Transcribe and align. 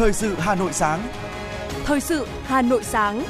Thời 0.00 0.12
sự 0.12 0.34
Hà 0.38 0.54
Nội 0.54 0.72
sáng. 0.72 1.08
Thời 1.84 2.00
sự 2.00 2.26
Hà 2.44 2.62
Nội 2.62 2.84
sáng. 2.84 3.24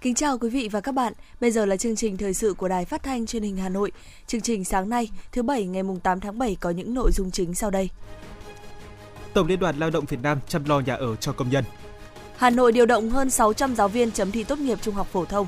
Kính 0.00 0.14
chào 0.14 0.38
quý 0.38 0.50
vị 0.50 0.68
và 0.72 0.80
các 0.80 0.92
bạn. 0.92 1.12
Bây 1.40 1.50
giờ 1.50 1.66
là 1.66 1.76
chương 1.76 1.96
trình 1.96 2.16
thời 2.16 2.34
sự 2.34 2.54
của 2.54 2.68
Đài 2.68 2.84
Phát 2.84 3.02
thanh 3.02 3.26
Truyền 3.26 3.42
hình 3.42 3.56
Hà 3.56 3.68
Nội. 3.68 3.92
Chương 4.26 4.40
trình 4.40 4.64
sáng 4.64 4.88
nay, 4.88 5.10
thứ 5.32 5.42
bảy 5.42 5.64
ngày 5.64 5.82
mùng 5.82 6.00
8 6.00 6.20
tháng 6.20 6.38
7 6.38 6.56
có 6.60 6.70
những 6.70 6.94
nội 6.94 7.10
dung 7.12 7.30
chính 7.30 7.54
sau 7.54 7.70
đây. 7.70 7.90
Tổng 9.32 9.46
Liên 9.46 9.58
đoàn 9.58 9.78
Lao 9.78 9.90
động 9.90 10.04
Việt 10.04 10.22
Nam 10.22 10.38
chăm 10.48 10.64
lo 10.64 10.80
nhà 10.80 10.94
ở 10.94 11.16
cho 11.16 11.32
công 11.32 11.50
nhân. 11.50 11.64
Hà 12.36 12.50
Nội 12.50 12.72
điều 12.72 12.86
động 12.86 13.10
hơn 13.10 13.30
600 13.30 13.76
giáo 13.76 13.88
viên 13.88 14.10
chấm 14.10 14.30
thi 14.32 14.44
tốt 14.44 14.58
nghiệp 14.58 14.78
trung 14.82 14.94
học 14.94 15.06
phổ 15.12 15.24
thông. 15.24 15.46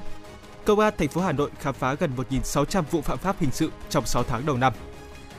Công 0.69 0.79
an 0.79 0.95
thành 0.99 1.09
phố 1.09 1.21
Hà 1.21 1.33
Nội 1.33 1.51
khám 1.61 1.75
phá 1.75 1.95
gần 1.95 2.11
1.600 2.31 2.83
vụ 2.91 3.01
phạm 3.01 3.19
pháp 3.19 3.37
hình 3.41 3.51
sự 3.53 3.71
trong 3.91 4.07
6 4.07 4.23
tháng 4.23 4.47
đầu 4.47 4.57
năm. 4.57 4.73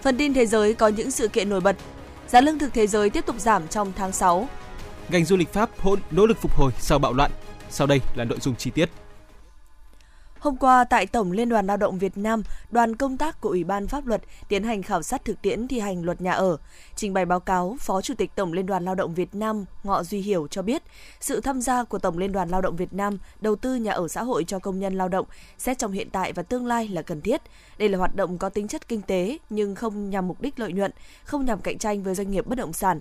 Phần 0.02 0.18
tin 0.18 0.34
thế 0.34 0.46
giới 0.46 0.74
có 0.74 0.88
những 0.88 1.12
sự 1.12 1.28
kiện 1.28 1.50
nổi 1.50 1.62
bật. 1.62 1.76
Giá 2.28 2.42
lương 2.42 2.60
thực 2.60 2.74
thế 2.74 2.88
giới 2.88 3.10
tiếp 3.10 3.26
tục 3.26 3.36
giảm 3.40 3.68
trong 3.68 3.92
tháng 3.96 4.12
6. 4.12 4.50
Ngành 5.10 5.26
du 5.26 5.38
lịch 5.38 5.54
Pháp 5.54 5.70
hỗn 5.80 6.00
nỗ 6.12 6.26
lực 6.26 6.38
phục 6.42 6.52
hồi 6.56 6.72
sau 6.80 7.00
bạo 7.00 7.14
loạn. 7.14 7.32
Sau 7.70 7.88
đây 7.88 8.02
là 8.16 8.24
nội 8.24 8.38
dung 8.42 8.56
chi 8.56 8.72
tiết. 8.72 8.90
Hôm 10.40 10.58
qua 10.58 10.84
tại 10.84 11.06
Tổng 11.06 11.32
Liên 11.32 11.50
đoàn 11.50 11.68
Lao 11.68 11.78
động 11.78 12.00
Việt 12.00 12.18
Nam, 12.18 12.44
đoàn 12.72 12.96
công 12.96 13.18
tác 13.18 13.42
của 13.42 13.50
Ủy 13.50 13.64
ban 13.64 13.88
Pháp 13.88 14.06
luật 14.06 14.22
tiến 14.48 14.64
hành 14.64 14.84
khảo 14.84 15.02
sát 15.02 15.26
thực 15.26 15.42
tiễn 15.42 15.68
thi 15.68 15.80
hành 15.80 16.04
luật 16.04 16.22
nhà 16.22 16.32
ở. 16.32 16.58
Trình 16.96 17.14
bày 17.14 17.26
báo 17.26 17.40
cáo, 17.40 17.78
Phó 17.80 18.02
Chủ 18.02 18.14
tịch 18.14 18.32
Tổng 18.36 18.54
Liên 18.54 18.66
đoàn 18.66 18.86
Lao 18.86 18.96
động 18.96 19.14
Việt 19.14 19.36
Nam 19.36 19.66
Ngọ 19.84 20.04
Duy 20.04 20.22
Hiểu 20.22 20.48
cho 20.52 20.62
biết, 20.62 20.84
sự 21.20 21.42
tham 21.42 21.62
gia 21.62 21.84
của 21.84 22.00
Tổng 22.00 22.18
Liên 22.18 22.32
đoàn 22.32 22.50
Lao 22.50 22.62
động 22.62 22.76
Việt 22.76 22.94
Nam 22.94 23.18
đầu 23.42 23.56
tư 23.56 23.76
nhà 23.76 23.92
ở 23.92 24.08
xã 24.08 24.24
hội 24.24 24.44
cho 24.44 24.60
công 24.60 24.80
nhân 24.80 24.98
lao 24.98 25.08
động 25.08 25.26
xét 25.58 25.78
trong 25.78 25.92
hiện 25.92 26.10
tại 26.10 26.34
và 26.34 26.44
tương 26.44 26.66
lai 26.66 26.88
là 26.88 27.02
cần 27.02 27.22
thiết. 27.22 27.42
Đây 27.78 27.90
là 27.90 27.98
hoạt 27.98 28.16
động 28.16 28.38
có 28.38 28.50
tính 28.50 28.68
chất 28.68 28.88
kinh 28.88 29.02
tế 29.02 29.38
nhưng 29.50 29.76
không 29.76 30.10
nhằm 30.10 30.28
mục 30.28 30.42
đích 30.42 30.60
lợi 30.60 30.74
nhuận, 30.74 30.92
không 31.24 31.46
nhằm 31.46 31.62
cạnh 31.62 31.78
tranh 31.78 32.04
với 32.04 32.16
doanh 32.16 32.32
nghiệp 32.32 32.48
bất 32.48 32.58
động 32.58 32.74
sản. 32.74 33.00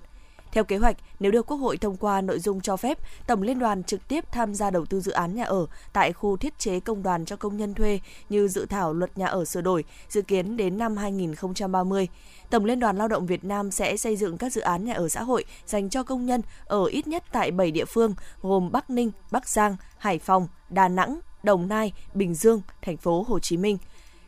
Theo 0.53 0.65
kế 0.65 0.77
hoạch, 0.77 0.97
nếu 1.21 1.33
được 1.33 1.47
Quốc 1.47 1.57
hội 1.57 1.77
thông 1.77 1.97
qua 1.97 2.21
nội 2.21 2.39
dung 2.39 2.61
cho 2.61 2.77
phép, 2.77 2.99
Tổng 3.27 3.43
Liên 3.43 3.59
đoàn 3.59 3.85
trực 3.85 4.09
tiếp 4.09 4.25
tham 4.33 4.55
gia 4.55 4.71
đầu 4.71 4.87
tư 4.87 5.01
dự 5.01 5.13
án 5.13 5.35
nhà 5.35 5.45
ở 5.45 5.67
tại 5.93 6.13
khu 6.13 6.37
thiết 6.37 6.59
chế 6.59 6.81
công 6.81 7.03
đoàn 7.03 7.25
cho 7.25 7.37
công 7.37 7.57
nhân 7.57 7.75
thuê 7.75 8.01
như 8.29 8.49
dự 8.49 8.67
thảo 8.67 8.93
luật 8.93 9.19
nhà 9.19 9.27
ở 9.27 9.45
sửa 9.45 9.61
đổi, 9.61 9.85
dự 10.09 10.23
kiến 10.23 10.57
đến 10.57 10.79
năm 10.79 10.97
2030. 10.97 12.09
Tổng 12.51 12.65
Liên 12.65 12.81
đoàn 12.81 12.97
Lao 12.97 13.09
động 13.09 13.27
Việt 13.27 13.45
Nam 13.45 13.71
sẽ 13.71 13.97
xây 13.97 14.17
dựng 14.17 14.39
các 14.39 14.53
dự 14.53 14.61
án 14.61 14.85
nhà 14.85 14.95
ở 14.95 15.09
xã 15.09 15.23
hội 15.23 15.45
dành 15.67 15.91
cho 15.91 16.03
công 16.03 16.27
nhân 16.27 16.43
ở 16.65 16.85
ít 16.85 17.07
nhất 17.07 17.25
tại 17.33 17.51
7 17.51 17.71
địa 17.71 17.85
phương 17.85 18.15
gồm 18.43 18.73
Bắc 18.73 18.91
Ninh, 18.91 19.11
Bắc 19.31 19.49
Giang, 19.49 19.77
Hải 19.99 20.19
Phòng, 20.19 20.49
Đà 20.71 20.89
Nẵng, 20.89 21.21
Đồng 21.43 21.69
Nai, 21.69 21.93
Bình 22.15 22.35
Dương, 22.35 22.63
thành 22.83 22.97
phố 22.97 23.25
Hồ 23.29 23.39
Chí 23.39 23.57
Minh. 23.57 23.79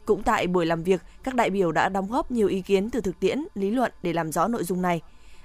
Cũng 0.05 0.23
tại 0.23 0.47
buổi 0.47 0.67
làm 0.67 0.83
việc, 0.83 1.03
các 1.23 1.35
đại 1.35 1.51
biểu 1.51 1.73
đã 1.73 1.89
đóng 1.89 2.11
góp 2.11 2.31
nhiều 2.31 2.49
ý 2.49 2.63
kiến 2.63 2.91
từ 2.91 3.01
thực 3.01 3.21
tiễn, 3.21 3.45
lý 3.55 3.71
luận 3.71 3.93
để 4.03 4.13
làm 4.13 4.33
rõ 4.33 4.49
nội 4.49 4.65
dung 4.65 4.83
này. 4.83 5.01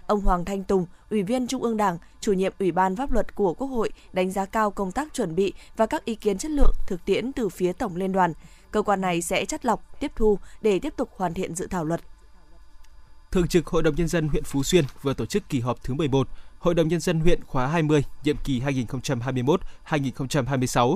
Ông 0.07 0.21
Hoàng 0.21 0.45
Thanh 0.45 0.63
Tùng, 0.63 0.85
Ủy 1.09 1.23
viên 1.23 1.47
Trung 1.47 1.63
ương 1.63 1.77
Đảng, 1.77 1.97
chủ 2.21 2.33
nhiệm 2.33 2.53
Ủy 2.59 2.71
ban 2.71 2.95
Pháp 2.95 3.11
luật 3.11 3.35
của 3.35 3.53
Quốc 3.53 3.67
hội 3.67 3.89
đánh 4.13 4.31
giá 4.31 4.45
cao 4.45 4.71
công 4.71 4.91
tác 4.91 5.13
chuẩn 5.13 5.35
bị 5.35 5.53
và 5.77 5.85
các 5.85 6.05
ý 6.05 6.15
kiến 6.15 6.37
chất 6.37 6.51
lượng 6.51 6.73
thực 6.87 7.05
tiễn 7.05 7.33
từ 7.33 7.49
phía 7.49 7.73
Tổng 7.73 7.95
Liên 7.95 8.11
đoàn. 8.11 8.33
Cơ 8.71 8.81
quan 8.81 9.01
này 9.01 9.21
sẽ 9.21 9.45
chất 9.45 9.65
lọc, 9.65 9.99
tiếp 9.99 10.11
thu 10.15 10.39
để 10.61 10.79
tiếp 10.79 10.93
tục 10.97 11.09
hoàn 11.17 11.33
thiện 11.33 11.55
dự 11.55 11.67
thảo 11.67 11.85
luật. 11.85 12.01
Thường 13.31 13.47
trực 13.47 13.67
Hội 13.67 13.83
đồng 13.83 13.95
Nhân 13.95 14.07
dân 14.07 14.27
huyện 14.27 14.43
Phú 14.43 14.63
Xuyên 14.63 14.85
vừa 15.01 15.13
tổ 15.13 15.25
chức 15.25 15.49
kỳ 15.49 15.59
họp 15.59 15.83
thứ 15.83 15.93
11 15.93 16.27
Hội 16.59 16.73
đồng 16.73 16.87
Nhân 16.87 16.99
dân 16.99 17.19
huyện 17.19 17.43
khóa 17.43 17.67
20, 17.67 18.03
nhiệm 18.23 18.37
kỳ 18.43 18.61
2021-2026 19.87 20.95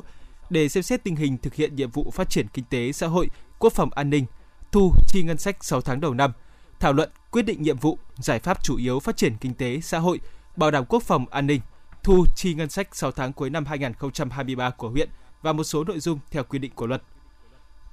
để 0.50 0.70
xem 0.70 0.84
xét 0.84 1.04
tình 1.04 1.16
hình 1.16 1.38
thực 1.38 1.54
hiện 1.54 1.76
nhiệm 1.76 1.92
vụ 1.92 2.12
phát 2.12 2.30
triển 2.30 2.48
kinh 2.54 2.66
tế 2.70 2.92
xã 2.92 3.08
hội, 3.08 3.30
quốc 3.60 3.74
phòng 3.74 3.90
an 3.96 4.10
ninh, 4.10 4.26
thu 4.72 4.94
chi 5.08 5.24
ngân 5.24 5.38
sách 5.38 5.64
6 5.64 5.82
tháng 5.82 6.02
đầu 6.02 6.14
năm, 6.14 6.32
thảo 6.80 6.94
luận 6.94 7.10
quyết 7.32 7.42
định 7.42 7.62
nhiệm 7.62 7.78
vụ, 7.78 7.98
giải 8.16 8.40
pháp 8.40 8.64
chủ 8.64 8.78
yếu 8.78 9.00
phát 9.00 9.18
triển 9.18 9.38
kinh 9.38 9.54
tế 9.54 9.80
xã 9.80 10.00
hội, 10.00 10.20
bảo 10.56 10.72
đảm 10.72 10.86
quốc 10.86 11.04
phòng 11.04 11.26
an 11.30 11.48
ninh, 11.48 11.62
thu 12.04 12.26
chi 12.36 12.54
ngân 12.54 12.70
sách 12.70 12.96
6 12.96 13.12
tháng 13.12 13.34
cuối 13.34 13.50
năm 13.50 13.66
2023 13.66 14.70
của 14.70 14.90
huyện 14.90 15.10
và 15.42 15.54
một 15.54 15.64
số 15.64 15.84
nội 15.84 16.00
dung 16.00 16.20
theo 16.32 16.44
quy 16.44 16.60
định 16.60 16.72
của 16.76 16.88
luật. 16.88 17.04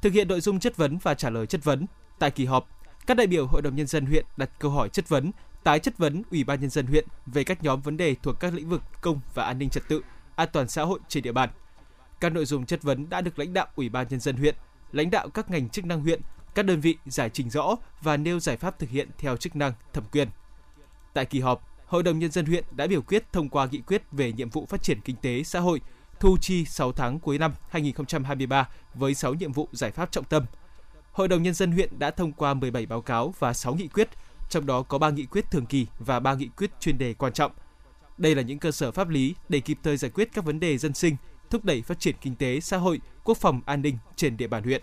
Thực 0.03 0.13
hiện 0.13 0.29
nội 0.29 0.41
dung 0.41 0.61
chất 0.61 0.77
vấn 0.77 0.99
và 0.99 1.15
trả 1.15 1.31
lời 1.31 1.47
chất 1.47 1.65
vấn, 1.65 1.87
tại 2.19 2.31
kỳ 2.31 2.45
họp, 2.45 2.69
các 3.07 3.17
đại 3.17 3.27
biểu 3.27 3.47
Hội 3.47 3.63
đồng 3.63 3.77
nhân 3.77 3.87
dân 3.87 4.07
huyện 4.07 4.25
đặt 4.37 4.51
câu 4.59 4.71
hỏi 4.71 4.89
chất 4.89 5.09
vấn, 5.09 5.33
tái 5.65 5.79
chất 5.79 5.99
vấn 5.99 6.23
Ủy 6.31 6.45
ban 6.45 6.61
nhân 6.61 6.71
dân 6.71 6.87
huyện 6.87 7.07
về 7.27 7.45
các 7.45 7.63
nhóm 7.63 7.81
vấn 7.81 7.97
đề 7.97 8.15
thuộc 8.23 8.41
các 8.41 8.55
lĩnh 8.55 8.69
vực 8.69 8.83
công 9.01 9.21
và 9.35 9.45
an 9.45 9.59
ninh 9.59 9.71
trật 9.71 9.89
tự, 9.89 10.03
an 10.37 10.49
toàn 10.53 10.69
xã 10.69 10.83
hội 10.83 10.99
trên 11.09 11.23
địa 11.23 11.33
bàn. 11.33 11.49
Các 12.21 12.33
nội 12.33 12.45
dung 12.45 12.67
chất 12.67 12.83
vấn 12.83 13.09
đã 13.09 13.21
được 13.21 13.39
lãnh 13.39 13.53
đạo 13.53 13.67
Ủy 13.77 13.89
ban 13.89 14.07
nhân 14.11 14.21
dân 14.21 14.37
huyện, 14.37 14.55
lãnh 14.93 15.11
đạo 15.11 15.29
các 15.29 15.51
ngành 15.51 15.69
chức 15.69 15.85
năng 15.85 16.01
huyện 16.01 16.21
các 16.57 16.63
đơn 16.63 16.81
vị 16.81 16.97
giải 17.07 17.31
trình 17.31 17.51
rõ 17.51 17.77
và 18.03 18.17
nêu 18.17 18.41
giải 18.41 18.57
pháp 18.57 18.79
thực 18.79 18.91
hiện 18.91 19.09
theo 19.19 19.37
chức 19.37 19.57
năng, 19.57 19.73
thẩm 19.93 20.05
quyền. 20.13 20.29
Tại 21.15 21.25
kỳ 21.25 21.41
họp, 21.41 21.69
Hội 21.87 22.03
đồng 22.03 22.19
Nhân 22.19 22.31
dân 22.31 22.47
huyện 22.47 22.65
đã 22.71 22.87
biểu 22.87 23.03
quyết 23.03 23.33
thông 23.33 23.49
qua 23.49 23.69
nghị 23.71 23.81
quyết 23.81 24.03
về 24.13 24.33
nhiệm 24.33 24.51
vụ 24.51 24.67
phát 24.67 24.83
triển 24.83 25.01
kinh 25.01 25.17
tế 25.17 25.43
xã 25.43 25.61
hội, 25.61 25.81
thu 26.21 26.37
chi 26.41 26.65
6 26.65 26.93
tháng 26.93 27.21
cuối 27.21 27.39
năm 27.39 27.53
2023 27.69 28.69
với 28.95 29.15
6 29.15 29.35
nhiệm 29.35 29.53
vụ 29.53 29.69
giải 29.73 29.91
pháp 29.91 30.13
trọng 30.13 30.25
tâm. 30.25 30.45
Hội 31.13 31.29
đồng 31.29 31.43
Nhân 31.43 31.55
dân 31.55 31.73
huyện 31.73 31.99
đã 31.99 32.11
thông 32.11 32.33
qua 32.33 32.55
17 32.55 32.87
báo 32.87 33.01
cáo 33.01 33.35
và 33.39 33.53
6 33.53 33.75
nghị 33.75 33.89
quyết, 33.89 34.09
trong 34.51 34.67
đó 34.67 34.83
có 34.83 34.99
3 34.99 35.11
nghị 35.11 35.27
quyết 35.27 35.51
thường 35.51 35.67
kỳ 35.67 35.87
và 35.99 36.21
3 36.21 36.35
nghị 36.35 36.49
quyết 36.49 36.71
chuyên 36.81 36.99
đề 36.99 37.15
quan 37.15 37.33
trọng. 37.33 37.53
Đây 38.19 38.35
là 38.35 38.43
những 38.43 38.59
cơ 38.59 38.71
sở 38.71 38.93
pháp 38.93 39.09
lý 39.09 39.35
để 39.49 39.61
kịp 39.61 39.79
thời 39.83 39.97
giải 39.97 40.11
quyết 40.11 40.29
các 40.35 40.45
vấn 40.45 40.61
đề 40.61 40.79
dân 40.79 40.95
sinh, 40.95 41.17
thúc 41.51 41.65
đẩy 41.65 41.83
phát 41.83 42.01
triển 42.01 42.17
kinh 42.21 42.35
tế, 42.35 42.61
xã 42.61 42.77
hội, 42.77 43.01
quốc 43.25 43.39
phòng 43.39 43.61
an 43.67 43.83
ninh 43.83 43.99
trên 44.17 44.37
địa 44.37 44.47
bàn 44.47 44.63
huyện. 44.63 44.83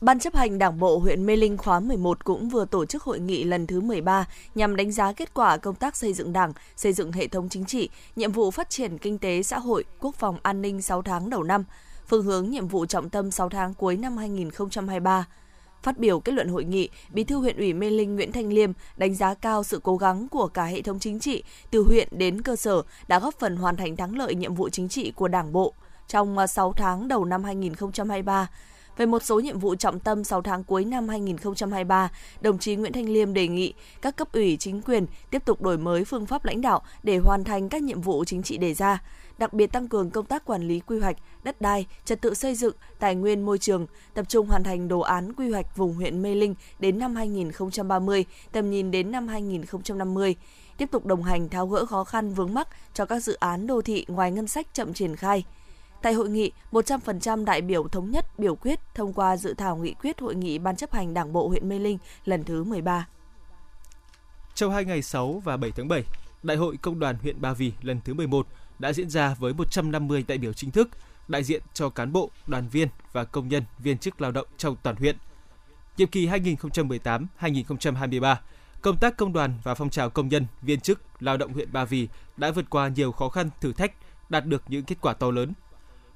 Ban 0.00 0.18
chấp 0.18 0.34
hành 0.34 0.58
Đảng 0.58 0.78
bộ 0.78 0.98
huyện 0.98 1.26
Mê 1.26 1.36
Linh 1.36 1.56
khóa 1.56 1.80
11 1.80 2.24
cũng 2.24 2.48
vừa 2.48 2.64
tổ 2.64 2.86
chức 2.86 3.02
hội 3.02 3.20
nghị 3.20 3.44
lần 3.44 3.66
thứ 3.66 3.80
13 3.80 4.26
nhằm 4.54 4.76
đánh 4.76 4.92
giá 4.92 5.12
kết 5.12 5.34
quả 5.34 5.56
công 5.56 5.74
tác 5.74 5.96
xây 5.96 6.12
dựng 6.12 6.32
Đảng, 6.32 6.52
xây 6.76 6.92
dựng 6.92 7.12
hệ 7.12 7.28
thống 7.28 7.48
chính 7.48 7.64
trị, 7.64 7.88
nhiệm 8.16 8.32
vụ 8.32 8.50
phát 8.50 8.70
triển 8.70 8.98
kinh 8.98 9.18
tế 9.18 9.42
xã 9.42 9.58
hội, 9.58 9.84
quốc 10.00 10.14
phòng 10.14 10.38
an 10.42 10.62
ninh 10.62 10.82
6 10.82 11.02
tháng 11.02 11.30
đầu 11.30 11.42
năm, 11.42 11.64
phương 12.06 12.24
hướng 12.24 12.50
nhiệm 12.50 12.68
vụ 12.68 12.86
trọng 12.86 13.10
tâm 13.10 13.30
6 13.30 13.48
tháng 13.48 13.74
cuối 13.74 13.96
năm 13.96 14.16
2023. 14.16 15.26
Phát 15.82 15.98
biểu 15.98 16.20
kết 16.20 16.32
luận 16.32 16.48
hội 16.48 16.64
nghị, 16.64 16.88
Bí 17.10 17.24
thư 17.24 17.36
huyện 17.36 17.56
ủy 17.56 17.72
Mê 17.72 17.90
Linh 17.90 18.16
Nguyễn 18.16 18.32
Thanh 18.32 18.52
Liêm 18.52 18.72
đánh 18.96 19.14
giá 19.14 19.34
cao 19.34 19.64
sự 19.64 19.80
cố 19.82 19.96
gắng 19.96 20.28
của 20.28 20.46
cả 20.46 20.64
hệ 20.64 20.82
thống 20.82 20.98
chính 20.98 21.20
trị 21.20 21.42
từ 21.70 21.82
huyện 21.82 22.08
đến 22.10 22.42
cơ 22.42 22.56
sở 22.56 22.82
đã 23.08 23.18
góp 23.20 23.34
phần 23.38 23.56
hoàn 23.56 23.76
thành 23.76 23.96
thắng 23.96 24.18
lợi 24.18 24.34
nhiệm 24.34 24.54
vụ 24.54 24.68
chính 24.68 24.88
trị 24.88 25.12
của 25.16 25.28
Đảng 25.28 25.52
bộ 25.52 25.74
trong 26.08 26.46
6 26.48 26.72
tháng 26.72 27.08
đầu 27.08 27.24
năm 27.24 27.44
2023 27.44 28.48
về 28.98 29.06
một 29.06 29.22
số 29.22 29.40
nhiệm 29.40 29.58
vụ 29.58 29.74
trọng 29.74 30.00
tâm 30.00 30.24
6 30.24 30.42
tháng 30.42 30.64
cuối 30.64 30.84
năm 30.84 31.08
2023, 31.08 32.10
đồng 32.40 32.58
chí 32.58 32.76
Nguyễn 32.76 32.92
Thanh 32.92 33.08
Liêm 33.08 33.34
đề 33.34 33.48
nghị 33.48 33.74
các 34.02 34.16
cấp 34.16 34.32
ủy 34.32 34.56
chính 34.56 34.82
quyền 34.82 35.06
tiếp 35.30 35.42
tục 35.44 35.62
đổi 35.62 35.78
mới 35.78 36.04
phương 36.04 36.26
pháp 36.26 36.44
lãnh 36.44 36.60
đạo 36.60 36.82
để 37.02 37.18
hoàn 37.18 37.44
thành 37.44 37.68
các 37.68 37.82
nhiệm 37.82 38.00
vụ 38.00 38.24
chính 38.24 38.42
trị 38.42 38.58
đề 38.58 38.74
ra, 38.74 39.02
đặc 39.38 39.52
biệt 39.52 39.72
tăng 39.72 39.88
cường 39.88 40.10
công 40.10 40.26
tác 40.26 40.44
quản 40.44 40.68
lý 40.68 40.80
quy 40.80 41.00
hoạch, 41.00 41.16
đất 41.42 41.60
đai, 41.60 41.86
trật 42.04 42.20
tự 42.20 42.34
xây 42.34 42.54
dựng, 42.54 42.74
tài 42.98 43.14
nguyên 43.14 43.46
môi 43.46 43.58
trường, 43.58 43.86
tập 44.14 44.28
trung 44.28 44.46
hoàn 44.46 44.64
thành 44.64 44.88
đồ 44.88 45.00
án 45.00 45.32
quy 45.32 45.50
hoạch 45.50 45.76
vùng 45.76 45.94
huyện 45.94 46.22
Mê 46.22 46.34
Linh 46.34 46.54
đến 46.78 46.98
năm 46.98 47.16
2030, 47.16 48.24
tầm 48.52 48.70
nhìn 48.70 48.90
đến 48.90 49.10
năm 49.10 49.28
2050 49.28 50.36
tiếp 50.76 50.90
tục 50.90 51.06
đồng 51.06 51.22
hành 51.22 51.48
tháo 51.48 51.66
gỡ 51.66 51.86
khó 51.86 52.04
khăn 52.04 52.34
vướng 52.34 52.54
mắc 52.54 52.68
cho 52.94 53.06
các 53.06 53.20
dự 53.20 53.34
án 53.34 53.66
đô 53.66 53.82
thị 53.82 54.04
ngoài 54.08 54.32
ngân 54.32 54.48
sách 54.48 54.66
chậm 54.74 54.94
triển 54.94 55.16
khai, 55.16 55.44
Tại 56.02 56.12
hội 56.12 56.28
nghị, 56.28 56.52
100% 56.72 57.44
đại 57.44 57.62
biểu 57.62 57.88
thống 57.88 58.10
nhất 58.10 58.38
biểu 58.38 58.54
quyết 58.54 58.80
thông 58.94 59.12
qua 59.12 59.36
dự 59.36 59.54
thảo 59.54 59.76
nghị 59.76 59.94
quyết 59.94 60.20
hội 60.20 60.34
nghị 60.34 60.58
Ban 60.58 60.76
chấp 60.76 60.92
hành 60.92 61.14
Đảng 61.14 61.32
bộ 61.32 61.48
huyện 61.48 61.68
Mê 61.68 61.78
Linh 61.78 61.98
lần 62.24 62.44
thứ 62.44 62.64
13. 62.64 63.06
Trong 64.54 64.72
hai 64.72 64.84
ngày 64.84 65.02
6 65.02 65.42
và 65.44 65.56
7 65.56 65.70
tháng 65.70 65.88
7, 65.88 66.04
Đại 66.42 66.56
hội 66.56 66.76
Công 66.76 66.98
đoàn 66.98 67.16
huyện 67.22 67.40
Ba 67.40 67.52
Vì 67.52 67.72
lần 67.82 68.00
thứ 68.04 68.14
11 68.14 68.46
đã 68.78 68.92
diễn 68.92 69.10
ra 69.10 69.36
với 69.38 69.54
150 69.54 70.24
đại 70.28 70.38
biểu 70.38 70.52
chính 70.52 70.70
thức, 70.70 70.88
đại 71.28 71.44
diện 71.44 71.62
cho 71.74 71.88
cán 71.88 72.12
bộ, 72.12 72.30
đoàn 72.46 72.68
viên 72.68 72.88
và 73.12 73.24
công 73.24 73.48
nhân 73.48 73.62
viên 73.78 73.98
chức 73.98 74.20
lao 74.20 74.32
động 74.32 74.46
trong 74.56 74.76
toàn 74.82 74.96
huyện. 74.96 75.16
Nhiệm 75.96 76.08
kỳ 76.08 76.28
2018-2023, 76.28 78.36
công 78.82 78.96
tác 78.96 79.16
công 79.16 79.32
đoàn 79.32 79.54
và 79.62 79.74
phong 79.74 79.90
trào 79.90 80.10
công 80.10 80.28
nhân, 80.28 80.46
viên 80.62 80.80
chức, 80.80 81.00
lao 81.20 81.36
động 81.36 81.52
huyện 81.52 81.72
Ba 81.72 81.84
Vì 81.84 82.08
đã 82.36 82.50
vượt 82.50 82.70
qua 82.70 82.88
nhiều 82.88 83.12
khó 83.12 83.28
khăn, 83.28 83.50
thử 83.60 83.72
thách, 83.72 83.92
đạt 84.28 84.46
được 84.46 84.62
những 84.68 84.84
kết 84.84 84.96
quả 85.00 85.12
to 85.12 85.30
lớn 85.30 85.52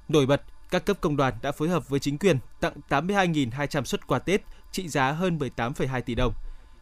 Nổi 0.09 0.25
bật, 0.25 0.41
các 0.69 0.85
cấp 0.85 0.97
công 1.01 1.17
đoàn 1.17 1.33
đã 1.41 1.51
phối 1.51 1.69
hợp 1.69 1.89
với 1.89 1.99
chính 1.99 2.17
quyền 2.17 2.37
tặng 2.59 2.73
82.200 2.89 3.83
xuất 3.83 4.07
quà 4.07 4.19
Tết 4.19 4.41
trị 4.71 4.87
giá 4.87 5.11
hơn 5.11 5.37
18,2 5.37 6.01
tỷ 6.01 6.15
đồng, 6.15 6.33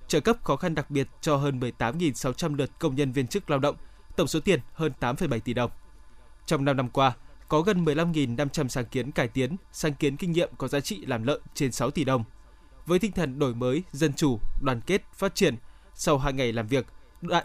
trợ 0.08 0.20
cấp 0.20 0.38
khó 0.44 0.56
khăn 0.56 0.76
đặc 0.76 0.92
biệt 0.92 1.08
cho 1.22 1.36
hơn 1.36 1.60
18.600 1.60 2.56
lượt 2.56 2.70
công 2.80 2.96
nhân 2.96 3.12
viên 3.12 3.28
chức 3.28 3.50
lao 3.50 3.60
động, 3.60 3.76
tổng 4.16 4.28
số 4.28 4.40
tiền 4.40 4.60
hơn 4.74 4.92
8,7 5.00 5.40
tỷ 5.40 5.54
đồng. 5.54 5.72
Trong 6.46 6.66
5 6.66 6.78
năm 6.78 6.90
qua, 6.90 7.14
có 7.48 7.62
gần 7.62 7.86
15.500 7.86 8.68
sáng 8.68 8.86
kiến 8.86 9.12
cải 9.12 9.28
tiến, 9.28 9.56
sáng 9.72 9.94
kiến 9.94 10.18
kinh 10.18 10.32
nghiệm 10.32 10.50
có 10.58 10.68
giá 10.68 10.80
trị 10.80 11.06
làm 11.06 11.24
lợi 11.24 11.40
trên 11.54 11.72
6 11.72 11.92
tỷ 11.92 12.04
đồng. 12.04 12.24
Với 12.86 13.00
tinh 13.00 13.12
thần 13.12 13.40
đổi 13.40 13.56
mới, 13.56 13.84
dân 13.92 14.14
chủ, 14.14 14.40
đoàn 14.62 14.82
kết, 14.86 15.02
phát 15.14 15.36
triển, 15.36 15.56
sau 15.96 16.18
2 16.18 16.34
ngày 16.34 16.54
làm 16.54 16.68
việc, 16.68 16.86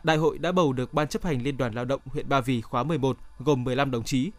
đại 0.02 0.16
hội 0.16 0.38
đã 0.38 0.52
bầu 0.52 0.72
được 0.72 0.94
Ban 0.94 1.08
chấp 1.08 1.24
hành 1.24 1.42
Liên 1.42 1.56
đoàn 1.56 1.74
Lao 1.74 1.84
động 1.84 2.00
huyện 2.06 2.28
Ba 2.28 2.40
Vì 2.40 2.60
khóa 2.60 2.82
11 2.82 3.18
gồm 3.38 3.64
15 3.64 3.90
đồng 3.90 4.04
chí, 4.04 4.30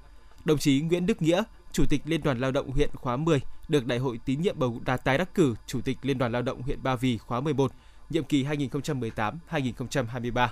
Đồng 0.48 0.58
chí 0.58 0.82
Nguyễn 0.82 1.06
Đức 1.06 1.22
Nghĩa, 1.22 1.44
Chủ 1.72 1.86
tịch 1.90 2.02
Liên 2.06 2.24
đoàn 2.24 2.40
Lao 2.40 2.52
động 2.52 2.72
huyện 2.72 2.90
khóa 2.94 3.18
10 3.18 3.42
được 3.68 3.86
Đại 3.86 4.00
hội 4.00 4.20
tín 4.26 4.42
nhiệm 4.42 4.60
bầu 4.60 4.82
đạt 4.86 5.04
tái 5.04 5.18
đắc 5.18 5.34
cử 5.34 5.56
Chủ 5.66 5.82
tịch 5.82 5.98
Liên 6.02 6.18
đoàn 6.18 6.32
Lao 6.32 6.42
động 6.42 6.62
huyện 6.62 6.84
Ba 6.84 6.96
Vì 6.96 7.18
khóa 7.18 7.42
11, 7.42 7.72
nhiệm 8.10 8.24
kỳ 8.24 8.44
2018-2023. 8.44 10.48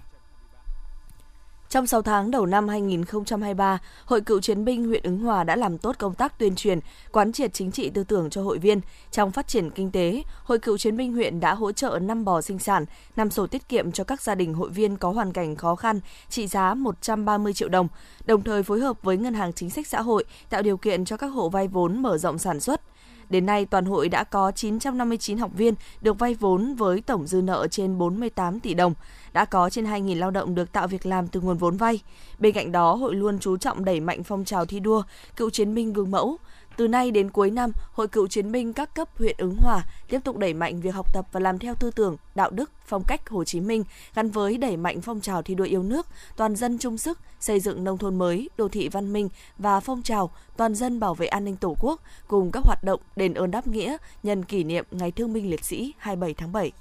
Trong 1.70 1.88
6 1.88 2.02
tháng 2.02 2.32
đầu 2.32 2.46
năm 2.46 2.68
2023, 2.68 3.80
Hội 4.06 4.22
Cựu 4.22 4.42
chiến 4.42 4.66
binh 4.66 4.88
huyện 4.88 5.04
Ứng 5.04 5.20
Hòa 5.20 5.44
đã 5.44 5.56
làm 5.56 5.78
tốt 5.78 5.96
công 6.00 6.14
tác 6.14 6.40
tuyên 6.40 6.56
truyền, 6.56 6.80
quán 7.12 7.32
triệt 7.32 7.54
chính 7.54 7.72
trị 7.72 7.90
tư 7.90 8.04
tưởng 8.04 8.30
cho 8.30 8.42
hội 8.42 8.58
viên. 8.58 8.82
Trong 9.12 9.32
phát 9.32 9.48
triển 9.48 9.70
kinh 9.70 9.92
tế, 9.92 10.24
Hội 10.44 10.60
Cựu 10.60 10.78
chiến 10.78 10.98
binh 10.98 11.14
huyện 11.14 11.40
đã 11.40 11.54
hỗ 11.54 11.72
trợ 11.72 12.00
5 12.02 12.26
bò 12.26 12.42
sinh 12.42 12.60
sản, 12.60 12.86
5 13.16 13.30
sổ 13.30 13.48
tiết 13.48 13.70
kiệm 13.70 13.92
cho 13.92 14.04
các 14.04 14.22
gia 14.22 14.36
đình 14.36 14.54
hội 14.54 14.70
viên 14.70 14.98
có 14.98 15.12
hoàn 15.12 15.34
cảnh 15.34 15.56
khó 15.56 15.76
khăn, 15.76 16.00
trị 16.30 16.48
giá 16.48 16.74
130 16.74 17.54
triệu 17.54 17.70
đồng, 17.70 17.88
đồng 18.26 18.44
thời 18.44 18.64
phối 18.64 18.80
hợp 18.80 18.98
với 19.04 19.18
Ngân 19.18 19.34
hàng 19.34 19.54
Chính 19.54 19.70
sách 19.70 19.88
Xã 19.88 20.02
hội 20.02 20.24
tạo 20.50 20.62
điều 20.62 20.78
kiện 20.78 21.06
cho 21.06 21.18
các 21.18 21.28
hộ 21.28 21.50
vay 21.50 21.68
vốn 21.68 22.02
mở 22.02 22.18
rộng 22.18 22.38
sản 22.38 22.60
xuất. 22.60 22.82
Đến 23.30 23.46
nay, 23.46 23.66
toàn 23.66 23.86
hội 23.86 24.10
đã 24.10 24.24
có 24.24 24.52
959 24.52 25.38
học 25.38 25.52
viên 25.54 25.74
được 26.02 26.20
vay 26.20 26.34
vốn 26.34 26.76
với 26.76 27.02
tổng 27.02 27.28
dư 27.28 27.42
nợ 27.42 27.68
trên 27.72 27.98
48 27.98 28.60
tỷ 28.60 28.74
đồng 28.74 28.94
đã 29.34 29.46
có 29.46 29.70
trên 29.70 29.86
2.000 29.86 30.20
lao 30.20 30.32
động 30.32 30.56
được 30.56 30.72
tạo 30.72 30.88
việc 30.88 31.06
làm 31.06 31.28
từ 31.28 31.42
nguồn 31.42 31.58
vốn 31.58 31.78
vay. 31.78 32.00
Bên 32.40 32.54
cạnh 32.54 32.72
đó, 32.72 32.96
hội 32.96 33.16
luôn 33.16 33.40
chú 33.40 33.58
trọng 33.58 33.86
đẩy 33.86 34.00
mạnh 34.00 34.24
phong 34.24 34.46
trào 34.46 34.66
thi 34.66 34.80
đua, 34.80 35.04
cựu 35.36 35.50
chiến 35.50 35.76
binh 35.76 35.94
gương 35.94 36.12
mẫu, 36.12 36.38
từ 36.78 36.88
nay 36.88 37.12
đến 37.12 37.30
cuối 37.30 37.52
năm, 37.52 37.72
Hội 37.92 38.08
cựu 38.08 38.28
chiến 38.28 38.52
binh 38.52 38.74
các 38.74 38.96
cấp 38.96 39.10
huyện 39.18 39.36
Ứng 39.38 39.56
Hòa 39.56 39.84
tiếp 40.10 40.20
tục 40.24 40.38
đẩy 40.38 40.54
mạnh 40.54 40.82
việc 40.82 40.96
học 40.96 41.14
tập 41.14 41.26
và 41.32 41.40
làm 41.40 41.60
theo 41.60 41.76
tư 41.76 41.92
tưởng, 41.92 42.18
đạo 42.36 42.50
đức, 42.50 42.72
phong 42.86 43.04
cách 43.04 43.30
Hồ 43.30 43.44
Chí 43.44 43.60
Minh 43.60 43.84
gắn 44.16 44.30
với 44.30 44.58
đẩy 44.58 44.78
mạnh 44.78 45.02
phong 45.02 45.22
trào 45.22 45.42
thi 45.42 45.56
đua 45.56 45.64
yêu 45.64 45.84
nước, 45.84 46.08
toàn 46.38 46.56
dân 46.56 46.78
chung 46.78 46.98
sức 46.98 47.20
xây 47.40 47.60
dựng 47.60 47.84
nông 47.84 47.98
thôn 47.98 48.16
mới, 48.16 48.50
đô 48.58 48.68
thị 48.68 48.90
văn 48.90 49.14
minh 49.14 49.30
và 49.58 49.80
phong 49.80 50.02
trào 50.02 50.32
toàn 50.58 50.76
dân 50.76 51.00
bảo 51.00 51.14
vệ 51.14 51.28
an 51.28 51.46
ninh 51.46 51.56
Tổ 51.56 51.76
quốc 51.80 52.02
cùng 52.28 52.52
các 52.52 52.64
hoạt 52.66 52.84
động 52.84 53.02
đền 53.16 53.34
ơn 53.34 53.52
đáp 53.52 53.68
nghĩa 53.68 53.98
nhân 54.24 54.46
kỷ 54.46 54.64
niệm 54.64 54.86
Ngày 54.92 55.12
Thương 55.12 55.34
binh 55.34 55.50
Liệt 55.50 55.66
sĩ 55.66 55.94
27 55.98 56.34
tháng 56.34 56.52
7. 56.52 56.72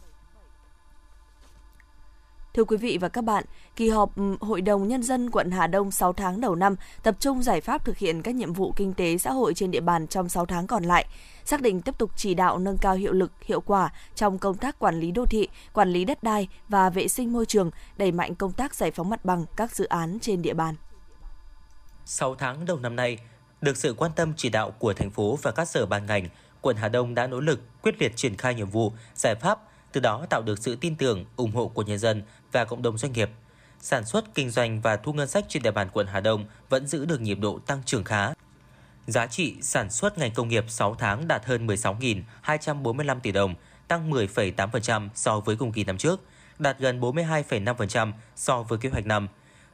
Thưa 2.54 2.64
quý 2.64 2.76
vị 2.76 2.98
và 3.00 3.08
các 3.08 3.24
bạn, 3.24 3.44
kỳ 3.76 3.88
họp 3.88 4.16
ừ, 4.16 4.36
Hội 4.40 4.60
đồng 4.60 4.88
Nhân 4.88 5.02
dân 5.02 5.30
quận 5.30 5.50
Hà 5.50 5.66
Đông 5.66 5.90
6 5.90 6.12
tháng 6.12 6.40
đầu 6.40 6.54
năm 6.54 6.76
tập 7.02 7.16
trung 7.20 7.42
giải 7.42 7.60
pháp 7.60 7.84
thực 7.84 7.98
hiện 7.98 8.22
các 8.22 8.34
nhiệm 8.34 8.52
vụ 8.52 8.72
kinh 8.76 8.94
tế 8.94 9.18
xã 9.18 9.32
hội 9.32 9.54
trên 9.54 9.70
địa 9.70 9.80
bàn 9.80 10.06
trong 10.06 10.28
6 10.28 10.46
tháng 10.46 10.66
còn 10.66 10.84
lại, 10.84 11.06
xác 11.44 11.60
định 11.60 11.82
tiếp 11.82 11.98
tục 11.98 12.10
chỉ 12.16 12.34
đạo 12.34 12.58
nâng 12.58 12.78
cao 12.78 12.94
hiệu 12.94 13.12
lực, 13.12 13.32
hiệu 13.44 13.60
quả 13.60 13.92
trong 14.14 14.38
công 14.38 14.56
tác 14.56 14.78
quản 14.78 15.00
lý 15.00 15.10
đô 15.10 15.26
thị, 15.26 15.48
quản 15.72 15.88
lý 15.88 16.04
đất 16.04 16.22
đai 16.22 16.48
và 16.68 16.90
vệ 16.90 17.08
sinh 17.08 17.32
môi 17.32 17.46
trường, 17.46 17.70
đẩy 17.96 18.12
mạnh 18.12 18.34
công 18.34 18.52
tác 18.52 18.74
giải 18.74 18.90
phóng 18.90 19.10
mặt 19.10 19.24
bằng 19.24 19.44
các 19.56 19.76
dự 19.76 19.84
án 19.84 20.18
trên 20.20 20.42
địa 20.42 20.54
bàn. 20.54 20.74
6 22.04 22.34
tháng 22.34 22.66
đầu 22.66 22.78
năm 22.78 22.96
nay, 22.96 23.18
được 23.60 23.76
sự 23.76 23.94
quan 23.98 24.10
tâm 24.16 24.32
chỉ 24.36 24.48
đạo 24.48 24.70
của 24.70 24.92
thành 24.92 25.10
phố 25.10 25.38
và 25.42 25.50
các 25.50 25.64
sở 25.64 25.86
ban 25.86 26.06
ngành, 26.06 26.28
quận 26.60 26.76
Hà 26.76 26.88
Đông 26.88 27.14
đã 27.14 27.26
nỗ 27.26 27.40
lực 27.40 27.60
quyết 27.82 27.94
liệt 28.00 28.12
triển 28.16 28.36
khai 28.36 28.54
nhiệm 28.54 28.70
vụ, 28.70 28.92
giải 29.14 29.34
pháp 29.34 29.58
từ 29.94 30.00
đó 30.00 30.26
tạo 30.30 30.42
được 30.42 30.58
sự 30.58 30.76
tin 30.76 30.96
tưởng, 30.96 31.24
ủng 31.36 31.52
hộ 31.52 31.68
của 31.68 31.82
nhân 31.82 31.98
dân 31.98 32.22
và 32.54 32.64
cộng 32.64 32.82
đồng 32.82 32.98
doanh 32.98 33.12
nghiệp. 33.12 33.30
Sản 33.80 34.04
xuất, 34.04 34.34
kinh 34.34 34.50
doanh 34.50 34.80
và 34.80 34.96
thu 34.96 35.12
ngân 35.12 35.28
sách 35.28 35.44
trên 35.48 35.62
địa 35.62 35.70
bàn 35.70 35.88
quận 35.92 36.06
Hà 36.06 36.20
Đông 36.20 36.44
vẫn 36.68 36.86
giữ 36.86 37.04
được 37.04 37.20
nhịp 37.20 37.38
độ 37.40 37.58
tăng 37.66 37.82
trưởng 37.86 38.04
khá. 38.04 38.32
Giá 39.06 39.26
trị 39.26 39.56
sản 39.60 39.90
xuất 39.90 40.18
ngành 40.18 40.34
công 40.34 40.48
nghiệp 40.48 40.64
6 40.68 40.94
tháng 40.94 41.28
đạt 41.28 41.44
hơn 41.44 41.66
16.245 41.66 43.20
tỷ 43.20 43.32
đồng, 43.32 43.54
tăng 43.88 44.10
10,8% 44.10 45.08
so 45.14 45.40
với 45.40 45.56
cùng 45.56 45.72
kỳ 45.72 45.84
năm 45.84 45.98
trước, 45.98 46.20
đạt 46.58 46.78
gần 46.78 47.00
42,5% 47.00 48.12
so 48.36 48.62
với 48.62 48.78
kế 48.78 48.88
hoạch 48.88 49.06
năm. 49.06 49.28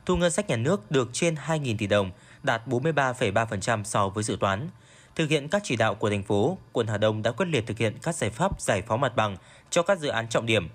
Thu 0.07 0.17
ngân 0.17 0.31
sách 0.31 0.49
nhà 0.49 0.57
nước 0.57 0.91
được 0.91 1.09
trên 1.13 1.35
2.000 1.35 1.77
tỷ 1.79 1.87
đồng, 1.87 2.11
đạt 2.43 2.67
43,3% 2.67 3.85
so 3.85 4.09
với 4.09 4.25
dự 4.25 4.37
toán. 4.41 4.69
Thực 5.17 5.31
hiện 5.31 5.49
các 5.49 5.63
chỉ 5.65 5.77
đạo 5.77 5.95
của 5.95 6.11
thành 6.11 6.23
phố, 6.23 6.59
quận 6.73 6.87
Hà 6.87 6.99
Đông 6.99 7.23
đã 7.23 7.31
quyết 7.31 7.47
liệt 7.47 7.67
thực 7.67 7.79
hiện 7.79 7.99
các 8.03 8.15
giải 8.15 8.31
pháp 8.31 8.61
giải 8.61 8.83
phóng 8.83 9.01
mặt 9.01 9.17
bằng 9.17 9.37
cho 9.71 9.83
các 9.83 9.99
dự 9.99 10.09
án 10.09 10.29
trọng 10.29 10.47
điểm. 10.47 10.69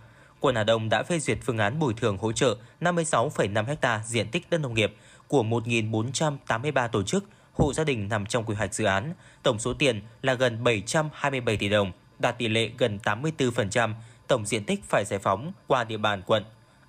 Quận 0.45 0.55
Hà 0.55 0.63
Đông 0.63 0.89
đã 0.89 1.03
phê 1.03 1.19
duyệt 1.19 1.37
phương 1.41 1.57
án 1.57 1.79
bồi 1.79 1.93
thường 1.93 2.17
hỗ 2.17 2.31
trợ 2.31 2.55
56,5 2.81 3.75
ha 3.81 4.01
diện 4.05 4.27
tích 4.31 4.49
đất 4.49 4.57
nông 4.57 4.73
nghiệp 4.73 4.95
của 5.27 5.43
1.483 5.43 6.87
tổ 6.87 7.03
chức, 7.03 7.23
hộ 7.53 7.73
gia 7.73 7.83
đình 7.83 8.09
nằm 8.09 8.25
trong 8.25 8.43
quy 8.43 8.55
hoạch 8.55 8.73
dự 8.73 8.85
án. 8.85 9.13
Tổng 9.43 9.59
số 9.59 9.73
tiền 9.73 10.01
là 10.21 10.33
gần 10.33 10.63
727 10.63 11.57
tỷ 11.57 11.69
đồng, 11.69 11.91
đạt 12.19 12.37
tỷ 12.37 12.47
lệ 12.47 12.69
gần 12.77 12.99
84% 13.03 13.93
tổng 14.27 14.45
diện 14.45 14.63
tích 14.65 14.83
phải 14.83 15.05
giải 15.05 15.19
phóng 15.19 15.51
qua 15.67 15.83
địa 15.83 15.97
bàn 15.97 16.21
quận. 16.27 16.43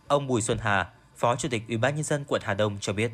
Ông 0.08 0.26
Bùi 0.26 0.40
Xuân 0.40 0.58
Hà, 0.60 0.90
Phó 1.16 1.36
Chủ 1.36 1.48
tịch 1.48 1.62
Ủy 1.68 1.76
ban 1.76 1.94
nhân 1.94 2.04
dân 2.04 2.24
quận 2.28 2.42
Hà 2.44 2.54
Đông 2.54 2.76
cho 2.80 2.92
biết. 2.92 3.10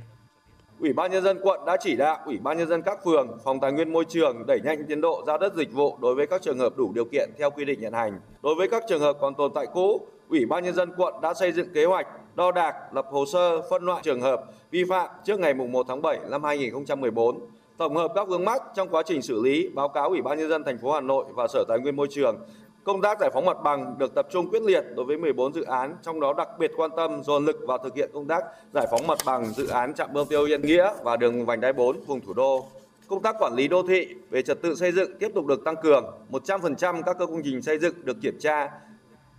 Ủy 0.81 0.93
ban 0.93 1.11
nhân 1.11 1.25
dân 1.25 1.39
quận 1.43 1.61
đã 1.67 1.77
chỉ 1.81 1.97
đạo 1.97 2.19
Ủy 2.27 2.39
ban 2.39 2.59
nhân 2.59 2.69
dân 2.69 2.83
các 2.83 2.99
phường, 3.05 3.39
phòng 3.45 3.61
tài 3.61 3.73
nguyên 3.73 3.93
môi 3.93 4.05
trường 4.09 4.47
đẩy 4.47 4.61
nhanh 4.65 4.87
tiến 4.89 5.01
độ 5.01 5.25
giao 5.27 5.39
đất 5.39 5.55
dịch 5.55 5.73
vụ 5.73 5.99
đối 6.01 6.15
với 6.15 6.27
các 6.27 6.43
trường 6.43 6.59
hợp 6.59 6.77
đủ 6.77 6.93
điều 6.95 7.05
kiện 7.05 7.31
theo 7.39 7.51
quy 7.51 7.65
định 7.65 7.81
hiện 7.81 7.93
hành. 7.93 8.21
Đối 8.43 8.55
với 8.55 8.69
các 8.69 8.83
trường 8.89 9.01
hợp 9.01 9.17
còn 9.21 9.35
tồn 9.35 9.53
tại 9.55 9.67
cũ, 9.75 10.07
Ủy 10.33 10.47
ban 10.47 10.65
nhân 10.65 10.75
dân 10.75 10.93
quận 10.97 11.15
đã 11.23 11.35
xây 11.35 11.53
dựng 11.53 11.69
kế 11.75 11.85
hoạch 11.85 12.07
đo 12.35 12.53
đạc, 12.53 12.75
lập 12.93 13.07
hồ 13.11 13.27
sơ 13.27 13.63
phân 13.71 13.83
loại 13.83 14.03
trường 14.05 14.21
hợp 14.21 14.45
vi 14.71 14.85
phạm 14.85 15.09
trước 15.25 15.41
ngày 15.41 15.55
1 15.55 15.87
tháng 15.89 16.03
7 16.03 16.19
năm 16.31 16.45
2014. 16.45 17.41
Tổng 17.77 17.97
hợp 17.97 18.13
các 18.15 18.29
vướng 18.29 18.45
mắc 18.45 18.63
trong 18.75 18.89
quá 18.89 19.03
trình 19.07 19.23
xử 19.23 19.43
lý, 19.43 19.69
báo 19.69 19.89
cáo 19.89 20.09
Ủy 20.09 20.23
ban 20.23 20.39
nhân 20.39 20.49
dân 20.49 20.65
thành 20.65 20.79
phố 20.79 20.93
Hà 20.93 21.01
Nội 21.01 21.25
và 21.35 21.49
Sở 21.49 21.65
Tài 21.69 21.79
nguyên 21.79 21.97
Môi 21.97 22.07
trường 22.11 22.37
Công 22.85 23.01
tác 23.01 23.21
giải 23.21 23.31
phóng 23.35 23.45
mặt 23.45 23.57
bằng 23.65 23.95
được 23.99 24.15
tập 24.15 24.27
trung 24.31 24.51
quyết 24.51 24.63
liệt 24.63 24.85
đối 24.97 25.05
với 25.05 25.19
14 25.19 25.55
dự 25.55 25.63
án, 25.63 25.97
trong 26.03 26.21
đó 26.21 26.35
đặc 26.37 26.49
biệt 26.59 26.71
quan 26.77 26.91
tâm 26.97 27.23
dồn 27.25 27.45
lực 27.45 27.57
vào 27.67 27.79
thực 27.79 27.95
hiện 27.97 28.11
công 28.15 28.27
tác 28.27 28.45
giải 28.75 28.87
phóng 28.91 29.07
mặt 29.07 29.19
bằng 29.27 29.45
dự 29.45 29.67
án 29.67 29.95
trạm 29.95 30.13
bơm 30.13 30.27
tiêu 30.27 30.45
Yên 30.45 30.63
Nghĩa 30.63 30.93
và 31.03 31.17
đường 31.17 31.47
vành 31.47 31.61
đai 31.61 31.73
4 31.73 32.01
vùng 32.07 32.21
thủ 32.21 32.33
đô. 32.35 32.67
Công 33.09 33.23
tác 33.23 33.37
quản 33.39 33.55
lý 33.55 33.69
đô 33.69 33.83
thị 33.83 34.09
về 34.31 34.43
trật 34.43 34.63
tự 34.63 34.75
xây 34.75 34.93
dựng 34.93 35.19
tiếp 35.19 35.31
tục 35.35 35.47
được 35.47 35.65
tăng 35.65 35.77
cường, 35.83 36.05
100% 36.31 37.03
các 37.03 37.17
công 37.19 37.43
trình 37.45 37.63
xây 37.63 37.79
dựng 37.79 37.95
được 38.05 38.17
kiểm 38.23 38.39
tra. 38.41 38.71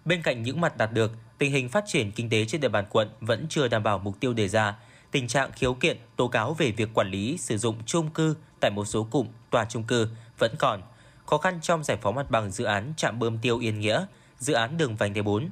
Bên 0.05 0.21
cạnh 0.21 0.43
những 0.43 0.61
mặt 0.61 0.77
đạt 0.77 0.93
được, 0.93 1.11
tình 1.37 1.51
hình 1.51 1.69
phát 1.69 1.83
triển 1.87 2.11
kinh 2.11 2.29
tế 2.29 2.45
trên 2.45 2.61
địa 2.61 2.69
bàn 2.69 2.85
quận 2.89 3.09
vẫn 3.19 3.45
chưa 3.49 3.67
đảm 3.67 3.83
bảo 3.83 3.99
mục 3.99 4.19
tiêu 4.19 4.33
đề 4.33 4.47
ra. 4.47 4.75
Tình 5.11 5.27
trạng 5.27 5.51
khiếu 5.51 5.73
kiện, 5.73 5.97
tố 6.15 6.27
cáo 6.27 6.53
về 6.53 6.71
việc 6.71 6.89
quản 6.93 7.11
lý 7.11 7.37
sử 7.37 7.57
dụng 7.57 7.75
chung 7.85 8.09
cư 8.09 8.35
tại 8.59 8.71
một 8.71 8.85
số 8.85 9.07
cụm 9.11 9.27
tòa 9.49 9.65
chung 9.69 9.83
cư 9.83 10.07
vẫn 10.37 10.55
còn– 10.59 10.81
khó 11.25 11.37
khăn 11.37 11.59
trong 11.61 11.83
giải 11.83 11.97
phóng 12.01 12.15
mặt 12.15 12.31
bằng 12.31 12.51
dự 12.51 12.63
án 12.63 12.93
trạm 12.97 13.19
bơm 13.19 13.37
tiêu 13.37 13.59
Yên 13.59 13.79
Nghĩa, 13.79 14.05
dự 14.37 14.53
án 14.53 14.77
đường 14.77 14.95
vành 14.95 15.13
đai 15.13 15.23
4. 15.23 15.49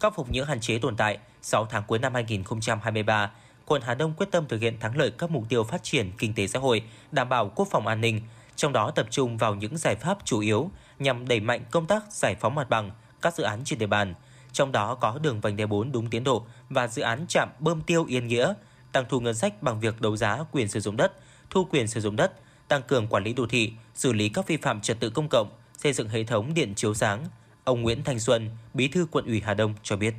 Khắc 0.00 0.14
phục 0.14 0.30
những 0.30 0.46
hạn 0.46 0.60
chế 0.60 0.78
tồn 0.78 0.96
tại, 0.96 1.18
6 1.42 1.66
tháng 1.70 1.82
cuối 1.86 1.98
năm 1.98 2.14
2023, 2.14 3.30
quận 3.66 3.82
Hà 3.82 3.94
Đông 3.94 4.12
quyết 4.16 4.26
tâm 4.30 4.48
thực 4.48 4.60
hiện 4.60 4.80
thắng 4.80 4.96
lợi 4.96 5.10
các 5.18 5.30
mục 5.30 5.44
tiêu 5.48 5.64
phát 5.64 5.82
triển 5.82 6.10
kinh 6.18 6.34
tế 6.34 6.46
xã 6.46 6.58
hội, 6.58 6.82
đảm 7.12 7.28
bảo 7.28 7.52
quốc 7.54 7.68
phòng 7.70 7.86
an 7.86 8.00
ninh, 8.00 8.20
trong 8.56 8.72
đó 8.72 8.90
tập 8.90 9.06
trung 9.10 9.38
vào 9.38 9.54
những 9.54 9.76
giải 9.76 9.96
pháp 9.96 10.18
chủ 10.24 10.40
yếu 10.40 10.70
nhằm 10.98 11.28
đẩy 11.28 11.40
mạnh 11.40 11.64
công 11.70 11.86
tác 11.86 12.02
giải 12.12 12.34
phóng 12.40 12.54
mặt 12.54 12.70
bằng 12.70 12.90
các 13.24 13.34
dự 13.34 13.44
án 13.44 13.60
trên 13.64 13.78
địa 13.78 13.86
bàn, 13.86 14.14
trong 14.52 14.72
đó 14.72 14.94
có 14.94 15.18
đường 15.22 15.40
vành 15.40 15.56
đai 15.56 15.66
4 15.66 15.92
đúng 15.92 16.10
tiến 16.10 16.24
độ 16.24 16.42
và 16.70 16.88
dự 16.88 17.02
án 17.02 17.26
trạm 17.28 17.48
bơm 17.58 17.82
tiêu 17.82 18.04
Yên 18.08 18.26
Nghĩa, 18.26 18.54
tăng 18.92 19.04
thu 19.08 19.20
ngân 19.20 19.34
sách 19.34 19.62
bằng 19.62 19.80
việc 19.80 20.00
đấu 20.00 20.16
giá 20.16 20.38
quyền 20.52 20.68
sử 20.68 20.80
dụng 20.80 20.96
đất, 20.96 21.12
thu 21.50 21.64
quyền 21.64 21.88
sử 21.88 22.00
dụng 22.00 22.16
đất, 22.16 22.32
tăng 22.68 22.82
cường 22.82 23.06
quản 23.06 23.24
lý 23.24 23.32
đô 23.32 23.46
thị, 23.46 23.72
xử 23.94 24.12
lý 24.12 24.28
các 24.28 24.46
vi 24.46 24.56
phạm 24.56 24.80
trật 24.80 25.00
tự 25.00 25.10
công 25.10 25.28
cộng, 25.28 25.48
xây 25.76 25.92
dựng 25.92 26.08
hệ 26.08 26.24
thống 26.24 26.54
điện 26.54 26.74
chiếu 26.74 26.94
sáng. 26.94 27.24
Ông 27.64 27.82
Nguyễn 27.82 28.04
Thanh 28.04 28.18
Xuân, 28.18 28.50
Bí 28.74 28.88
thư 28.88 29.06
quận 29.10 29.26
ủy 29.26 29.40
Hà 29.40 29.54
Đông 29.54 29.74
cho 29.82 29.96
biết. 29.96 30.14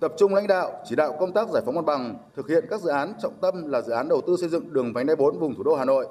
Tập 0.00 0.12
trung 0.18 0.34
lãnh 0.34 0.46
đạo, 0.46 0.72
chỉ 0.88 0.96
đạo 0.96 1.16
công 1.20 1.32
tác 1.32 1.48
giải 1.48 1.62
phóng 1.66 1.74
mặt 1.74 1.84
bằng, 1.84 2.16
thực 2.36 2.48
hiện 2.48 2.64
các 2.70 2.80
dự 2.80 2.90
án 2.90 3.12
trọng 3.22 3.38
tâm 3.40 3.70
là 3.70 3.80
dự 3.80 3.92
án 3.92 4.08
đầu 4.08 4.20
tư 4.26 4.36
xây 4.40 4.48
dựng 4.48 4.72
đường 4.72 4.92
vành 4.92 5.06
đai 5.06 5.16
4 5.16 5.38
vùng 5.38 5.54
thủ 5.54 5.62
đô 5.62 5.76
Hà 5.76 5.84
Nội, 5.84 6.06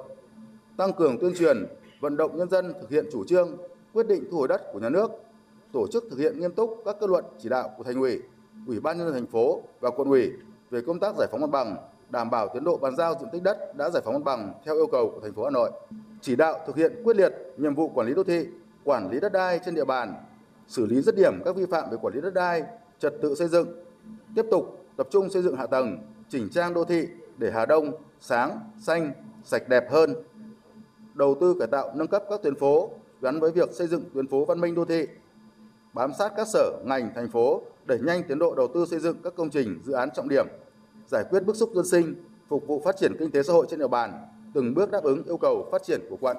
tăng 0.76 0.92
cường 0.92 1.18
tuyên 1.20 1.32
truyền, 1.38 1.66
vận 2.00 2.16
động 2.16 2.38
nhân 2.38 2.50
dân 2.50 2.74
thực 2.80 2.90
hiện 2.90 3.04
chủ 3.12 3.24
trương, 3.28 3.56
quyết 3.92 4.06
định 4.06 4.24
thu 4.30 4.38
hồi 4.38 4.48
đất 4.48 4.62
của 4.72 4.80
nhà 4.80 4.88
nước, 4.88 5.10
tổ 5.72 5.86
chức 5.86 6.04
thực 6.10 6.18
hiện 6.18 6.40
nghiêm 6.40 6.52
túc 6.52 6.82
các 6.84 6.96
kết 7.00 7.10
luận 7.10 7.24
chỉ 7.38 7.48
đạo 7.48 7.70
của 7.76 7.84
thành 7.84 8.00
ủy, 8.00 8.20
ủy 8.66 8.80
ban 8.80 8.98
nhân 8.98 9.06
dân 9.06 9.14
thành 9.14 9.26
phố 9.26 9.62
và 9.80 9.90
quận 9.90 10.08
ủy 10.08 10.32
về 10.70 10.80
công 10.80 11.00
tác 11.00 11.14
giải 11.18 11.28
phóng 11.30 11.40
mặt 11.40 11.50
bằng, 11.50 11.76
đảm 12.10 12.30
bảo 12.30 12.48
tiến 12.54 12.64
độ 12.64 12.76
bàn 12.76 12.96
giao 12.96 13.14
diện 13.20 13.28
tích 13.32 13.42
đất 13.42 13.76
đã 13.76 13.90
giải 13.90 14.02
phóng 14.04 14.14
mặt 14.14 14.24
bằng 14.24 14.52
theo 14.64 14.74
yêu 14.74 14.86
cầu 14.86 15.10
của 15.14 15.20
thành 15.20 15.32
phố 15.32 15.44
Hà 15.44 15.50
Nội, 15.50 15.70
chỉ 16.20 16.36
đạo 16.36 16.60
thực 16.66 16.76
hiện 16.76 16.92
quyết 17.04 17.16
liệt 17.16 17.32
nhiệm 17.56 17.74
vụ 17.74 17.88
quản 17.88 18.06
lý 18.06 18.14
đô 18.14 18.24
thị, 18.24 18.46
quản 18.84 19.10
lý 19.10 19.20
đất 19.20 19.32
đai 19.32 19.60
trên 19.64 19.74
địa 19.74 19.84
bàn, 19.84 20.14
xử 20.68 20.86
lý 20.86 21.00
dứt 21.00 21.16
điểm 21.16 21.42
các 21.44 21.56
vi 21.56 21.66
phạm 21.66 21.90
về 21.90 21.96
quản 22.02 22.14
lý 22.14 22.20
đất 22.20 22.34
đai, 22.34 22.62
trật 22.98 23.14
tự 23.22 23.34
xây 23.34 23.48
dựng, 23.48 23.68
tiếp 24.34 24.44
tục 24.50 24.84
tập 24.96 25.06
trung 25.10 25.30
xây 25.30 25.42
dựng 25.42 25.56
hạ 25.56 25.66
tầng, 25.66 25.98
chỉnh 26.28 26.48
trang 26.52 26.74
đô 26.74 26.84
thị 26.84 27.08
để 27.38 27.50
Hà 27.50 27.66
Đông 27.66 27.92
sáng, 28.20 28.60
xanh, 28.80 29.12
sạch 29.44 29.68
đẹp 29.68 29.90
hơn. 29.90 30.14
Đầu 31.14 31.36
tư 31.40 31.56
cải 31.58 31.68
tạo 31.68 31.92
nâng 31.94 32.06
cấp 32.06 32.22
các 32.30 32.42
tuyến 32.42 32.54
phố 32.54 32.90
gắn 33.20 33.40
với 33.40 33.50
việc 33.50 33.72
xây 33.72 33.86
dựng 33.86 34.02
tuyến 34.14 34.26
phố 34.26 34.44
văn 34.44 34.60
minh 34.60 34.74
đô 34.74 34.84
thị, 34.84 35.06
bám 35.92 36.12
sát 36.18 36.32
các 36.36 36.46
sở, 36.52 36.72
ngành, 36.84 37.10
thành 37.14 37.30
phố 37.30 37.62
đẩy 37.84 37.98
nhanh 37.98 38.22
tiến 38.28 38.38
độ 38.38 38.54
đầu 38.54 38.68
tư 38.74 38.86
xây 38.90 39.00
dựng 39.00 39.16
các 39.24 39.32
công 39.36 39.50
trình, 39.50 39.80
dự 39.84 39.92
án 39.92 40.08
trọng 40.16 40.28
điểm 40.28 40.46
giải 41.06 41.24
quyết 41.30 41.40
bức 41.46 41.56
xúc 41.56 41.70
dân 41.74 41.86
sinh, 41.86 42.14
phục 42.48 42.66
vụ 42.66 42.82
phát 42.84 42.96
triển 43.00 43.12
kinh 43.18 43.30
tế 43.30 43.42
xã 43.42 43.52
hội 43.52 43.66
trên 43.70 43.78
địa 43.78 43.88
bàn, 43.88 44.26
từng 44.54 44.74
bước 44.74 44.90
đáp 44.90 45.02
ứng 45.02 45.24
yêu 45.24 45.36
cầu 45.36 45.68
phát 45.72 45.82
triển 45.86 46.00
của 46.10 46.16
quận. 46.20 46.36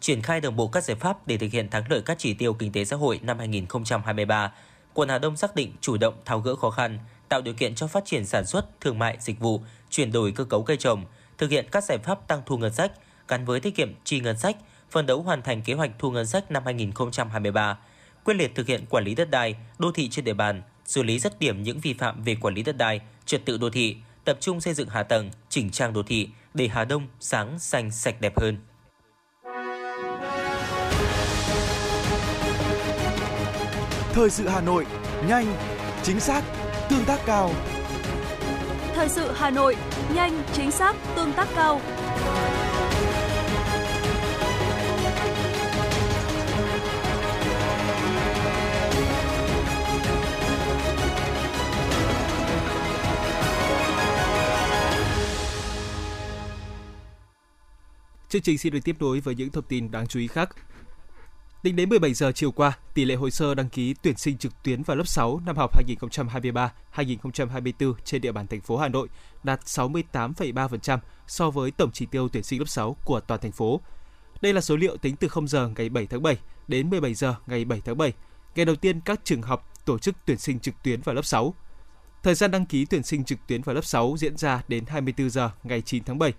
Triển 0.00 0.22
khai 0.22 0.40
đồng 0.40 0.56
bộ 0.56 0.68
các 0.68 0.84
giải 0.84 0.96
pháp 1.00 1.26
để 1.26 1.38
thực 1.38 1.50
hiện 1.52 1.70
thắng 1.70 1.84
lợi 1.90 2.02
các 2.06 2.18
chỉ 2.18 2.34
tiêu 2.34 2.54
kinh 2.54 2.72
tế 2.72 2.84
xã 2.84 2.96
hội 2.96 3.20
năm 3.22 3.38
2023, 3.38 4.52
quận 4.94 5.08
Hà 5.08 5.18
Đông 5.18 5.36
xác 5.36 5.54
định 5.54 5.72
chủ 5.80 5.96
động 5.96 6.14
tháo 6.24 6.40
gỡ 6.40 6.56
khó 6.56 6.70
khăn, 6.70 6.98
tạo 7.28 7.42
điều 7.42 7.54
kiện 7.54 7.74
cho 7.74 7.86
phát 7.86 8.04
triển 8.04 8.26
sản 8.26 8.46
xuất, 8.46 8.80
thương 8.80 8.98
mại, 8.98 9.16
dịch 9.20 9.40
vụ, 9.40 9.60
chuyển 9.90 10.12
đổi 10.12 10.32
cơ 10.32 10.44
cấu 10.44 10.62
cây 10.62 10.76
trồng, 10.76 11.04
thực 11.38 11.50
hiện 11.50 11.66
các 11.70 11.84
giải 11.84 11.98
pháp 11.98 12.28
tăng 12.28 12.42
thu 12.46 12.58
ngân 12.58 12.72
sách 12.72 12.92
gắn 13.28 13.44
với 13.44 13.60
tiết 13.60 13.76
kiệm 13.76 13.92
chi 14.04 14.20
ngân 14.20 14.38
sách, 14.38 14.56
phân 14.90 15.06
đấu 15.06 15.22
hoàn 15.22 15.42
thành 15.42 15.62
kế 15.62 15.74
hoạch 15.74 15.90
thu 15.98 16.10
ngân 16.10 16.26
sách 16.26 16.50
năm 16.50 16.62
2023, 16.64 17.78
quyết 18.24 18.34
liệt 18.34 18.54
thực 18.54 18.66
hiện 18.66 18.84
quản 18.90 19.04
lý 19.04 19.14
đất 19.14 19.30
đai, 19.30 19.56
đô 19.78 19.92
thị 19.92 20.08
trên 20.08 20.24
địa 20.24 20.34
bàn, 20.34 20.62
xử 20.84 21.02
lý 21.02 21.18
rất 21.18 21.40
điểm 21.40 21.62
những 21.62 21.80
vi 21.80 21.92
phạm 21.92 22.22
về 22.22 22.36
quản 22.40 22.54
lý 22.54 22.62
đất 22.62 22.76
đai, 22.76 23.00
trật 23.26 23.44
tự 23.44 23.58
đô 23.58 23.70
thị, 23.70 23.96
tập 24.24 24.38
trung 24.40 24.60
xây 24.60 24.74
dựng 24.74 24.88
hạ 24.88 25.02
tầng, 25.02 25.30
chỉnh 25.48 25.70
trang 25.70 25.92
đô 25.92 26.02
thị 26.02 26.28
để 26.54 26.68
Hà 26.68 26.84
Đông 26.84 27.06
sáng, 27.20 27.58
xanh, 27.58 27.90
sạch 27.90 28.20
đẹp 28.20 28.40
hơn. 28.40 28.56
Thời 34.12 34.30
sự 34.30 34.48
Hà 34.48 34.60
Nội, 34.60 34.86
nhanh, 35.28 35.56
chính 36.02 36.20
xác, 36.20 36.44
tương 36.90 37.04
tác 37.04 37.20
cao. 37.26 37.50
Thời 38.94 39.08
sự 39.08 39.32
Hà 39.34 39.50
Nội, 39.50 39.76
nhanh, 40.14 40.42
chính 40.52 40.70
xác, 40.70 40.96
tương 41.16 41.32
tác 41.32 41.48
cao. 41.56 41.80
Chương 58.34 58.42
trình 58.42 58.58
xin 58.58 58.72
được 58.72 58.78
tiếp 58.84 58.96
nối 59.00 59.20
với 59.20 59.34
những 59.34 59.50
thông 59.50 59.64
tin 59.64 59.90
đáng 59.90 60.06
chú 60.06 60.20
ý 60.20 60.26
khác. 60.26 60.56
Tính 61.62 61.76
đến 61.76 61.88
17 61.88 62.14
giờ 62.14 62.32
chiều 62.32 62.50
qua, 62.52 62.78
tỷ 62.94 63.04
lệ 63.04 63.14
hồ 63.14 63.30
sơ 63.30 63.54
đăng 63.54 63.68
ký 63.68 63.94
tuyển 64.02 64.16
sinh 64.16 64.38
trực 64.38 64.62
tuyến 64.62 64.82
vào 64.82 64.96
lớp 64.96 65.08
6 65.08 65.40
năm 65.46 65.56
học 65.56 65.70
2023-2024 66.94 67.94
trên 68.04 68.20
địa 68.20 68.32
bàn 68.32 68.46
thành 68.46 68.60
phố 68.60 68.76
Hà 68.76 68.88
Nội 68.88 69.08
đạt 69.42 69.60
68,3% 69.60 70.98
so 71.26 71.50
với 71.50 71.70
tổng 71.70 71.90
chỉ 71.92 72.06
tiêu 72.06 72.28
tuyển 72.28 72.42
sinh 72.42 72.58
lớp 72.58 72.68
6 72.68 72.96
của 73.04 73.20
toàn 73.20 73.40
thành 73.40 73.52
phố. 73.52 73.80
Đây 74.40 74.52
là 74.52 74.60
số 74.60 74.76
liệu 74.76 74.96
tính 74.96 75.16
từ 75.16 75.28
0 75.28 75.48
giờ 75.48 75.68
ngày 75.76 75.88
7 75.88 76.06
tháng 76.06 76.22
7 76.22 76.38
đến 76.68 76.90
17 76.90 77.14
giờ 77.14 77.34
ngày 77.46 77.64
7 77.64 77.80
tháng 77.84 77.98
7, 77.98 78.12
ngày 78.54 78.64
đầu 78.64 78.76
tiên 78.76 79.00
các 79.00 79.20
trường 79.24 79.42
học 79.42 79.72
tổ 79.84 79.98
chức 79.98 80.14
tuyển 80.26 80.38
sinh 80.38 80.60
trực 80.60 80.74
tuyến 80.82 81.00
vào 81.00 81.14
lớp 81.14 81.24
6. 81.24 81.54
Thời 82.22 82.34
gian 82.34 82.50
đăng 82.50 82.66
ký 82.66 82.84
tuyển 82.84 83.02
sinh 83.02 83.24
trực 83.24 83.38
tuyến 83.46 83.62
vào 83.62 83.74
lớp 83.74 83.84
6 83.84 84.14
diễn 84.18 84.36
ra 84.36 84.62
đến 84.68 84.84
24 84.86 85.30
giờ 85.30 85.50
ngày 85.62 85.80
9 85.80 86.04
tháng 86.04 86.18
7. 86.18 86.32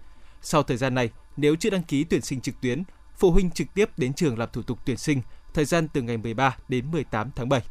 Sau 0.48 0.64
thời 0.64 0.78
gian 0.78 0.96
này, 0.96 1.10
nếu 1.38 1.56
chưa 1.56 1.70
đăng 1.70 1.84
ký 1.84 2.04
tuyển 2.04 2.22
sinh 2.22 2.42
trực 2.42 2.62
tuyến, 2.62 2.84
phụ 3.18 3.32
huynh 3.32 3.52
trực 3.52 3.68
tiếp 3.74 3.90
đến 3.98 4.14
trường 4.14 4.40
làm 4.40 4.50
thủ 4.54 4.62
tục 4.62 4.80
tuyển 4.86 4.98
sinh, 4.98 5.22
thời 5.54 5.66
gian 5.66 5.88
từ 5.88 6.02
ngày 6.02 6.18
13 6.18 6.58
đến 6.68 6.92
18 6.92 7.32
tháng 7.36 7.50
7. 7.50 7.62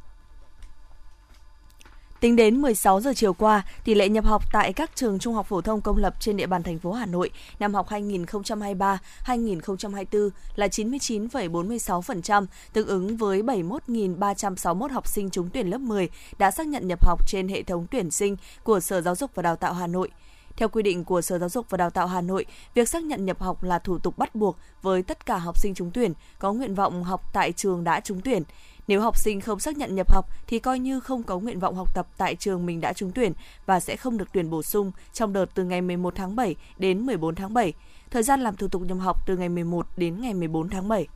Tính 2.20 2.36
đến 2.36 2.62
16 2.62 3.00
giờ 3.00 3.12
chiều 3.16 3.32
qua, 3.32 3.62
tỷ 3.84 3.94
lệ 3.94 4.08
nhập 4.08 4.24
học 4.24 4.42
tại 4.52 4.72
các 4.72 4.90
trường 4.94 5.18
trung 5.18 5.34
học 5.34 5.46
phổ 5.46 5.60
thông 5.60 5.80
công 5.80 5.96
lập 5.96 6.14
trên 6.20 6.36
địa 6.36 6.46
bàn 6.46 6.62
thành 6.62 6.78
phố 6.78 6.92
Hà 6.92 7.06
Nội 7.06 7.30
năm 7.58 7.74
học 7.74 7.88
2023-2024 7.88 10.30
là 10.56 10.66
99,46%, 10.66 12.46
tương 12.72 12.86
ứng 12.86 13.16
với 13.16 13.42
71.361 13.42 14.92
học 14.92 15.08
sinh 15.08 15.30
trúng 15.30 15.50
tuyển 15.50 15.70
lớp 15.70 15.80
10 15.80 16.08
đã 16.38 16.50
xác 16.50 16.66
nhận 16.66 16.88
nhập 16.88 17.06
học 17.06 17.28
trên 17.28 17.48
hệ 17.48 17.62
thống 17.62 17.86
tuyển 17.90 18.10
sinh 18.10 18.36
của 18.62 18.80
Sở 18.80 19.00
Giáo 19.00 19.14
dục 19.14 19.30
và 19.34 19.42
Đào 19.42 19.56
tạo 19.56 19.72
Hà 19.72 19.86
Nội. 19.86 20.10
Theo 20.56 20.68
quy 20.68 20.82
định 20.82 21.04
của 21.04 21.20
Sở 21.20 21.38
Giáo 21.38 21.48
dục 21.48 21.66
và 21.70 21.76
Đào 21.76 21.90
tạo 21.90 22.06
Hà 22.06 22.20
Nội, 22.20 22.46
việc 22.74 22.88
xác 22.88 23.02
nhận 23.02 23.24
nhập 23.24 23.40
học 23.40 23.62
là 23.62 23.78
thủ 23.78 23.98
tục 23.98 24.18
bắt 24.18 24.34
buộc 24.34 24.56
với 24.82 25.02
tất 25.02 25.26
cả 25.26 25.38
học 25.38 25.58
sinh 25.58 25.74
trúng 25.74 25.90
tuyển 25.90 26.12
có 26.38 26.52
nguyện 26.52 26.74
vọng 26.74 27.04
học 27.04 27.32
tại 27.32 27.52
trường 27.52 27.84
đã 27.84 28.00
trúng 28.00 28.20
tuyển. 28.20 28.42
Nếu 28.88 29.00
học 29.00 29.18
sinh 29.18 29.40
không 29.40 29.60
xác 29.60 29.76
nhận 29.76 29.94
nhập 29.94 30.12
học 30.12 30.28
thì 30.46 30.58
coi 30.58 30.78
như 30.78 31.00
không 31.00 31.22
có 31.22 31.38
nguyện 31.38 31.60
vọng 31.60 31.74
học 31.74 31.94
tập 31.94 32.06
tại 32.16 32.34
trường 32.34 32.66
mình 32.66 32.80
đã 32.80 32.92
trúng 32.92 33.12
tuyển 33.12 33.32
và 33.66 33.80
sẽ 33.80 33.96
không 33.96 34.18
được 34.18 34.28
tuyển 34.32 34.50
bổ 34.50 34.62
sung 34.62 34.92
trong 35.12 35.32
đợt 35.32 35.46
từ 35.54 35.64
ngày 35.64 35.80
11 35.80 36.14
tháng 36.16 36.36
7 36.36 36.54
đến 36.78 37.06
14 37.06 37.34
tháng 37.34 37.54
7. 37.54 37.72
Thời 38.10 38.22
gian 38.22 38.40
làm 38.40 38.56
thủ 38.56 38.68
tục 38.68 38.82
nhập 38.82 38.98
học 39.00 39.26
từ 39.26 39.36
ngày 39.36 39.48
11 39.48 39.86
đến 39.96 40.20
ngày 40.20 40.34
14 40.34 40.68
tháng 40.68 40.88
7. 40.88 41.06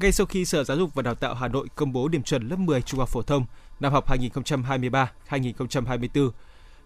Ngay 0.00 0.12
sau 0.12 0.26
khi 0.26 0.44
Sở 0.44 0.64
Giáo 0.64 0.76
dục 0.76 0.94
và 0.94 1.02
Đào 1.02 1.14
tạo 1.14 1.34
Hà 1.34 1.48
Nội 1.48 1.68
công 1.74 1.92
bố 1.92 2.08
điểm 2.08 2.22
chuẩn 2.22 2.48
lớp 2.48 2.58
10 2.58 2.82
trung 2.82 3.00
học 3.00 3.08
phổ 3.08 3.22
thông 3.22 3.46
năm 3.80 3.92
học 3.92 4.08
2023-2024, 4.08 6.30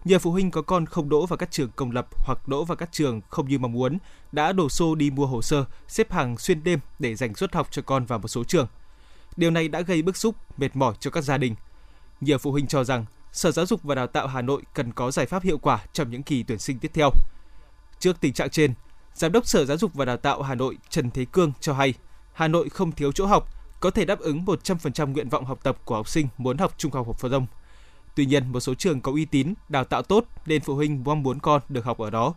nhiều 0.05 0.19
phụ 0.19 0.31
huynh 0.31 0.51
có 0.51 0.61
con 0.61 0.85
không 0.85 1.09
đỗ 1.09 1.25
vào 1.25 1.37
các 1.37 1.51
trường 1.51 1.69
công 1.75 1.91
lập 1.91 2.07
hoặc 2.11 2.47
đỗ 2.47 2.63
vào 2.63 2.75
các 2.75 2.89
trường 2.91 3.21
không 3.29 3.49
như 3.49 3.59
mong 3.59 3.71
muốn 3.71 3.97
đã 4.31 4.51
đổ 4.51 4.69
xô 4.69 4.95
đi 4.95 5.11
mua 5.11 5.25
hồ 5.25 5.41
sơ, 5.41 5.65
xếp 5.87 6.11
hàng 6.11 6.37
xuyên 6.37 6.63
đêm 6.63 6.79
để 6.99 7.15
dành 7.15 7.35
suất 7.35 7.55
học 7.55 7.67
cho 7.71 7.81
con 7.81 8.05
vào 8.05 8.19
một 8.19 8.27
số 8.27 8.43
trường. 8.43 8.67
Điều 9.35 9.51
này 9.51 9.67
đã 9.67 9.81
gây 9.81 10.01
bức 10.01 10.17
xúc, 10.17 10.35
mệt 10.57 10.75
mỏi 10.75 10.93
cho 10.99 11.11
các 11.11 11.23
gia 11.23 11.37
đình. 11.37 11.55
Nhiều 12.21 12.37
phụ 12.37 12.51
huynh 12.51 12.67
cho 12.67 12.83
rằng 12.83 13.05
Sở 13.31 13.51
Giáo 13.51 13.65
dục 13.65 13.83
và 13.83 13.95
Đào 13.95 14.07
tạo 14.07 14.27
Hà 14.27 14.41
Nội 14.41 14.61
cần 14.73 14.91
có 14.91 15.11
giải 15.11 15.25
pháp 15.25 15.43
hiệu 15.43 15.57
quả 15.57 15.79
trong 15.93 16.11
những 16.11 16.23
kỳ 16.23 16.43
tuyển 16.43 16.59
sinh 16.59 16.79
tiếp 16.79 16.91
theo. 16.93 17.09
Trước 17.99 18.21
tình 18.21 18.33
trạng 18.33 18.49
trên, 18.49 18.73
Giám 19.13 19.31
đốc 19.31 19.47
Sở 19.47 19.65
Giáo 19.65 19.77
dục 19.77 19.93
và 19.93 20.05
Đào 20.05 20.17
tạo 20.17 20.41
Hà 20.41 20.55
Nội 20.55 20.77
Trần 20.89 21.11
Thế 21.11 21.25
Cương 21.25 21.51
cho 21.59 21.73
hay, 21.73 21.93
Hà 22.33 22.47
Nội 22.47 22.69
không 22.69 22.91
thiếu 22.91 23.11
chỗ 23.11 23.25
học, 23.25 23.47
có 23.79 23.89
thể 23.89 24.05
đáp 24.05 24.19
ứng 24.19 24.45
100% 24.45 25.11
nguyện 25.11 25.29
vọng 25.29 25.45
học 25.45 25.59
tập 25.63 25.77
của 25.85 25.95
học 25.95 26.07
sinh 26.07 26.27
muốn 26.37 26.57
học 26.57 26.73
trung 26.77 26.91
học 26.91 27.07
phổ 27.19 27.29
thông. 27.29 27.47
Tuy 28.15 28.25
nhiên, 28.25 28.51
một 28.51 28.59
số 28.59 28.73
trường 28.73 29.01
có 29.01 29.11
uy 29.11 29.25
tín, 29.25 29.53
đào 29.69 29.83
tạo 29.83 30.03
tốt 30.03 30.25
nên 30.45 30.61
phụ 30.61 30.75
huynh 30.75 31.03
mong 31.03 31.23
muốn 31.23 31.39
con 31.39 31.61
được 31.69 31.85
học 31.85 31.97
ở 31.97 32.09
đó. 32.09 32.33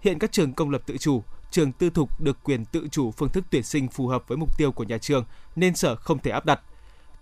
Hiện 0.00 0.18
các 0.18 0.32
trường 0.32 0.52
công 0.52 0.70
lập 0.70 0.82
tự 0.86 0.96
chủ, 0.98 1.22
trường 1.50 1.72
tư 1.72 1.90
thục 1.90 2.20
được 2.20 2.38
quyền 2.44 2.64
tự 2.64 2.88
chủ 2.90 3.10
phương 3.10 3.28
thức 3.28 3.44
tuyển 3.50 3.62
sinh 3.62 3.88
phù 3.88 4.08
hợp 4.08 4.28
với 4.28 4.38
mục 4.38 4.58
tiêu 4.58 4.72
của 4.72 4.84
nhà 4.84 4.98
trường 4.98 5.24
nên 5.56 5.74
sở 5.76 5.96
không 5.96 6.18
thể 6.18 6.30
áp 6.30 6.44
đặt. 6.44 6.60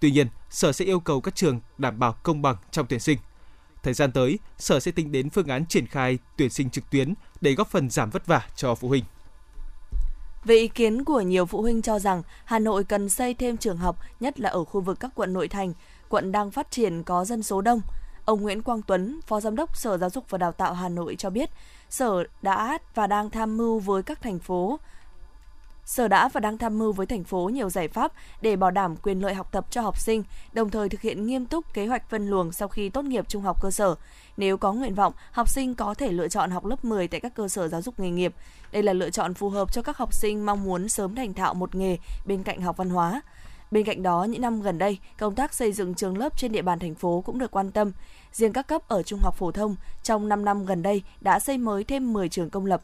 Tuy 0.00 0.11
nhiên, 0.11 0.26
sở 0.50 0.73
sẽ 0.73 0.84
yêu 0.84 1.00
cầu 1.00 1.20
các 1.20 1.34
trường 1.34 1.61
đảm 1.78 1.99
bảo 1.99 2.12
công 2.23 2.42
bằng 2.42 2.56
trong 2.70 2.87
tuyển 2.87 3.00
sinh. 3.00 3.18
Thời 3.82 3.94
gian 3.94 4.12
tới, 4.12 4.38
sở 4.58 4.80
sẽ 4.80 4.90
tính 4.90 5.12
đến 5.12 5.30
phương 5.30 5.49
án 5.49 5.66
triển 5.66 5.87
khai 5.87 6.18
tuyển 6.37 6.50
sinh 6.50 6.70
trực 6.70 6.90
tuyến 6.90 7.14
để 7.40 7.54
góp 7.54 7.68
phần 7.68 7.90
giảm 7.90 8.11
vất 8.11 8.26
vả 8.26 8.42
cho 8.56 8.75
phụ 8.75 8.88
huynh. 8.88 9.04
Về 10.44 10.54
ý 10.54 10.68
kiến 10.68 11.04
của 11.04 11.20
nhiều 11.20 11.46
phụ 11.46 11.62
huynh 11.62 11.82
cho 11.82 11.99
rằng 11.99 12.23
Hà 12.44 12.58
Nội 12.58 12.84
cần 12.84 13.08
xây 13.08 13.34
thêm 13.34 13.56
trường 13.56 13.76
học, 13.76 13.99
nhất 14.20 14.40
là 14.40 14.50
ở 14.50 14.64
khu 14.64 14.80
vực 14.80 15.00
các 15.00 15.11
quận 15.14 15.32
nội 15.32 15.49
thành, 15.49 15.73
quận 16.14 16.33
đang 16.33 16.50
phát 16.50 16.71
triển 16.71 17.02
có 17.02 17.25
dân 17.25 17.42
số 17.42 17.61
đông. 17.61 17.80
Ông 18.25 18.42
Nguyễn 18.42 18.62
Quang 18.62 18.83
Tuấn, 18.83 19.21
Phó 19.26 19.40
Giám 19.40 19.56
đốc 19.56 19.76
Sở 19.76 19.99
Giáo 19.99 20.11
dục 20.11 20.25
và 20.28 20.38
Đào 20.38 20.52
tạo 20.52 20.75
Hà 20.75 20.88
Nội 20.88 21.16
cho 21.18 21.30
biết, 21.30 21.50
Sở 21.90 22.25
đã 22.42 22.78
và 22.94 23.06
đang 23.06 23.30
tham 23.30 23.56
mưu 23.56 23.78
với 23.78 24.02
các 24.02 24.23
thành 24.23 24.38
phố 24.38 24.78
Sở 25.85 26.09
đã 26.09 26.28
và 26.28 26.40
đang 26.40 26.59
tham 26.59 26.78
mưu 26.78 26.92
với 26.92 27.06
thành 27.06 27.25
phố 27.25 27.49
nhiều 27.49 27.71
giải 27.71 27.88
pháp 27.88 28.12
để 28.42 28.56
bảo 28.56 28.71
đảm 28.71 28.97
quyền 28.97 29.23
lợi 29.23 29.35
học 29.35 29.49
tập 29.52 29.66
cho 29.71 29.80
học 29.80 29.99
sinh, 29.99 30.23
đồng 30.52 30.71
thời 30.71 30.88
thực 30.88 31.00
hiện 31.00 31.26
nghiêm 31.26 31.47
túc 31.47 31.75
kế 31.75 31.87
hoạch 31.87 32.11
phân 32.11 32.28
luồng 32.28 32.52
sau 32.52 32.68
khi 32.68 32.88
tốt 32.88 33.04
nghiệp 33.04 33.28
trung 33.28 33.42
học 33.42 33.62
cơ 33.62 33.71
sở. 33.71 33.94
Nếu 34.37 34.56
có 34.56 34.73
nguyện 34.73 34.94
vọng, 34.94 35.12
học 35.30 35.49
sinh 35.49 35.75
có 35.75 35.94
thể 35.94 36.12
lựa 36.12 36.28
chọn 36.28 36.50
học 36.50 36.64
lớp 36.64 36.85
10 36.85 37.09
tại 37.09 37.21
các 37.21 37.35
cơ 37.35 37.49
sở 37.49 37.68
giáo 37.68 37.83
dục 37.83 38.00
nghề 38.00 38.11
nghiệp. 38.11 38.35
Đây 38.73 38.83
là 38.83 38.92
lựa 38.92 39.11
chọn 39.11 39.35
phù 39.35 39.49
hợp 39.49 39.73
cho 39.73 39.83
các 39.83 39.97
học 39.97 40.14
sinh 40.14 40.47
mong 40.47 40.64
muốn 40.64 40.88
sớm 40.88 41.14
thành 41.14 41.35
thạo 41.35 41.54
một 41.54 41.75
nghề 41.75 41.99
bên 42.26 42.42
cạnh 42.42 42.61
học 42.61 42.76
văn 42.76 42.90
hóa. 42.90 43.23
Bên 43.71 43.85
cạnh 43.85 44.02
đó, 44.02 44.25
những 44.25 44.42
năm 44.42 44.62
gần 44.62 44.78
đây, 44.78 44.99
công 45.18 45.35
tác 45.35 45.54
xây 45.54 45.73
dựng 45.73 45.94
trường 45.94 46.18
lớp 46.18 46.38
trên 46.38 46.52
địa 46.52 46.62
bàn 46.62 46.78
thành 46.78 46.94
phố 46.94 47.23
cũng 47.26 47.38
được 47.38 47.50
quan 47.50 47.71
tâm. 47.71 47.92
Riêng 48.33 48.52
các 48.52 48.66
cấp 48.66 48.88
ở 48.88 49.02
trung 49.02 49.21
học 49.23 49.35
phổ 49.38 49.50
thông, 49.50 49.76
trong 50.02 50.28
5 50.28 50.44
năm 50.44 50.66
gần 50.66 50.83
đây 50.83 51.02
đã 51.21 51.38
xây 51.38 51.59
mới 51.59 51.85
thêm 51.85 52.12
10 52.12 52.28
trường 52.28 52.50
công 52.50 52.66
lập. 52.66 52.83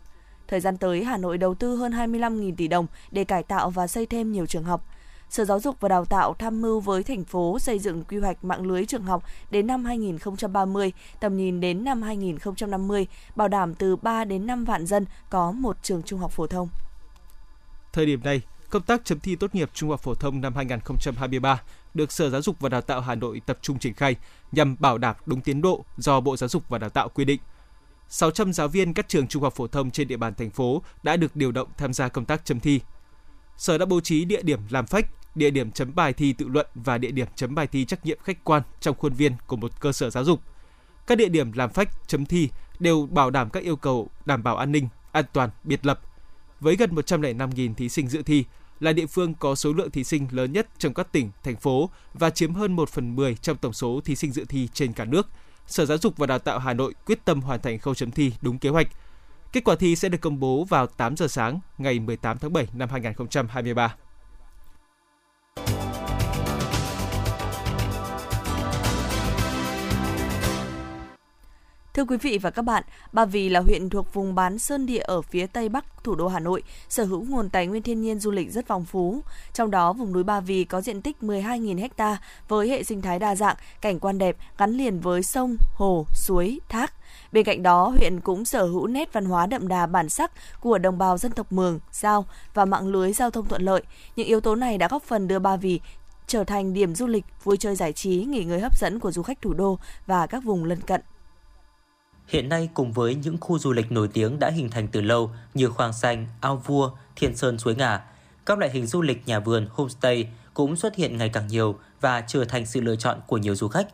Thời 0.49 0.61
gian 0.61 0.77
tới, 0.77 1.05
Hà 1.05 1.17
Nội 1.17 1.39
đầu 1.39 1.55
tư 1.55 1.77
hơn 1.77 1.93
25.000 1.93 2.55
tỷ 2.57 2.69
đồng 2.69 2.87
để 3.11 3.25
cải 3.25 3.43
tạo 3.43 3.71
và 3.71 3.87
xây 3.87 4.07
thêm 4.07 4.33
nhiều 4.33 4.47
trường 4.47 4.65
học. 4.65 4.87
Sở 5.31 5.45
Giáo 5.45 5.61
dục 5.61 5.77
và 5.81 5.89
Đào 5.89 6.05
tạo 6.05 6.35
tham 6.35 6.63
mưu 6.63 6.81
với 6.81 7.03
thành 7.03 7.25
phố 7.25 7.59
xây 7.59 7.79
dựng 7.79 8.05
quy 8.05 8.19
hoạch 8.19 8.45
mạng 8.45 8.67
lưới 8.67 8.87
trường 8.87 9.03
học 9.03 9.25
đến 9.51 9.67
năm 9.67 9.85
2030, 9.85 10.93
tầm 11.21 11.37
nhìn 11.37 11.61
đến 11.61 11.85
năm 11.85 12.03
2050, 12.03 13.07
bảo 13.37 13.49
đảm 13.49 13.75
từ 13.75 13.97
3 13.97 14.25
đến 14.25 14.47
5 14.47 14.65
vạn 14.65 14.87
dân 14.87 15.07
có 15.31 15.53
một 15.53 15.77
trường 15.83 16.03
trung 16.03 16.21
học 16.21 16.33
phổ 16.33 16.47
thông. 16.47 16.69
Thời 17.93 18.07
điểm 18.07 18.21
này, 18.25 18.43
công 18.71 18.83
tác 18.83 19.05
chấm 19.05 19.21
thi 19.21 19.37
tốt 19.37 19.55
nghiệp 19.55 19.71
trung 19.75 19.91
học 19.91 20.01
phổ 20.01 20.15
thông 20.15 20.41
năm 20.41 20.55
2023 20.55 21.63
được 21.95 22.13
Sở 22.13 22.31
Giáo 22.31 22.43
dục 22.43 22.61
và 22.61 22.69
Đào 22.69 22.81
tạo 22.81 23.01
Hà 23.01 23.15
Nội 23.15 23.43
tập 23.47 23.59
trung 23.63 23.79
triển 23.79 23.95
khai 23.95 24.17
nhằm 24.53 24.77
bảo 24.81 24.99
đảm 24.99 25.17
đúng 25.27 25.41
tiến 25.41 25.61
độ 25.63 25.85
do 25.97 26.21
Bộ 26.21 26.37
Giáo 26.37 26.49
dục 26.49 26.69
và 26.69 26.79
Đào 26.79 26.91
tạo 26.91 27.09
quy 27.09 27.25
định. 27.25 27.41
600 28.09 28.53
giáo 28.53 28.69
viên 28.69 28.95
các 28.95 29.09
trường 29.09 29.29
trung 29.29 29.43
học 29.43 29.55
phổ 29.57 29.67
thông 29.67 29.91
trên 29.91 30.09
địa 30.09 30.17
bàn 30.17 30.35
thành 30.35 30.51
phố 30.51 30.83
đã 31.03 31.17
được 31.17 31.37
điều 31.37 31.53
động 31.53 31.69
tham 31.77 31.93
gia 31.93 32.09
công 32.09 32.25
tác 32.25 32.45
chấm 32.45 32.61
thi. 32.61 32.81
Sở 33.57 33.79
đã 33.79 33.87
bố 33.87 34.01
trí 34.01 34.25
địa 34.25 34.43
điểm 34.43 34.61
làm 34.71 34.87
phách, 34.87 35.07
địa 35.35 35.51
điểm 35.51 35.71
chấm 35.73 35.95
bài 35.95 36.13
thi 36.13 36.33
tự 36.33 36.49
luận 36.49 36.67
và 36.75 36.99
địa 36.99 37.11
điểm 37.11 37.27
chấm 37.35 37.55
bài 37.55 37.67
thi 37.67 37.85
trắc 37.85 38.07
nghiệm 38.07 38.19
khách 38.23 38.45
quan 38.45 38.63
trong 38.81 38.97
khuôn 38.97 39.13
viên 39.13 39.33
của 39.47 39.57
một 39.57 39.81
cơ 39.81 39.93
sở 39.93 40.11
giáo 40.11 40.25
dục. 40.25 40.41
Các 41.07 41.19
địa 41.19 41.29
điểm 41.29 41.53
làm 41.53 41.71
phách, 41.71 42.09
chấm 42.09 42.27
thi 42.27 42.49
đều 42.79 43.07
bảo 43.07 43.31
đảm 43.31 43.51
các 43.51 43.63
yêu 43.63 43.77
cầu 43.77 44.11
đảm 44.25 44.43
bảo 44.43 44.57
an 44.57 44.73
ninh, 44.73 44.89
an 45.13 45.25
toàn, 45.33 45.51
biệt 45.65 45.87
lập. 45.87 46.01
Với 46.61 46.77
gần 46.77 46.95
105.000 46.95 47.75
thí 47.75 47.89
sinh 47.89 48.09
dự 48.09 48.23
thi, 48.23 48.45
là 48.81 48.93
địa 48.93 49.07
phương 49.07 49.35
có 49.35 49.55
số 49.55 49.73
lượng 49.73 49.91
thí 49.91 50.05
sinh 50.05 50.27
lớn 50.31 50.53
nhất 50.53 50.69
trong 50.79 50.95
các 50.95 51.13
tỉnh, 51.13 51.31
thành 51.43 51.57
phố 51.57 51.91
và 52.15 52.31
chiếm 52.31 52.55
hơn 52.55 52.77
1 52.77 52.89
phần 52.89 53.17
10 53.17 53.35
trong 53.35 53.57
tổng 53.57 53.73
số 53.73 54.01
thí 54.05 54.17
sinh 54.17 54.33
dự 54.33 54.45
thi 54.45 54.69
trên 54.73 54.93
cả 54.93 55.05
nước. 55.05 55.29
Sở 55.67 55.87
Giáo 55.87 55.99
dục 55.99 56.17
và 56.17 56.27
Đào 56.27 56.39
tạo 56.39 56.59
Hà 56.59 56.75
Nội 56.75 56.95
quyết 57.07 57.25
tâm 57.25 57.41
hoàn 57.41 57.61
thành 57.61 57.79
khâu 57.79 57.95
chấm 57.95 58.11
thi 58.11 58.33
đúng 58.41 58.59
kế 58.59 58.69
hoạch. 58.69 58.87
Kết 59.53 59.65
quả 59.65 59.77
thi 59.77 59.97
sẽ 59.97 60.09
được 60.09 60.21
công 60.21 60.41
bố 60.41 60.65
vào 60.65 60.87
8 60.87 61.17
giờ 61.17 61.29
sáng 61.29 61.61
ngày 61.79 61.99
18 61.99 62.39
tháng 62.39 62.53
7 62.53 62.69
năm 62.73 62.89
2023. 62.89 63.95
Thưa 72.01 72.05
quý 72.05 72.17
vị 72.17 72.39
và 72.39 72.51
các 72.51 72.63
bạn, 72.63 72.85
Ba 73.13 73.25
Vì 73.25 73.49
là 73.49 73.61
huyện 73.61 73.91
thuộc 73.91 74.15
vùng 74.15 74.35
bán 74.35 74.59
sơn 74.59 74.87
địa 74.87 74.99
ở 74.99 75.23
phía 75.23 75.47
tây 75.47 75.69
bắc 75.69 76.05
thủ 76.05 76.15
đô 76.15 76.29
Hà 76.29 76.41
Nội, 76.41 76.63
sở 76.89 77.05
hữu 77.05 77.25
nguồn 77.29 77.51
tài 77.51 77.67
nguyên 77.67 77.83
thiên 77.83 78.01
nhiên 78.01 78.19
du 78.19 78.31
lịch 78.31 78.53
rất 78.53 78.67
phong 78.67 78.85
phú. 78.85 79.21
Trong 79.53 79.71
đó, 79.71 79.93
vùng 79.93 80.13
núi 80.13 80.25
Ba 80.25 80.41
Vì 80.41 80.65
có 80.65 80.81
diện 80.81 81.03
tích 81.03 81.17
12.000 81.21 81.89
ha 81.99 82.19
với 82.49 82.69
hệ 82.69 82.83
sinh 82.83 83.03
thái 83.03 83.19
đa 83.19 83.35
dạng, 83.35 83.57
cảnh 83.81 83.99
quan 84.01 84.19
đẹp 84.19 84.37
gắn 84.59 84.71
liền 84.71 85.01
với 85.01 85.23
sông, 85.23 85.57
hồ, 85.75 86.07
suối, 86.15 86.61
thác. 86.69 86.93
Bên 87.33 87.45
cạnh 87.45 87.63
đó, 87.63 87.89
huyện 87.89 88.21
cũng 88.21 88.45
sở 88.45 88.65
hữu 88.67 88.87
nét 88.87 89.13
văn 89.13 89.25
hóa 89.25 89.47
đậm 89.47 89.69
đà 89.69 89.87
bản 89.87 90.09
sắc 90.09 90.33
của 90.61 90.79
đồng 90.79 90.99
bào 90.99 91.19
dân 91.19 91.33
tộc 91.33 91.53
Mường, 91.53 91.81
Giao 91.93 92.27
và 92.55 92.65
mạng 92.65 92.87
lưới 92.87 93.13
giao 93.13 93.31
thông 93.31 93.49
thuận 93.49 93.63
lợi. 93.63 93.83
Những 94.17 94.27
yếu 94.27 94.41
tố 94.41 94.55
này 94.55 94.79
đã 94.79 94.89
góp 94.89 95.03
phần 95.03 95.29
đưa 95.29 95.39
Ba 95.39 95.57
Vì 95.57 95.81
trở 96.27 96.45
thành 96.45 96.73
điểm 96.73 96.95
du 96.95 97.07
lịch, 97.07 97.25
vui 97.45 97.57
chơi 97.57 97.77
giải 97.77 97.93
trí, 97.93 98.25
nghỉ 98.25 98.45
ngơi 98.45 98.61
hấp 98.61 98.79
dẫn 98.79 99.01
của 99.01 99.13
du 99.13 99.23
khách 99.23 99.43
thủ 99.43 99.53
đô 99.53 99.79
và 100.07 100.27
các 100.27 100.45
vùng 100.45 100.65
lân 100.65 100.81
cận. 100.81 101.01
Hiện 102.31 102.49
nay 102.49 102.69
cùng 102.75 102.93
với 102.93 103.15
những 103.15 103.37
khu 103.41 103.59
du 103.59 103.73
lịch 103.73 103.93
nổi 103.93 104.09
tiếng 104.13 104.39
đã 104.39 104.51
hình 104.51 104.71
thành 104.71 104.89
từ 104.89 105.01
lâu 105.01 105.31
như 105.55 105.69
Khoang 105.69 105.93
Xanh, 105.93 106.27
Ao 106.41 106.57
Vua, 106.57 106.91
Thiên 107.17 107.37
Sơn 107.37 107.59
Suối 107.59 107.75
Ngà, 107.75 108.05
các 108.47 108.59
loại 108.59 108.71
hình 108.71 108.87
du 108.87 109.03
lịch 109.03 109.23
nhà 109.27 109.41
vườn, 109.41 109.67
homestay 109.71 110.29
cũng 110.55 110.77
xuất 110.77 110.97
hiện 110.97 111.17
ngày 111.17 111.29
càng 111.29 111.47
nhiều 111.47 111.79
và 112.01 112.21
trở 112.21 112.45
thành 112.45 112.67
sự 112.67 112.81
lựa 112.81 112.97
chọn 112.97 113.21
của 113.27 113.37
nhiều 113.37 113.55
du 113.55 113.69
khách. 113.69 113.89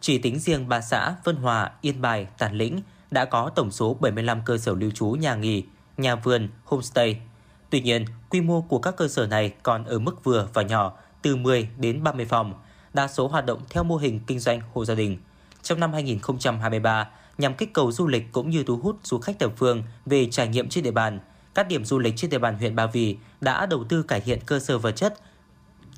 Chỉ 0.00 0.18
tính 0.18 0.38
riêng 0.38 0.68
ba 0.68 0.80
xã 0.80 1.14
Vân 1.24 1.36
Hòa, 1.36 1.70
Yên 1.80 2.00
Bài, 2.00 2.26
Tản 2.38 2.54
Lĩnh 2.54 2.80
đã 3.10 3.24
có 3.24 3.50
tổng 3.54 3.70
số 3.70 3.94
75 3.94 4.42
cơ 4.44 4.58
sở 4.58 4.74
lưu 4.74 4.90
trú 4.90 5.06
nhà 5.06 5.34
nghỉ, 5.34 5.64
nhà 5.96 6.14
vườn, 6.14 6.48
homestay. 6.64 7.20
Tuy 7.70 7.80
nhiên, 7.80 8.04
quy 8.30 8.40
mô 8.40 8.60
của 8.60 8.78
các 8.78 8.96
cơ 8.96 9.08
sở 9.08 9.26
này 9.26 9.52
còn 9.62 9.84
ở 9.84 9.98
mức 9.98 10.24
vừa 10.24 10.48
và 10.52 10.62
nhỏ, 10.62 10.92
từ 11.22 11.36
10 11.36 11.68
đến 11.76 12.02
30 12.02 12.26
phòng, 12.26 12.54
đa 12.94 13.08
số 13.08 13.28
hoạt 13.28 13.46
động 13.46 13.60
theo 13.70 13.84
mô 13.84 13.96
hình 13.96 14.20
kinh 14.26 14.38
doanh 14.38 14.60
hộ 14.74 14.84
gia 14.84 14.94
đình. 14.94 15.18
Trong 15.62 15.80
năm 15.80 15.92
2023, 15.92 17.08
nhằm 17.38 17.54
kích 17.54 17.74
cầu 17.74 17.92
du 17.92 18.06
lịch 18.06 18.32
cũng 18.32 18.50
như 18.50 18.64
thu 18.64 18.76
hút 18.76 18.96
du 19.02 19.18
khách 19.18 19.38
thập 19.38 19.52
phương 19.56 19.82
về 20.06 20.26
trải 20.30 20.48
nghiệm 20.48 20.68
trên 20.68 20.84
địa 20.84 20.90
bàn, 20.90 21.20
các 21.54 21.68
điểm 21.68 21.84
du 21.84 21.98
lịch 21.98 22.14
trên 22.16 22.30
địa 22.30 22.38
bàn 22.38 22.58
huyện 22.58 22.76
Ba 22.76 22.86
Vì 22.86 23.16
đã 23.40 23.66
đầu 23.66 23.84
tư 23.84 24.02
cải 24.02 24.20
thiện 24.20 24.40
cơ 24.46 24.58
sở 24.58 24.78
vật 24.78 24.92
chất, 24.92 25.20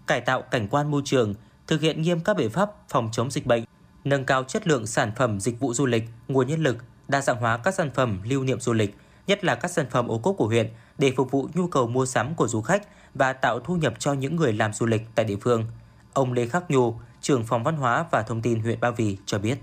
cải 0.06 0.20
tạo 0.20 0.42
cảnh 0.42 0.68
quan 0.68 0.90
môi 0.90 1.02
trường, 1.04 1.34
thực 1.66 1.80
hiện 1.80 2.02
nghiêm 2.02 2.20
các 2.20 2.36
biện 2.36 2.50
pháp 2.50 2.70
phòng 2.88 3.08
chống 3.12 3.30
dịch 3.30 3.46
bệnh, 3.46 3.64
nâng 4.04 4.24
cao 4.24 4.44
chất 4.44 4.66
lượng 4.66 4.86
sản 4.86 5.12
phẩm 5.16 5.40
dịch 5.40 5.60
vụ 5.60 5.74
du 5.74 5.86
lịch, 5.86 6.04
nguồn 6.28 6.46
nhân 6.46 6.62
lực, 6.62 6.76
đa 7.08 7.20
dạng 7.20 7.40
hóa 7.40 7.56
các 7.56 7.74
sản 7.74 7.90
phẩm 7.94 8.20
lưu 8.24 8.44
niệm 8.44 8.60
du 8.60 8.72
lịch, 8.72 8.96
nhất 9.26 9.44
là 9.44 9.54
các 9.54 9.70
sản 9.70 9.86
phẩm 9.90 10.08
ô 10.08 10.18
cốp 10.18 10.36
của 10.36 10.46
huyện 10.46 10.68
để 10.98 11.12
phục 11.16 11.30
vụ 11.30 11.48
nhu 11.54 11.66
cầu 11.66 11.86
mua 11.86 12.06
sắm 12.06 12.34
của 12.34 12.48
du 12.48 12.60
khách 12.60 12.82
và 13.14 13.32
tạo 13.32 13.60
thu 13.60 13.76
nhập 13.76 13.94
cho 13.98 14.12
những 14.12 14.36
người 14.36 14.52
làm 14.52 14.72
du 14.72 14.86
lịch 14.86 15.02
tại 15.14 15.24
địa 15.24 15.36
phương. 15.40 15.64
Ông 16.12 16.32
Lê 16.32 16.46
Khắc 16.46 16.70
Nhu, 16.70 16.94
trưởng 17.20 17.44
phòng 17.44 17.62
văn 17.62 17.76
hóa 17.76 18.04
và 18.10 18.22
thông 18.22 18.42
tin 18.42 18.60
huyện 18.60 18.80
Ba 18.80 18.90
Vì 18.90 19.16
cho 19.26 19.38
biết. 19.38 19.58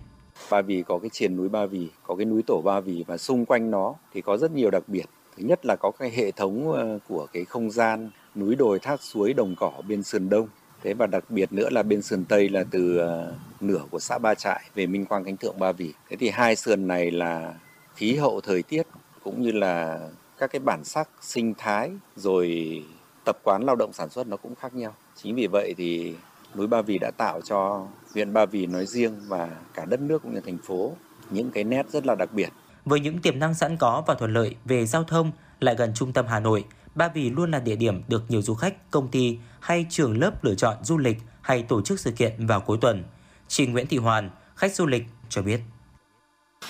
Ba 0.52 0.62
Vì 0.62 0.84
có 0.88 1.00
cái 1.00 1.10
triền 1.10 1.36
núi 1.36 1.50
Ba 1.50 1.66
Vì, 1.66 1.88
có 2.04 2.16
cái 2.16 2.26
núi 2.26 2.44
Tổ 2.48 2.62
Ba 2.62 2.80
Vì 2.80 3.04
và 3.08 3.18
xung 3.18 3.46
quanh 3.46 3.72
nó 3.72 3.96
thì 4.14 4.22
có 4.22 4.38
rất 4.38 4.52
nhiều 4.52 4.72
đặc 4.72 4.84
biệt. 4.88 5.06
Thứ 5.38 5.44
nhất 5.44 5.66
là 5.66 5.76
có 5.76 5.92
cái 5.92 6.10
hệ 6.10 6.32
thống 6.32 6.72
ờ, 6.72 7.00
của 7.08 7.28
cái 7.34 7.46
không 7.46 7.72
gian 7.72 8.10
núi 8.36 8.56
đồi 8.56 8.80
thác 8.80 9.02
suối 9.02 9.34
đồng 9.34 9.56
cỏ 9.58 9.72
bên 9.88 10.04
sườn 10.04 10.30
đông. 10.30 10.48
Thế 10.84 10.94
và 10.94 11.08
đặc 11.08 11.24
biệt 11.30 11.54
nữa 11.54 11.70
là 11.70 11.84
bên 11.84 12.02
sườn 12.02 12.26
tây 12.26 12.50
là 12.50 12.64
từ 12.72 12.98
ờ, 12.98 13.34
nửa 13.62 13.82
của 13.92 14.00
xã 14.00 14.18
Ba 14.18 14.36
Trại 14.36 14.62
về 14.76 14.88
Minh 14.88 15.06
Quang 15.06 15.24
Khánh 15.24 15.38
Thượng 15.38 15.60
Ba 15.60 15.72
Vì. 15.72 15.94
Thế 16.10 16.16
thì 16.20 16.30
hai 16.30 16.56
sườn 16.56 16.88
này 16.88 17.12
là 17.12 17.54
khí 17.96 18.16
hậu 18.16 18.42
thời 18.42 18.64
tiết 18.64 18.84
cũng 19.24 19.42
như 19.42 19.52
là 19.52 20.00
các 20.38 20.52
cái 20.52 20.60
bản 20.60 20.84
sắc 20.84 21.10
sinh 21.22 21.54
thái 21.58 21.92
rồi 22.16 22.84
tập 23.26 23.38
quán 23.44 23.64
lao 23.64 23.76
động 23.76 23.94
sản 23.94 24.10
xuất 24.10 24.28
nó 24.28 24.38
cũng 24.38 24.56
khác 24.56 24.76
nhau. 24.76 24.94
Chính 25.16 25.36
vì 25.36 25.48
vậy 25.48 25.74
thì 25.78 26.16
núi 26.56 26.68
Ba 26.68 26.82
Vì 26.82 26.98
đã 26.98 27.12
tạo 27.18 27.42
cho 27.42 27.88
huyện 28.18 28.34
Ba 28.34 28.46
Vì 28.46 28.66
nói 28.66 28.86
riêng 28.86 29.20
và 29.28 29.48
cả 29.74 29.86
đất 29.86 30.00
nước 30.00 30.24
cũng 30.24 30.34
như 30.34 30.42
thành 30.46 30.58
phố 30.58 30.96
những 31.30 31.52
cái 31.52 31.64
nét 31.64 31.86
rất 31.92 32.06
là 32.06 32.16
đặc 32.16 32.30
biệt. 32.34 32.50
Với 32.86 33.00
những 33.00 33.18
tiềm 33.22 33.40
năng 33.40 33.54
sẵn 33.54 33.78
có 33.78 34.04
và 34.08 34.16
thuận 34.16 34.34
lợi 34.34 34.56
về 34.66 34.86
giao 34.86 35.04
thông 35.04 35.32
lại 35.60 35.76
gần 35.76 35.92
trung 35.96 36.14
tâm 36.14 36.26
Hà 36.30 36.40
Nội, 36.40 36.66
Ba 36.96 37.08
Vì 37.08 37.30
luôn 37.30 37.52
là 37.52 37.60
địa 37.60 37.76
điểm 37.76 38.04
được 38.08 38.24
nhiều 38.28 38.42
du 38.42 38.54
khách, 38.54 38.92
công 38.92 39.08
ty 39.08 39.38
hay 39.60 39.86
trường 39.90 40.20
lớp 40.20 40.44
lựa 40.44 40.56
chọn 40.56 40.78
du 40.84 40.98
lịch 40.98 41.18
hay 41.42 41.64
tổ 41.64 41.82
chức 41.82 42.00
sự 42.00 42.12
kiện 42.12 42.48
vào 42.48 42.60
cuối 42.60 42.78
tuần. 42.82 43.04
Chị 43.48 43.68
Nguyễn 43.68 43.88
Thị 43.88 43.98
Hoàn, 43.98 44.30
khách 44.56 44.76
du 44.76 44.86
lịch 44.86 45.04
cho 45.30 45.42
biết. 45.42 45.60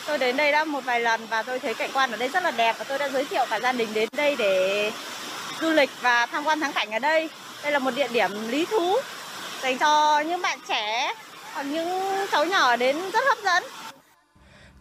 Tôi 0.07 0.17
đến 0.17 0.37
đây 0.37 0.51
đã 0.51 0.65
một 0.65 0.81
vài 0.85 0.99
lần 0.99 1.21
và 1.29 1.43
tôi 1.43 1.59
thấy 1.59 1.73
cảnh 1.73 1.89
quan 1.93 2.11
ở 2.11 2.17
đây 2.17 2.29
rất 2.29 2.43
là 2.43 2.51
đẹp 2.51 2.75
và 2.79 2.83
tôi 2.83 2.97
đã 2.97 3.09
giới 3.09 3.25
thiệu 3.25 3.45
cả 3.49 3.59
gia 3.59 3.71
đình 3.71 3.89
đến 3.93 4.09
đây 4.15 4.35
để 4.35 4.91
du 5.61 5.69
lịch 5.69 5.89
và 6.01 6.25
tham 6.25 6.43
quan 6.43 6.59
thắng 6.59 6.73
cảnh 6.73 6.91
ở 6.91 6.99
đây. 6.99 7.29
Đây 7.63 7.71
là 7.71 7.79
một 7.79 7.91
địa 7.95 8.07
điểm 8.07 8.31
lý 8.49 8.65
thú 8.65 8.95
dành 9.61 9.77
cho 9.77 10.19
những 10.19 10.41
bạn 10.41 10.59
trẻ 10.67 11.13
những 11.63 11.87
cháu 12.31 12.45
nhỏ 12.45 12.75
đến 12.75 12.95
rất 12.95 13.23
hấp 13.27 13.37
dẫn. 13.45 13.63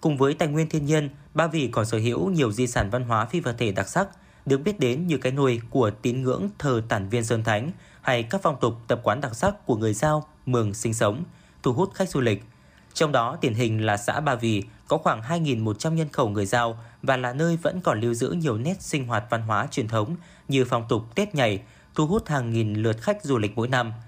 Cùng 0.00 0.16
với 0.16 0.34
tài 0.34 0.48
nguyên 0.48 0.68
thiên 0.68 0.86
nhiên, 0.86 1.10
Ba 1.34 1.46
Vì 1.46 1.68
còn 1.72 1.86
sở 1.86 1.98
hữu 1.98 2.30
nhiều 2.30 2.52
di 2.52 2.66
sản 2.66 2.90
văn 2.90 3.04
hóa 3.04 3.26
phi 3.26 3.40
vật 3.40 3.54
thể 3.58 3.72
đặc 3.72 3.88
sắc, 3.88 4.08
được 4.46 4.58
biết 4.58 4.80
đến 4.80 5.06
như 5.06 5.18
cái 5.18 5.32
nôi 5.32 5.60
của 5.70 5.90
tín 6.02 6.22
ngưỡng 6.22 6.48
thờ 6.58 6.82
tản 6.88 7.08
viên 7.08 7.24
Sơn 7.24 7.44
Thánh 7.44 7.70
hay 8.02 8.22
các 8.22 8.40
phong 8.42 8.60
tục 8.60 8.74
tập 8.88 9.00
quán 9.02 9.20
đặc 9.20 9.34
sắc 9.34 9.66
của 9.66 9.76
người 9.76 9.94
Giao, 9.94 10.28
Mường 10.46 10.74
sinh 10.74 10.94
sống, 10.94 11.24
thu 11.62 11.72
hút 11.72 11.94
khách 11.94 12.08
du 12.08 12.20
lịch. 12.20 12.42
Trong 12.94 13.12
đó, 13.12 13.38
điển 13.40 13.54
hình 13.54 13.86
là 13.86 13.96
xã 13.96 14.20
Ba 14.20 14.34
Vì 14.34 14.62
có 14.88 14.98
khoảng 14.98 15.22
2.100 15.22 15.94
nhân 15.94 16.08
khẩu 16.12 16.28
người 16.28 16.46
Giao 16.46 16.78
và 17.02 17.16
là 17.16 17.32
nơi 17.32 17.56
vẫn 17.56 17.80
còn 17.80 18.00
lưu 18.00 18.14
giữ 18.14 18.30
nhiều 18.30 18.58
nét 18.58 18.76
sinh 18.80 19.06
hoạt 19.06 19.24
văn 19.30 19.42
hóa 19.42 19.66
truyền 19.70 19.88
thống 19.88 20.16
như 20.48 20.64
phong 20.64 20.86
tục 20.88 21.02
Tết 21.14 21.34
nhảy, 21.34 21.62
thu 21.94 22.06
hút 22.06 22.28
hàng 22.28 22.52
nghìn 22.52 22.74
lượt 22.74 23.02
khách 23.02 23.24
du 23.24 23.38
lịch 23.38 23.52
mỗi 23.56 23.68
năm– 23.68 23.92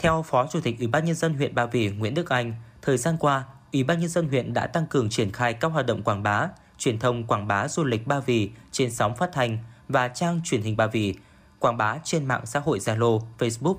theo 0.00 0.22
Phó 0.22 0.46
Chủ 0.46 0.60
tịch 0.60 0.78
Ủy 0.78 0.86
ban 0.86 1.04
nhân 1.04 1.14
dân 1.14 1.34
huyện 1.34 1.54
Ba 1.54 1.66
Vì 1.66 1.90
Nguyễn 1.90 2.14
Đức 2.14 2.28
Anh, 2.28 2.54
thời 2.82 2.98
gian 2.98 3.16
qua, 3.20 3.44
Ủy 3.72 3.84
ban 3.84 4.00
nhân 4.00 4.08
dân 4.08 4.28
huyện 4.28 4.54
đã 4.54 4.66
tăng 4.66 4.86
cường 4.86 5.10
triển 5.10 5.32
khai 5.32 5.54
các 5.54 5.68
hoạt 5.68 5.86
động 5.86 6.02
quảng 6.02 6.22
bá, 6.22 6.48
truyền 6.78 6.98
thông 6.98 7.24
quảng 7.24 7.46
bá 7.46 7.68
du 7.68 7.84
lịch 7.84 8.06
Ba 8.06 8.20
Vì 8.20 8.50
trên 8.72 8.90
sóng 8.90 9.16
phát 9.16 9.30
thanh 9.32 9.58
và 9.88 10.08
trang 10.08 10.40
truyền 10.44 10.62
hình 10.62 10.76
Ba 10.76 10.86
Vì, 10.86 11.14
quảng 11.58 11.76
bá 11.76 11.98
trên 12.04 12.26
mạng 12.26 12.46
xã 12.46 12.60
hội 12.60 12.78
Zalo, 12.78 13.20
Facebook. 13.38 13.76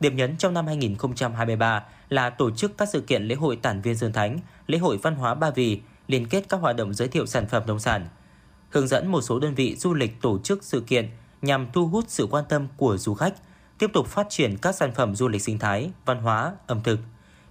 Điểm 0.00 0.16
nhấn 0.16 0.36
trong 0.36 0.54
năm 0.54 0.66
2023 0.66 1.84
là 2.08 2.30
tổ 2.30 2.50
chức 2.50 2.78
các 2.78 2.88
sự 2.92 3.00
kiện 3.00 3.22
lễ 3.22 3.34
hội 3.34 3.56
Tản 3.56 3.80
viên 3.80 3.94
Dương 3.94 4.12
Thánh, 4.12 4.38
lễ 4.66 4.78
hội 4.78 4.98
văn 4.98 5.14
hóa 5.14 5.34
Ba 5.34 5.50
Vì, 5.50 5.80
liên 6.08 6.28
kết 6.28 6.44
các 6.48 6.60
hoạt 6.60 6.76
động 6.76 6.94
giới 6.94 7.08
thiệu 7.08 7.26
sản 7.26 7.46
phẩm 7.46 7.62
nông 7.66 7.78
sản. 7.78 8.08
Hướng 8.70 8.88
dẫn 8.88 9.06
một 9.06 9.20
số 9.20 9.38
đơn 9.38 9.54
vị 9.54 9.76
du 9.76 9.94
lịch 9.94 10.20
tổ 10.20 10.38
chức 10.38 10.64
sự 10.64 10.84
kiện 10.86 11.10
nhằm 11.42 11.66
thu 11.72 11.86
hút 11.86 12.04
sự 12.08 12.26
quan 12.30 12.44
tâm 12.48 12.66
của 12.76 12.96
du 12.96 13.14
khách– 13.14 13.34
tiếp 13.82 13.90
tục 13.92 14.06
phát 14.06 14.26
triển 14.30 14.58
các 14.58 14.74
sản 14.74 14.92
phẩm 14.94 15.16
du 15.16 15.28
lịch 15.28 15.42
sinh 15.42 15.58
thái, 15.58 15.90
văn 16.04 16.18
hóa, 16.18 16.52
ẩm 16.66 16.80
thực. 16.84 16.98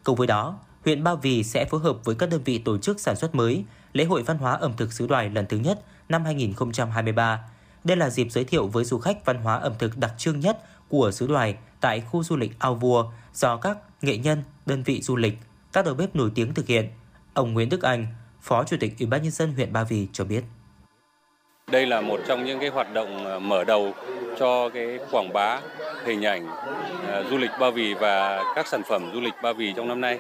Cùng 0.03 0.15
với 0.15 0.27
đó, 0.27 0.59
huyện 0.85 1.03
Ba 1.03 1.15
Vì 1.15 1.43
sẽ 1.43 1.65
phối 1.65 1.81
hợp 1.81 1.97
với 2.03 2.15
các 2.15 2.29
đơn 2.29 2.41
vị 2.45 2.57
tổ 2.57 2.77
chức 2.77 2.99
sản 2.99 3.15
xuất 3.15 3.35
mới 3.35 3.63
lễ 3.93 4.05
hội 4.05 4.23
văn 4.23 4.37
hóa 4.37 4.53
ẩm 4.53 4.73
thực 4.77 4.93
xứ 4.93 5.07
Đoài 5.07 5.29
lần 5.29 5.45
thứ 5.49 5.57
nhất 5.57 5.81
năm 6.09 6.25
2023. 6.25 7.43
Đây 7.83 7.97
là 7.97 8.09
dịp 8.09 8.27
giới 8.31 8.43
thiệu 8.43 8.67
với 8.67 8.85
du 8.85 8.99
khách 8.99 9.25
văn 9.25 9.37
hóa 9.37 9.55
ẩm 9.55 9.73
thực 9.79 9.97
đặc 9.97 10.13
trưng 10.17 10.39
nhất 10.39 10.63
của 10.89 11.11
xứ 11.11 11.27
Đoài 11.27 11.57
tại 11.81 12.01
khu 12.01 12.23
du 12.23 12.35
lịch 12.35 12.59
Ao 12.59 12.75
Vua 12.75 13.11
do 13.33 13.57
các 13.57 13.77
nghệ 14.01 14.17
nhân, 14.17 14.43
đơn 14.65 14.83
vị 14.83 15.01
du 15.01 15.15
lịch, 15.15 15.37
các 15.73 15.85
đầu 15.85 15.95
bếp 15.95 16.15
nổi 16.15 16.31
tiếng 16.35 16.53
thực 16.53 16.67
hiện. 16.67 16.89
Ông 17.33 17.53
Nguyễn 17.53 17.69
Đức 17.69 17.81
Anh, 17.81 18.07
Phó 18.41 18.63
Chủ 18.63 18.77
tịch 18.79 18.99
Ủy 18.99 19.07
ban 19.07 19.23
nhân 19.23 19.31
dân 19.31 19.53
huyện 19.53 19.73
Ba 19.73 19.83
Vì 19.83 20.07
cho 20.13 20.23
biết. 20.23 20.43
Đây 21.67 21.85
là 21.85 22.01
một 22.01 22.19
trong 22.27 22.45
những 22.45 22.59
cái 22.59 22.69
hoạt 22.69 22.93
động 22.93 23.25
ờ, 23.25 23.39
mở 23.39 23.63
đầu 23.63 23.93
cho 24.39 24.69
cái 24.69 24.99
quảng 25.11 25.33
bá 25.33 25.59
hình 26.05 26.25
ảnh 26.25 26.47
ờ, 27.07 27.23
du 27.29 27.37
lịch 27.37 27.51
Ba 27.59 27.69
Vì 27.69 27.93
và 27.93 28.43
các 28.55 28.67
sản 28.67 28.81
phẩm 28.83 29.11
du 29.13 29.21
lịch 29.21 29.33
Ba 29.43 29.53
Vì 29.53 29.73
trong 29.75 29.87
năm 29.87 30.01
nay. 30.01 30.19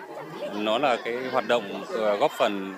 Nó 0.55 0.77
là 0.77 0.97
cái 1.05 1.17
hoạt 1.31 1.47
động 1.47 1.83
ờ, 1.89 2.17
góp 2.17 2.31
phần 2.31 2.75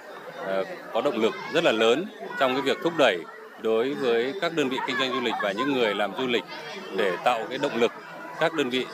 có 0.93 1.01
động 1.01 1.17
lực 1.17 1.33
rất 1.53 1.63
là 1.63 1.71
lớn 1.71 2.05
trong 2.39 2.53
cái 2.53 2.61
việc 2.61 2.77
thúc 2.83 2.93
đẩy 2.97 3.19
đối 3.61 3.93
với 3.93 4.33
các 4.41 4.55
đơn 4.55 4.69
vị 4.69 4.77
kinh 4.87 4.97
doanh 4.99 5.11
du 5.11 5.21
lịch 5.21 5.33
và 5.43 5.51
những 5.51 5.73
người 5.73 5.95
làm 5.95 6.11
du 6.17 6.27
lịch 6.27 6.43
để 6.97 7.17
tạo 7.23 7.39
cái 7.49 7.57
động 7.57 7.75
lực 7.75 7.91
các 8.39 8.53
đơn 8.53 8.69
vị 8.69 8.85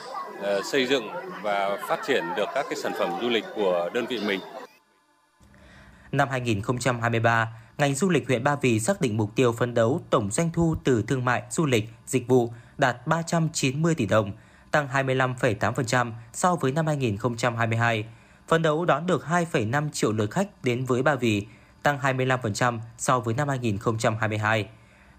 xây 0.64 0.86
dựng 0.86 1.08
và 1.42 1.76
phát 1.88 2.00
triển 2.06 2.24
được 2.36 2.48
các 2.54 2.66
cái 2.68 2.76
sản 2.76 2.92
phẩm 2.98 3.10
du 3.22 3.28
lịch 3.28 3.44
của 3.54 3.90
đơn 3.92 4.06
vị 4.06 4.20
mình. 4.26 4.40
Năm 6.12 6.28
2023, 6.28 7.48
ngành 7.80 7.94
du 7.94 8.08
lịch 8.08 8.26
huyện 8.26 8.44
Ba 8.44 8.56
Vì 8.56 8.80
xác 8.80 9.00
định 9.00 9.16
mục 9.16 9.34
tiêu 9.34 9.52
phấn 9.52 9.74
đấu 9.74 10.00
tổng 10.10 10.30
doanh 10.30 10.50
thu 10.52 10.76
từ 10.84 11.02
thương 11.02 11.24
mại, 11.24 11.42
du 11.50 11.66
lịch, 11.66 11.84
dịch 12.06 12.28
vụ 12.28 12.52
đạt 12.78 13.06
390 13.06 13.94
tỷ 13.94 14.06
đồng, 14.06 14.32
tăng 14.70 14.88
25,8% 14.88 16.12
so 16.32 16.54
với 16.54 16.72
năm 16.72 16.86
2022. 16.86 18.04
Phấn 18.48 18.62
đấu 18.62 18.84
đón 18.84 19.06
được 19.06 19.24
2,5 19.26 19.90
triệu 19.90 20.12
lượt 20.12 20.30
khách 20.30 20.64
đến 20.64 20.84
với 20.84 21.02
Ba 21.02 21.14
Vì, 21.14 21.46
tăng 21.82 21.98
25% 21.98 22.78
so 22.98 23.20
với 23.20 23.34
năm 23.34 23.48
2022. 23.48 24.68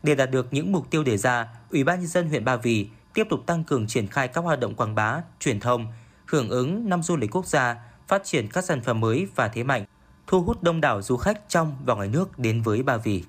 Để 0.03 0.15
đạt 0.15 0.31
được 0.31 0.47
những 0.51 0.71
mục 0.71 0.89
tiêu 0.89 1.03
đề 1.03 1.17
ra, 1.17 1.47
Ủy 1.69 1.83
ban 1.83 1.99
nhân 1.99 2.07
dân 2.07 2.29
huyện 2.29 2.45
Ba 2.45 2.55
Vì 2.55 2.87
tiếp 3.13 3.27
tục 3.29 3.39
tăng 3.45 3.63
cường 3.63 3.87
triển 3.87 4.07
khai 4.07 4.27
các 4.27 4.41
hoạt 4.41 4.59
động 4.59 4.75
quảng 4.75 4.95
bá, 4.95 5.21
truyền 5.39 5.59
thông, 5.59 5.87
hưởng 6.25 6.49
ứng 6.49 6.89
năm 6.89 7.03
du 7.03 7.15
lịch 7.15 7.35
quốc 7.35 7.45
gia, 7.45 7.75
phát 8.07 8.23
triển 8.23 8.47
các 8.47 8.63
sản 8.63 8.81
phẩm 8.81 8.99
mới 8.99 9.27
và 9.35 9.47
thế 9.47 9.63
mạnh, 9.63 9.85
thu 10.31 10.41
hút 10.41 10.63
đông 10.63 10.81
đảo 10.81 11.01
du 11.01 11.17
khách 11.17 11.49
trong 11.49 11.75
và 11.85 11.93
ngoài 11.93 12.07
nước 12.07 12.39
đến 12.39 12.61
với 12.61 12.83
Ba 12.83 12.97
Vì. 12.97 13.23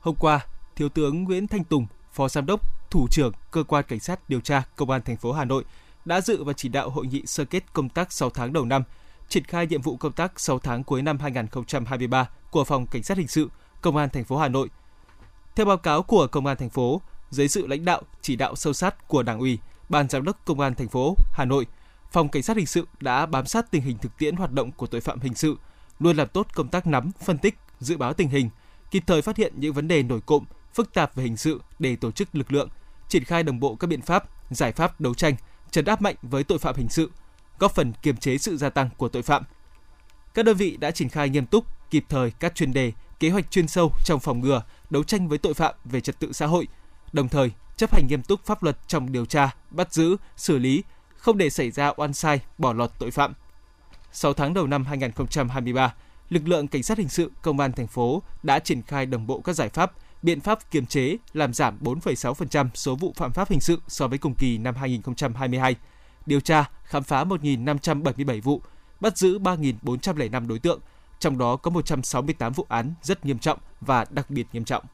Hôm 0.00 0.14
qua, 0.18 0.46
Thiếu 0.76 0.88
tướng 0.88 1.24
Nguyễn 1.24 1.46
Thanh 1.46 1.64
Tùng, 1.64 1.86
Phó 2.12 2.28
Giám 2.28 2.46
đốc 2.46 2.60
thủ 2.90 3.06
trưởng 3.10 3.32
cơ 3.50 3.62
quan 3.62 3.84
cảnh 3.88 4.00
sát 4.00 4.28
điều 4.28 4.40
tra 4.40 4.62
công 4.76 4.90
an 4.90 5.02
thành 5.02 5.16
phố 5.16 5.32
Hà 5.32 5.44
Nội 5.44 5.64
đã 6.04 6.20
dự 6.20 6.44
và 6.44 6.52
chỉ 6.52 6.68
đạo 6.68 6.90
hội 6.90 7.06
nghị 7.06 7.22
sơ 7.26 7.44
kết 7.44 7.72
công 7.72 7.88
tác 7.88 8.12
6 8.12 8.30
tháng 8.30 8.52
đầu 8.52 8.64
năm, 8.64 8.82
triển 9.28 9.44
khai 9.44 9.66
nhiệm 9.66 9.82
vụ 9.82 9.96
công 9.96 10.12
tác 10.12 10.40
6 10.40 10.58
tháng 10.58 10.84
cuối 10.84 11.02
năm 11.02 11.18
2023 11.18 12.28
của 12.50 12.64
phòng 12.64 12.86
cảnh 12.86 13.02
sát 13.02 13.18
hình 13.18 13.28
sự 13.28 13.48
công 13.80 13.96
an 13.96 14.08
thành 14.10 14.24
phố 14.24 14.36
Hà 14.36 14.48
Nội. 14.48 14.68
Theo 15.54 15.66
báo 15.66 15.76
cáo 15.76 16.02
của 16.02 16.26
công 16.26 16.46
an 16.46 16.56
thành 16.56 16.70
phố, 16.70 17.00
dưới 17.32 17.48
sự 17.48 17.66
lãnh 17.66 17.84
đạo 17.84 18.02
chỉ 18.22 18.36
đạo 18.36 18.56
sâu 18.56 18.72
sát 18.72 19.08
của 19.08 19.22
Đảng 19.22 19.38
ủy, 19.38 19.58
Ban 19.88 20.08
giám 20.08 20.24
đốc 20.24 20.44
công 20.44 20.60
an 20.60 20.74
thành 20.74 20.88
phố 20.88 21.16
Hà 21.32 21.44
Nội, 21.44 21.66
phòng 22.12 22.28
cảnh 22.28 22.42
sát 22.42 22.56
hình 22.56 22.66
sự 22.66 22.86
đã 23.00 23.26
bám 23.26 23.46
sát 23.46 23.70
tình 23.70 23.82
hình 23.82 23.98
thực 23.98 24.18
tiễn 24.18 24.36
hoạt 24.36 24.52
động 24.52 24.72
của 24.72 24.86
tội 24.86 25.00
phạm 25.00 25.20
hình 25.20 25.34
sự, 25.34 25.56
luôn 25.98 26.16
làm 26.16 26.28
tốt 26.28 26.46
công 26.54 26.68
tác 26.68 26.86
nắm, 26.86 27.10
phân 27.24 27.38
tích, 27.38 27.54
dự 27.80 27.96
báo 27.96 28.14
tình 28.14 28.28
hình, 28.28 28.50
kịp 28.90 29.02
thời 29.06 29.22
phát 29.22 29.36
hiện 29.36 29.52
những 29.56 29.72
vấn 29.72 29.88
đề 29.88 30.02
nổi 30.02 30.20
cộm, 30.26 30.44
phức 30.74 30.94
tạp 30.94 31.14
về 31.14 31.24
hình 31.24 31.36
sự 31.36 31.60
để 31.78 31.96
tổ 31.96 32.10
chức 32.10 32.28
lực 32.32 32.52
lượng, 32.52 32.68
triển 33.08 33.24
khai 33.24 33.42
đồng 33.42 33.60
bộ 33.60 33.74
các 33.74 33.86
biện 33.86 34.00
pháp, 34.00 34.24
giải 34.50 34.72
pháp 34.72 35.00
đấu 35.00 35.14
tranh, 35.14 35.34
trấn 35.70 35.84
áp 35.84 36.02
mạnh 36.02 36.16
với 36.22 36.44
tội 36.44 36.58
phạm 36.58 36.76
hình 36.76 36.88
sự, 36.88 37.10
góp 37.58 37.74
phần 37.74 37.92
kiềm 38.02 38.16
chế 38.16 38.38
sự 38.38 38.56
gia 38.56 38.70
tăng 38.70 38.90
của 38.96 39.08
tội 39.08 39.22
phạm. 39.22 39.42
Các 40.34 40.44
đơn 40.44 40.56
vị 40.56 40.76
đã 40.76 40.90
triển 40.90 41.08
khai 41.08 41.28
nghiêm 41.28 41.46
túc, 41.46 41.90
kịp 41.90 42.04
thời 42.08 42.30
các 42.30 42.54
chuyên 42.54 42.72
đề, 42.72 42.92
kế 43.20 43.30
hoạch 43.30 43.50
chuyên 43.50 43.68
sâu 43.68 43.92
trong 44.04 44.20
phòng 44.20 44.40
ngừa, 44.40 44.62
đấu 44.90 45.04
tranh 45.04 45.28
với 45.28 45.38
tội 45.38 45.54
phạm 45.54 45.74
về 45.84 46.00
trật 46.00 46.18
tự 46.18 46.32
xã 46.32 46.46
hội, 46.46 46.68
đồng 47.12 47.28
thời 47.28 47.52
chấp 47.76 47.94
hành 47.94 48.06
nghiêm 48.06 48.22
túc 48.22 48.44
pháp 48.44 48.62
luật 48.62 48.78
trong 48.86 49.12
điều 49.12 49.24
tra, 49.24 49.50
bắt 49.70 49.92
giữ, 49.92 50.16
xử 50.36 50.58
lý, 50.58 50.82
không 51.16 51.38
để 51.38 51.50
xảy 51.50 51.70
ra 51.70 51.92
oan 51.96 52.12
sai, 52.12 52.40
bỏ 52.58 52.72
lọt 52.72 52.90
tội 52.98 53.10
phạm. 53.10 53.34
6 54.12 54.32
tháng 54.32 54.54
đầu 54.54 54.66
năm 54.66 54.84
2023, 54.84 55.94
lực 56.28 56.48
lượng 56.48 56.68
cảnh 56.68 56.82
sát 56.82 56.98
hình 56.98 57.08
sự 57.08 57.30
công 57.42 57.60
an 57.60 57.72
thành 57.72 57.86
phố 57.86 58.22
đã 58.42 58.58
triển 58.58 58.82
khai 58.82 59.06
đồng 59.06 59.26
bộ 59.26 59.40
các 59.40 59.52
giải 59.52 59.68
pháp, 59.68 59.92
biện 60.22 60.40
pháp 60.40 60.70
kiềm 60.70 60.86
chế 60.86 61.16
làm 61.32 61.54
giảm 61.54 61.78
4,6% 61.82 62.68
số 62.74 62.96
vụ 62.96 63.12
phạm 63.16 63.32
pháp 63.32 63.48
hình 63.48 63.60
sự 63.60 63.80
so 63.88 64.08
với 64.08 64.18
cùng 64.18 64.34
kỳ 64.34 64.58
năm 64.58 64.74
2022. 64.74 65.76
Điều 66.26 66.40
tra, 66.40 66.70
khám 66.84 67.02
phá 67.02 67.24
1.577 67.24 68.40
vụ, 68.42 68.62
bắt 69.00 69.18
giữ 69.18 69.38
3.405 69.38 70.48
đối 70.48 70.58
tượng, 70.58 70.80
trong 71.18 71.38
đó 71.38 71.56
có 71.56 71.70
168 71.70 72.52
vụ 72.52 72.66
án 72.68 72.94
rất 73.02 73.26
nghiêm 73.26 73.38
trọng 73.38 73.58
và 73.80 74.06
đặc 74.10 74.30
biệt 74.30 74.46
nghiêm 74.52 74.64
trọng. 74.64 74.84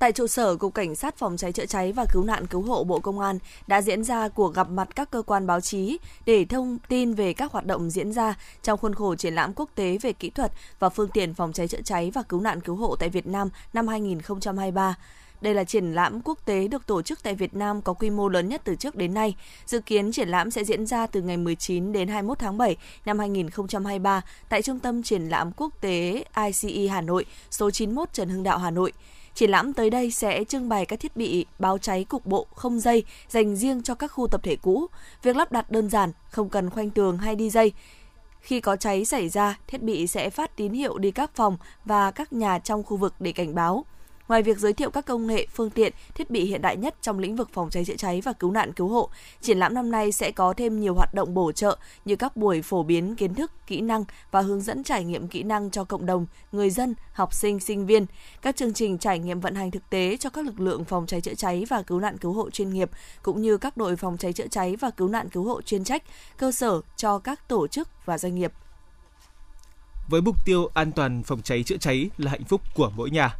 Tại 0.00 0.12
trụ 0.12 0.26
sở 0.26 0.56
Cục 0.56 0.74
Cảnh 0.74 0.94
sát 0.94 1.16
Phòng 1.16 1.36
cháy 1.36 1.52
chữa 1.52 1.66
cháy 1.66 1.92
và 1.92 2.04
Cứu 2.12 2.24
nạn 2.24 2.46
Cứu 2.46 2.62
hộ 2.62 2.84
Bộ 2.84 3.00
Công 3.00 3.20
an 3.20 3.38
đã 3.66 3.82
diễn 3.82 4.04
ra 4.04 4.28
cuộc 4.28 4.54
gặp 4.54 4.70
mặt 4.70 4.88
các 4.94 5.10
cơ 5.10 5.22
quan 5.22 5.46
báo 5.46 5.60
chí 5.60 5.98
để 6.26 6.44
thông 6.44 6.78
tin 6.88 7.14
về 7.14 7.32
các 7.32 7.52
hoạt 7.52 7.66
động 7.66 7.90
diễn 7.90 8.12
ra 8.12 8.34
trong 8.62 8.78
khuôn 8.78 8.94
khổ 8.94 9.14
triển 9.14 9.34
lãm 9.34 9.52
quốc 9.54 9.70
tế 9.74 9.98
về 10.02 10.12
kỹ 10.12 10.30
thuật 10.30 10.52
và 10.78 10.88
phương 10.88 11.08
tiện 11.08 11.34
phòng 11.34 11.52
cháy 11.52 11.68
chữa 11.68 11.80
cháy 11.84 12.10
và 12.14 12.22
cứu 12.22 12.40
nạn 12.40 12.60
cứu 12.60 12.76
hộ 12.76 12.96
tại 12.96 13.08
Việt 13.08 13.26
Nam 13.26 13.48
năm 13.72 13.88
2023. 13.88 14.96
Đây 15.40 15.54
là 15.54 15.64
triển 15.64 15.94
lãm 15.94 16.20
quốc 16.20 16.38
tế 16.44 16.68
được 16.68 16.86
tổ 16.86 17.02
chức 17.02 17.22
tại 17.22 17.34
Việt 17.34 17.54
Nam 17.54 17.82
có 17.82 17.92
quy 17.92 18.10
mô 18.10 18.28
lớn 18.28 18.48
nhất 18.48 18.60
từ 18.64 18.74
trước 18.74 18.96
đến 18.96 19.14
nay. 19.14 19.34
Dự 19.66 19.80
kiến 19.80 20.12
triển 20.12 20.28
lãm 20.28 20.50
sẽ 20.50 20.64
diễn 20.64 20.86
ra 20.86 21.06
từ 21.06 21.22
ngày 21.22 21.36
19 21.36 21.92
đến 21.92 22.08
21 22.08 22.38
tháng 22.38 22.58
7 22.58 22.76
năm 23.04 23.18
2023 23.18 24.22
tại 24.48 24.62
Trung 24.62 24.78
tâm 24.78 25.02
Triển 25.02 25.28
lãm 25.28 25.52
Quốc 25.56 25.72
tế 25.80 26.24
ICE 26.46 26.88
Hà 26.88 27.00
Nội, 27.00 27.26
số 27.50 27.70
91 27.70 28.12
Trần 28.12 28.28
Hưng 28.28 28.42
Đạo, 28.42 28.58
Hà 28.58 28.70
Nội. 28.70 28.92
Triển 29.34 29.50
lãm 29.50 29.72
tới 29.72 29.90
đây 29.90 30.10
sẽ 30.10 30.44
trưng 30.44 30.68
bày 30.68 30.86
các 30.86 31.00
thiết 31.00 31.16
bị 31.16 31.46
báo 31.58 31.78
cháy 31.78 32.04
cục 32.04 32.26
bộ 32.26 32.46
không 32.54 32.80
dây 32.80 33.04
dành 33.28 33.56
riêng 33.56 33.82
cho 33.82 33.94
các 33.94 34.08
khu 34.08 34.26
tập 34.26 34.40
thể 34.44 34.56
cũ. 34.56 34.86
Việc 35.22 35.36
lắp 35.36 35.52
đặt 35.52 35.70
đơn 35.70 35.90
giản, 35.90 36.12
không 36.30 36.48
cần 36.48 36.70
khoanh 36.70 36.90
tường 36.90 37.18
hay 37.18 37.36
đi 37.36 37.50
dây. 37.50 37.72
Khi 38.40 38.60
có 38.60 38.76
cháy 38.76 39.04
xảy 39.04 39.28
ra, 39.28 39.58
thiết 39.66 39.82
bị 39.82 40.06
sẽ 40.06 40.30
phát 40.30 40.56
tín 40.56 40.72
hiệu 40.72 40.98
đi 40.98 41.10
các 41.10 41.30
phòng 41.34 41.56
và 41.84 42.10
các 42.10 42.32
nhà 42.32 42.58
trong 42.58 42.82
khu 42.82 42.96
vực 42.96 43.14
để 43.20 43.32
cảnh 43.32 43.54
báo. 43.54 43.84
Ngoài 44.30 44.42
việc 44.42 44.58
giới 44.58 44.72
thiệu 44.72 44.90
các 44.90 45.06
công 45.06 45.26
nghệ, 45.26 45.46
phương 45.54 45.70
tiện, 45.70 45.92
thiết 46.14 46.30
bị 46.30 46.44
hiện 46.44 46.62
đại 46.62 46.76
nhất 46.76 46.94
trong 47.02 47.18
lĩnh 47.18 47.36
vực 47.36 47.48
phòng 47.52 47.70
cháy 47.70 47.84
chữa 47.84 47.96
cháy 47.96 48.20
và 48.20 48.32
cứu 48.32 48.50
nạn 48.50 48.72
cứu 48.72 48.88
hộ, 48.88 49.10
triển 49.40 49.58
lãm 49.58 49.74
năm 49.74 49.90
nay 49.90 50.12
sẽ 50.12 50.30
có 50.30 50.52
thêm 50.56 50.80
nhiều 50.80 50.94
hoạt 50.94 51.14
động 51.14 51.34
bổ 51.34 51.52
trợ 51.52 51.78
như 52.04 52.16
các 52.16 52.36
buổi 52.36 52.62
phổ 52.62 52.82
biến 52.82 53.16
kiến 53.16 53.34
thức, 53.34 53.52
kỹ 53.66 53.80
năng 53.80 54.04
và 54.30 54.40
hướng 54.40 54.60
dẫn 54.60 54.82
trải 54.82 55.04
nghiệm 55.04 55.28
kỹ 55.28 55.42
năng 55.42 55.70
cho 55.70 55.84
cộng 55.84 56.06
đồng, 56.06 56.26
người 56.52 56.70
dân, 56.70 56.94
học 57.12 57.34
sinh, 57.34 57.60
sinh 57.60 57.86
viên, 57.86 58.06
các 58.42 58.56
chương 58.56 58.74
trình 58.74 58.98
trải 58.98 59.18
nghiệm 59.18 59.40
vận 59.40 59.54
hành 59.54 59.70
thực 59.70 59.90
tế 59.90 60.16
cho 60.20 60.30
các 60.30 60.44
lực 60.44 60.60
lượng 60.60 60.84
phòng 60.84 61.06
cháy 61.06 61.20
chữa 61.20 61.34
cháy 61.34 61.64
và 61.68 61.82
cứu 61.82 62.00
nạn 62.00 62.18
cứu 62.18 62.32
hộ 62.32 62.50
chuyên 62.50 62.70
nghiệp 62.70 62.90
cũng 63.22 63.42
như 63.42 63.56
các 63.56 63.76
đội 63.76 63.96
phòng 63.96 64.16
cháy 64.16 64.32
chữa 64.32 64.46
cháy 64.46 64.76
và 64.76 64.90
cứu 64.90 65.08
nạn 65.08 65.28
cứu 65.28 65.44
hộ 65.44 65.62
chuyên 65.62 65.84
trách, 65.84 66.02
cơ 66.38 66.52
sở 66.52 66.80
cho 66.96 67.18
các 67.18 67.48
tổ 67.48 67.66
chức 67.66 67.88
và 68.04 68.18
doanh 68.18 68.34
nghiệp. 68.34 68.52
Với 70.08 70.20
mục 70.20 70.36
tiêu 70.44 70.70
an 70.74 70.92
toàn 70.92 71.22
phòng 71.22 71.42
cháy 71.42 71.62
chữa 71.62 71.76
cháy 71.76 72.10
là 72.18 72.30
hạnh 72.30 72.44
phúc 72.44 72.60
của 72.74 72.92
mỗi 72.96 73.10
nhà, 73.10 73.36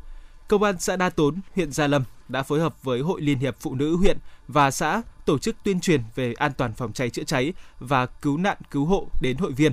Công 0.51 0.63
an 0.63 0.79
xã 0.79 0.97
Đa 0.97 1.11
Tốn, 1.11 1.41
huyện 1.55 1.73
Gia 1.73 1.87
Lâm 1.87 2.05
đã 2.29 2.43
phối 2.43 2.61
hợp 2.61 2.83
với 2.83 3.01
Hội 3.01 3.21
Liên 3.21 3.39
hiệp 3.39 3.57
Phụ 3.61 3.75
nữ 3.75 3.97
huyện 3.97 4.19
và 4.49 4.71
xã 4.71 5.03
tổ 5.27 5.39
chức 5.39 5.57
tuyên 5.65 5.81
truyền 5.81 6.03
về 6.15 6.33
an 6.33 6.53
toàn 6.57 6.73
phòng 6.73 6.93
cháy 6.93 7.11
chữa 7.11 7.25
cháy 7.25 7.53
và 7.79 8.07
cứu 8.07 8.37
nạn 8.37 8.57
cứu 8.71 8.85
hộ 8.85 9.09
đến 9.21 9.37
hội 9.37 9.53
viên. 9.53 9.73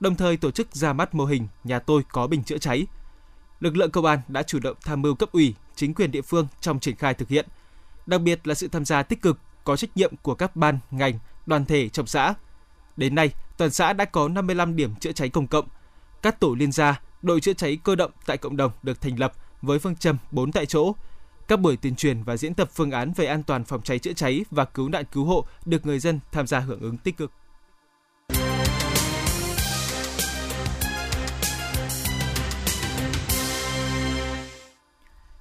Đồng 0.00 0.14
thời 0.14 0.36
tổ 0.36 0.50
chức 0.50 0.74
ra 0.74 0.92
mắt 0.92 1.14
mô 1.14 1.24
hình 1.24 1.48
nhà 1.64 1.78
tôi 1.78 2.02
có 2.12 2.26
bình 2.26 2.44
chữa 2.44 2.58
cháy. 2.58 2.86
Lực 3.60 3.76
lượng 3.76 3.90
công 3.90 4.04
an 4.04 4.20
đã 4.28 4.42
chủ 4.42 4.58
động 4.58 4.76
tham 4.84 5.02
mưu 5.02 5.14
cấp 5.14 5.32
ủy, 5.32 5.54
chính 5.76 5.94
quyền 5.94 6.10
địa 6.10 6.22
phương 6.22 6.46
trong 6.60 6.80
triển 6.80 6.96
khai 6.96 7.14
thực 7.14 7.28
hiện. 7.28 7.46
Đặc 8.06 8.20
biệt 8.20 8.46
là 8.46 8.54
sự 8.54 8.68
tham 8.68 8.84
gia 8.84 9.02
tích 9.02 9.22
cực, 9.22 9.38
có 9.64 9.76
trách 9.76 9.96
nhiệm 9.96 10.16
của 10.22 10.34
các 10.34 10.56
ban, 10.56 10.78
ngành, 10.90 11.18
đoàn 11.46 11.64
thể 11.64 11.88
trong 11.88 12.06
xã. 12.06 12.34
Đến 12.96 13.14
nay, 13.14 13.30
toàn 13.56 13.70
xã 13.70 13.92
đã 13.92 14.04
có 14.04 14.28
55 14.28 14.76
điểm 14.76 14.94
chữa 14.94 15.12
cháy 15.12 15.28
công 15.28 15.46
cộng. 15.46 15.68
Các 16.22 16.40
tổ 16.40 16.54
liên 16.58 16.72
gia, 16.72 17.00
đội 17.22 17.40
chữa 17.40 17.52
cháy 17.52 17.78
cơ 17.84 17.94
động 17.94 18.10
tại 18.26 18.36
cộng 18.36 18.56
đồng 18.56 18.72
được 18.82 19.00
thành 19.00 19.18
lập 19.20 19.32
với 19.62 19.78
phương 19.78 19.96
châm 19.96 20.16
4 20.30 20.52
tại 20.52 20.66
chỗ. 20.66 20.92
Các 21.48 21.60
buổi 21.60 21.76
tuyên 21.76 21.96
truyền 21.96 22.22
và 22.22 22.36
diễn 22.36 22.54
tập 22.54 22.68
phương 22.72 22.90
án 22.90 23.12
về 23.16 23.26
an 23.26 23.42
toàn 23.42 23.64
phòng 23.64 23.82
cháy 23.82 23.98
chữa 23.98 24.12
cháy 24.12 24.44
và 24.50 24.64
cứu 24.64 24.88
nạn 24.88 25.04
cứu 25.12 25.24
hộ 25.24 25.44
được 25.64 25.86
người 25.86 25.98
dân 25.98 26.20
tham 26.32 26.46
gia 26.46 26.58
hưởng 26.58 26.80
ứng 26.80 26.96
tích 26.96 27.16
cực. 27.16 27.32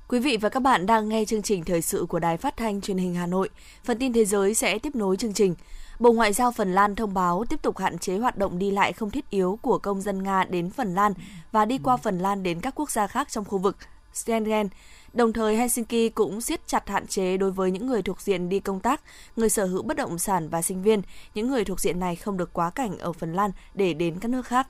Quý 0.08 0.20
vị 0.20 0.38
và 0.38 0.50
các 0.50 0.60
bạn 0.60 0.86
đang 0.86 1.10
nghe 1.10 1.26
chương 1.26 1.42
trình 1.42 1.64
thời 1.64 1.82
sự 1.82 2.06
của 2.10 2.20
Đài 2.20 2.38
Phát 2.38 2.58
thanh 2.58 2.82
Truyền 2.82 2.98
hình 2.98 3.16
Hà 3.16 3.28
Nội. 3.28 3.50
Phần 3.84 4.00
tin 4.00 4.14
thế 4.14 4.26
giới 4.26 4.54
sẽ 4.54 4.80
tiếp 4.80 4.96
nối 4.96 5.18
chương 5.18 5.34
trình. 5.34 5.56
Bộ 6.00 6.12
Ngoại 6.12 6.34
giao 6.34 6.52
Phần 6.52 6.74
Lan 6.74 6.96
thông 6.96 7.14
báo 7.14 7.46
tiếp 7.50 7.62
tục 7.62 7.78
hạn 7.78 7.98
chế 7.98 8.18
hoạt 8.18 8.38
động 8.38 8.60
đi 8.60 8.72
lại 8.72 8.94
không 8.94 9.12
thiết 9.12 9.30
yếu 9.30 9.60
của 9.62 9.78
công 9.78 10.02
dân 10.02 10.24
Nga 10.24 10.44
đến 10.44 10.70
Phần 10.70 10.96
Lan 10.96 11.14
và 11.52 11.66
đi 11.66 11.78
qua 11.78 11.98
Phần 11.98 12.20
Lan 12.20 12.44
đến 12.44 12.60
các 12.60 12.76
quốc 12.76 12.92
gia 12.92 13.08
khác 13.08 13.28
trong 13.32 13.46
khu 13.46 13.58
vực 13.58 13.78
Schengen. 14.14 14.70
Đồng 15.14 15.34
thời, 15.34 15.58
Helsinki 15.58 16.16
cũng 16.16 16.42
siết 16.42 16.68
chặt 16.68 16.90
hạn 16.90 17.08
chế 17.08 17.38
đối 17.38 17.52
với 17.52 17.72
những 17.72 17.88
người 17.88 18.02
thuộc 18.02 18.22
diện 18.22 18.50
đi 18.50 18.60
công 18.60 18.80
tác, 18.80 19.02
người 19.36 19.50
sở 19.50 19.66
hữu 19.66 19.84
bất 19.84 19.98
động 19.98 20.20
sản 20.20 20.50
và 20.50 20.62
sinh 20.62 20.82
viên. 20.82 21.02
Những 21.36 21.48
người 21.48 21.66
thuộc 21.66 21.80
diện 21.80 22.00
này 22.00 22.16
không 22.16 22.38
được 22.38 22.54
quá 22.54 22.70
cảnh 22.70 22.98
ở 22.98 23.14
Phần 23.14 23.34
Lan 23.34 23.52
để 23.74 23.94
đến 23.94 24.20
các 24.20 24.32
nước 24.32 24.48
khác. 24.48 24.68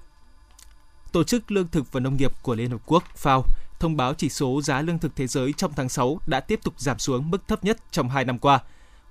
Tổ 1.12 1.24
chức 1.24 1.52
Lương 1.52 1.68
thực 1.68 1.92
và 1.92 2.00
Nông 2.00 2.18
nghiệp 2.18 2.32
của 2.42 2.56
Liên 2.56 2.72
Hợp 2.72 2.82
Quốc 2.86 3.04
FAO 3.24 3.42
thông 3.82 3.98
báo 3.98 4.14
chỉ 4.14 4.30
số 4.30 4.62
giá 4.62 4.82
lương 4.82 5.00
thực 5.00 5.16
thế 5.16 5.28
giới 5.28 5.54
trong 5.58 5.74
tháng 5.76 5.90
6 5.90 6.20
đã 6.28 6.40
tiếp 6.40 6.60
tục 6.64 6.74
giảm 6.78 7.00
xuống 7.00 7.32
mức 7.32 7.48
thấp 7.48 7.64
nhất 7.64 7.78
trong 7.92 8.10
2 8.10 8.26
năm 8.26 8.40
qua. 8.40 8.60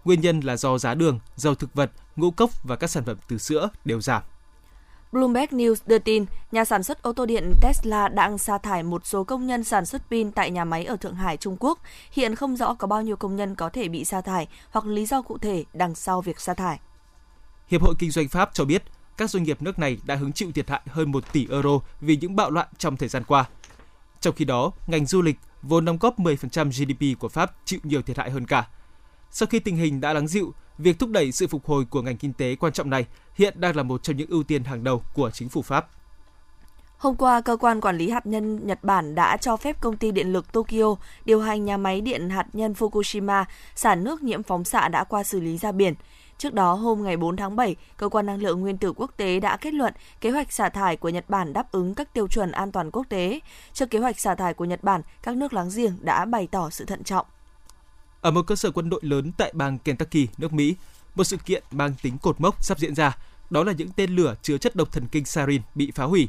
Nguyên 0.05 0.21
nhân 0.21 0.41
là 0.41 0.57
do 0.57 0.79
giá 0.79 0.95
đường, 0.95 1.19
dầu 1.37 1.55
thực 1.55 1.75
vật, 1.75 1.91
ngũ 2.17 2.31
cốc 2.31 2.51
và 2.65 2.77
các 2.77 2.91
sản 2.91 3.05
phẩm 3.05 3.17
từ 3.29 3.39
sữa 3.39 3.69
đều 3.85 4.01
giảm. 4.01 4.23
Bloomberg 5.13 5.57
News 5.57 5.75
đưa 5.87 5.99
tin, 5.99 6.25
nhà 6.53 6.65
sản 6.65 6.83
xuất 6.83 7.03
ô 7.03 7.13
tô 7.13 7.27
điện 7.27 7.53
Tesla 7.61 8.09
đang 8.09 8.39
sa 8.39 8.59
thải 8.59 8.83
một 8.83 9.07
số 9.07 9.25
công 9.25 9.47
nhân 9.47 9.65
sản 9.65 9.87
xuất 9.87 10.03
pin 10.11 10.33
tại 10.33 10.51
nhà 10.51 10.65
máy 10.65 10.85
ở 10.85 10.97
Thượng 10.97 11.15
Hải, 11.15 11.37
Trung 11.37 11.57
Quốc. 11.61 11.79
Hiện 12.13 12.35
không 12.35 12.57
rõ 12.57 12.75
có 12.75 12.87
bao 12.87 13.03
nhiêu 13.03 13.17
công 13.17 13.37
nhân 13.37 13.55
có 13.55 13.69
thể 13.69 13.89
bị 13.89 14.05
sa 14.05 14.21
thải 14.21 14.49
hoặc 14.71 14.87
lý 14.87 15.07
do 15.07 15.23
cụ 15.23 15.39
thể 15.39 15.65
đằng 15.73 15.95
sau 15.95 16.21
việc 16.21 16.41
sa 16.41 16.55
thải. 16.55 16.81
Hiệp 17.69 17.83
hội 17.83 17.95
Kinh 17.99 18.11
doanh 18.11 18.29
Pháp 18.29 18.51
cho 18.53 18.65
biết, 18.65 18.83
các 19.17 19.31
doanh 19.31 19.43
nghiệp 19.43 19.63
nước 19.63 19.79
này 19.79 19.99
đã 20.05 20.15
hứng 20.15 20.33
chịu 20.33 20.53
thiệt 20.53 20.71
hại 20.71 20.81
hơn 20.87 21.13
1 21.13 21.33
tỷ 21.33 21.47
euro 21.51 21.79
vì 22.01 22.17
những 22.17 22.37
bạo 22.37 22.51
loạn 22.51 22.69
trong 22.79 22.97
thời 22.97 23.09
gian 23.09 23.25
qua. 23.25 23.45
Trong 24.21 24.35
khi 24.35 24.45
đó, 24.45 24.73
ngành 24.87 25.07
du 25.07 25.23
lịch, 25.23 25.37
vốn 25.63 25.85
đóng 25.85 25.99
góp 26.01 26.19
10% 26.19 26.71
GDP 26.71 27.21
của 27.21 27.29
Pháp 27.29 27.53
chịu 27.65 27.81
nhiều 27.83 28.03
thiệt 28.03 28.19
hại 28.19 28.31
hơn 28.31 28.47
cả. 28.47 28.69
Sau 29.31 29.47
khi 29.47 29.59
tình 29.59 29.77
hình 29.77 30.01
đã 30.01 30.13
lắng 30.13 30.29
dịu, 30.29 30.55
việc 30.83 30.99
thúc 30.99 31.11
đẩy 31.11 31.33
sự 31.33 31.47
phục 31.47 31.67
hồi 31.67 31.85
của 31.85 32.03
ngành 32.03 32.17
kinh 32.17 32.33
tế 32.33 32.57
quan 32.57 32.73
trọng 32.73 32.91
này 32.91 33.07
hiện 33.35 33.61
đang 33.61 33.77
là 33.77 33.83
một 33.83 34.03
trong 34.03 34.17
những 34.17 34.31
ưu 34.31 34.43
tiên 34.43 34.65
hàng 34.65 34.85
đầu 34.85 35.03
của 35.15 35.31
chính 35.31 35.49
phủ 35.49 35.63
Pháp. 35.63 35.89
Hôm 36.99 37.17
qua, 37.17 37.41
cơ 37.41 37.57
quan 37.57 37.81
quản 37.81 37.99
lý 37.99 38.11
hạt 38.11 38.27
nhân 38.27 38.67
Nhật 38.67 38.85
Bản 38.85 39.15
đã 39.15 39.37
cho 39.37 39.57
phép 39.57 39.81
công 39.81 39.97
ty 39.97 40.11
điện 40.11 40.33
lực 40.33 40.53
Tokyo 40.53 40.97
điều 41.25 41.41
hành 41.41 41.65
nhà 41.65 41.77
máy 41.77 42.01
điện 42.01 42.31
hạt 42.31 42.47
nhân 42.53 42.73
Fukushima 42.73 43.45
xả 43.75 43.95
nước 43.95 44.23
nhiễm 44.23 44.43
phóng 44.43 44.65
xạ 44.65 44.89
đã 44.89 45.05
qua 45.05 45.25
xử 45.25 45.41
lý 45.41 45.59
ra 45.59 45.73
biển. 45.73 45.95
Trước 46.39 46.55
đó, 46.55 46.75
hôm 46.75 47.03
ngày 47.03 47.17
4 47.17 47.37
tháng 47.37 47.57
7, 47.57 47.77
Cơ 47.97 48.09
quan 48.09 48.27
Năng 48.27 48.43
lượng 48.43 48.61
Nguyên 48.61 48.79
tử 48.79 48.93
Quốc 48.97 49.11
tế 49.17 49.41
đã 49.41 49.57
kết 49.57 49.75
luận 49.75 49.95
kế 50.21 50.31
hoạch 50.31 50.53
xả 50.53 50.69
thải 50.69 50.97
của 50.97 51.09
Nhật 51.09 51.25
Bản 51.29 51.53
đáp 51.53 51.73
ứng 51.73 51.95
các 51.95 52.15
tiêu 52.15 52.29
chuẩn 52.29 52.53
an 52.53 52.73
toàn 52.73 52.91
quốc 52.91 53.07
tế. 53.09 53.41
Trước 53.73 53.91
kế 53.91 53.99
hoạch 53.99 54.21
xả 54.21 54.35
thải 54.35 54.55
của 54.55 54.65
Nhật 54.65 54.83
Bản, 54.83 55.03
các 55.23 55.37
nước 55.37 55.53
láng 55.53 55.71
giềng 55.77 55.93
đã 56.01 56.25
bày 56.25 56.49
tỏ 56.51 56.71
sự 56.71 56.85
thận 56.85 57.05
trọng. 57.05 57.27
Ở 58.21 58.31
một 58.31 58.47
cơ 58.47 58.57
sở 58.57 58.71
quân 58.71 58.91
đội 58.91 59.01
lớn 59.03 59.33
tại 59.37 59.53
bang 59.55 59.79
Kentucky, 59.79 60.29
nước 60.39 60.53
Mỹ, 60.53 60.75
một 61.15 61.25
sự 61.25 61.37
kiện 61.37 61.63
mang 61.71 61.95
tính 62.03 62.19
cột 62.19 62.41
mốc 62.41 62.65
sắp 62.65 62.79
diễn 62.79 62.95
ra, 62.95 63.17
đó 63.51 63.65
là 63.65 63.73
những 63.73 63.89
tên 63.97 64.17
lửa 64.17 64.35
chứa 64.43 64.59
chất 64.59 64.77
độc 64.77 64.93
thần 64.93 65.07
kinh 65.07 65.25
sarin 65.25 65.63
bị 65.75 65.91
phá 65.91 66.05
hủy. 66.05 66.29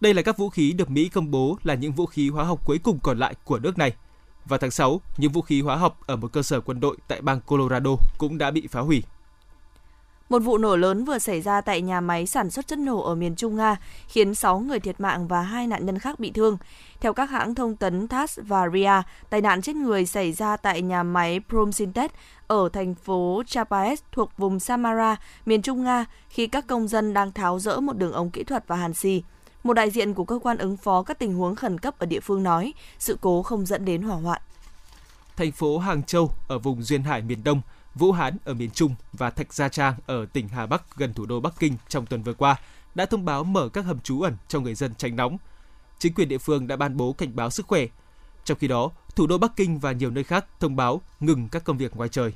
Đây 0.00 0.14
là 0.14 0.22
các 0.22 0.38
vũ 0.38 0.48
khí 0.48 0.72
được 0.72 0.90
Mỹ 0.90 1.08
công 1.08 1.30
bố 1.30 1.58
là 1.62 1.74
những 1.74 1.92
vũ 1.92 2.06
khí 2.06 2.28
hóa 2.28 2.44
học 2.44 2.60
cuối 2.64 2.78
cùng 2.78 2.98
còn 3.02 3.18
lại 3.18 3.34
của 3.44 3.58
nước 3.58 3.78
này. 3.78 3.92
Vào 4.44 4.58
tháng 4.58 4.70
6, 4.70 5.00
những 5.16 5.32
vũ 5.32 5.42
khí 5.42 5.60
hóa 5.62 5.76
học 5.76 6.00
ở 6.06 6.16
một 6.16 6.32
cơ 6.32 6.42
sở 6.42 6.60
quân 6.60 6.80
đội 6.80 6.96
tại 7.08 7.20
bang 7.20 7.40
Colorado 7.40 7.90
cũng 8.18 8.38
đã 8.38 8.50
bị 8.50 8.66
phá 8.66 8.80
hủy. 8.80 9.02
Một 10.30 10.38
vụ 10.38 10.58
nổ 10.58 10.76
lớn 10.76 11.04
vừa 11.04 11.18
xảy 11.18 11.40
ra 11.40 11.60
tại 11.60 11.82
nhà 11.82 12.00
máy 12.00 12.26
sản 12.26 12.50
xuất 12.50 12.66
chất 12.66 12.78
nổ 12.78 13.02
ở 13.02 13.14
miền 13.14 13.36
Trung 13.36 13.56
Nga, 13.56 13.76
khiến 14.08 14.34
6 14.34 14.60
người 14.60 14.80
thiệt 14.80 15.00
mạng 15.00 15.28
và 15.28 15.42
hai 15.42 15.66
nạn 15.66 15.86
nhân 15.86 15.98
khác 15.98 16.20
bị 16.20 16.30
thương. 16.30 16.56
Theo 17.00 17.12
các 17.12 17.30
hãng 17.30 17.54
thông 17.54 17.76
tấn 17.76 18.08
TASS 18.08 18.38
và 18.42 18.68
RIA, 18.72 19.02
tai 19.30 19.40
nạn 19.40 19.62
chết 19.62 19.76
người 19.76 20.06
xảy 20.06 20.32
ra 20.32 20.56
tại 20.56 20.82
nhà 20.82 21.02
máy 21.02 21.40
Promsintet 21.48 22.12
ở 22.46 22.68
thành 22.72 22.94
phố 22.94 23.42
Chapaes 23.46 24.00
thuộc 24.12 24.30
vùng 24.38 24.60
Samara, 24.60 25.16
miền 25.46 25.62
Trung 25.62 25.84
Nga, 25.84 26.04
khi 26.28 26.46
các 26.46 26.66
công 26.66 26.88
dân 26.88 27.14
đang 27.14 27.32
tháo 27.32 27.58
rỡ 27.58 27.80
một 27.80 27.96
đường 27.96 28.12
ống 28.12 28.30
kỹ 28.30 28.44
thuật 28.44 28.64
và 28.66 28.76
hàn 28.76 28.94
xì. 28.94 29.22
Một 29.64 29.72
đại 29.72 29.90
diện 29.90 30.14
của 30.14 30.24
cơ 30.24 30.38
quan 30.42 30.58
ứng 30.58 30.76
phó 30.76 31.02
các 31.02 31.18
tình 31.18 31.34
huống 31.34 31.54
khẩn 31.54 31.78
cấp 31.78 31.98
ở 31.98 32.06
địa 32.06 32.20
phương 32.20 32.42
nói, 32.42 32.72
sự 32.98 33.18
cố 33.20 33.42
không 33.42 33.66
dẫn 33.66 33.84
đến 33.84 34.02
hỏa 34.02 34.16
hoạn. 34.16 34.42
Thành 35.36 35.52
phố 35.52 35.78
Hàng 35.78 36.02
Châu 36.02 36.30
ở 36.48 36.58
vùng 36.58 36.82
duyên 36.82 37.02
hải 37.02 37.22
miền 37.22 37.44
Đông 37.44 37.60
Vũ 37.94 38.12
Hán 38.12 38.36
ở 38.44 38.54
miền 38.54 38.70
Trung 38.70 38.94
và 39.12 39.30
Thạch 39.30 39.54
Gia 39.54 39.68
Trang 39.68 39.94
ở 40.06 40.26
tỉnh 40.26 40.48
Hà 40.48 40.66
Bắc 40.66 40.96
gần 40.96 41.14
thủ 41.14 41.26
đô 41.26 41.40
Bắc 41.40 41.54
Kinh 41.58 41.76
trong 41.88 42.06
tuần 42.06 42.22
vừa 42.22 42.34
qua 42.34 42.56
đã 42.94 43.06
thông 43.06 43.24
báo 43.24 43.44
mở 43.44 43.68
các 43.68 43.84
hầm 43.84 44.00
trú 44.00 44.20
ẩn 44.20 44.36
cho 44.48 44.60
người 44.60 44.74
dân 44.74 44.94
tránh 44.94 45.16
nóng. 45.16 45.38
Chính 45.98 46.14
quyền 46.14 46.28
địa 46.28 46.38
phương 46.38 46.66
đã 46.66 46.76
ban 46.76 46.96
bố 46.96 47.12
cảnh 47.12 47.36
báo 47.36 47.50
sức 47.50 47.66
khỏe. 47.66 47.86
Trong 48.44 48.58
khi 48.58 48.68
đó, 48.68 48.90
thủ 49.16 49.26
đô 49.26 49.38
Bắc 49.38 49.56
Kinh 49.56 49.78
và 49.78 49.92
nhiều 49.92 50.10
nơi 50.10 50.24
khác 50.24 50.46
thông 50.60 50.76
báo 50.76 51.00
ngừng 51.20 51.48
các 51.48 51.64
công 51.64 51.78
việc 51.78 51.96
ngoài 51.96 52.08
trời. 52.08 52.32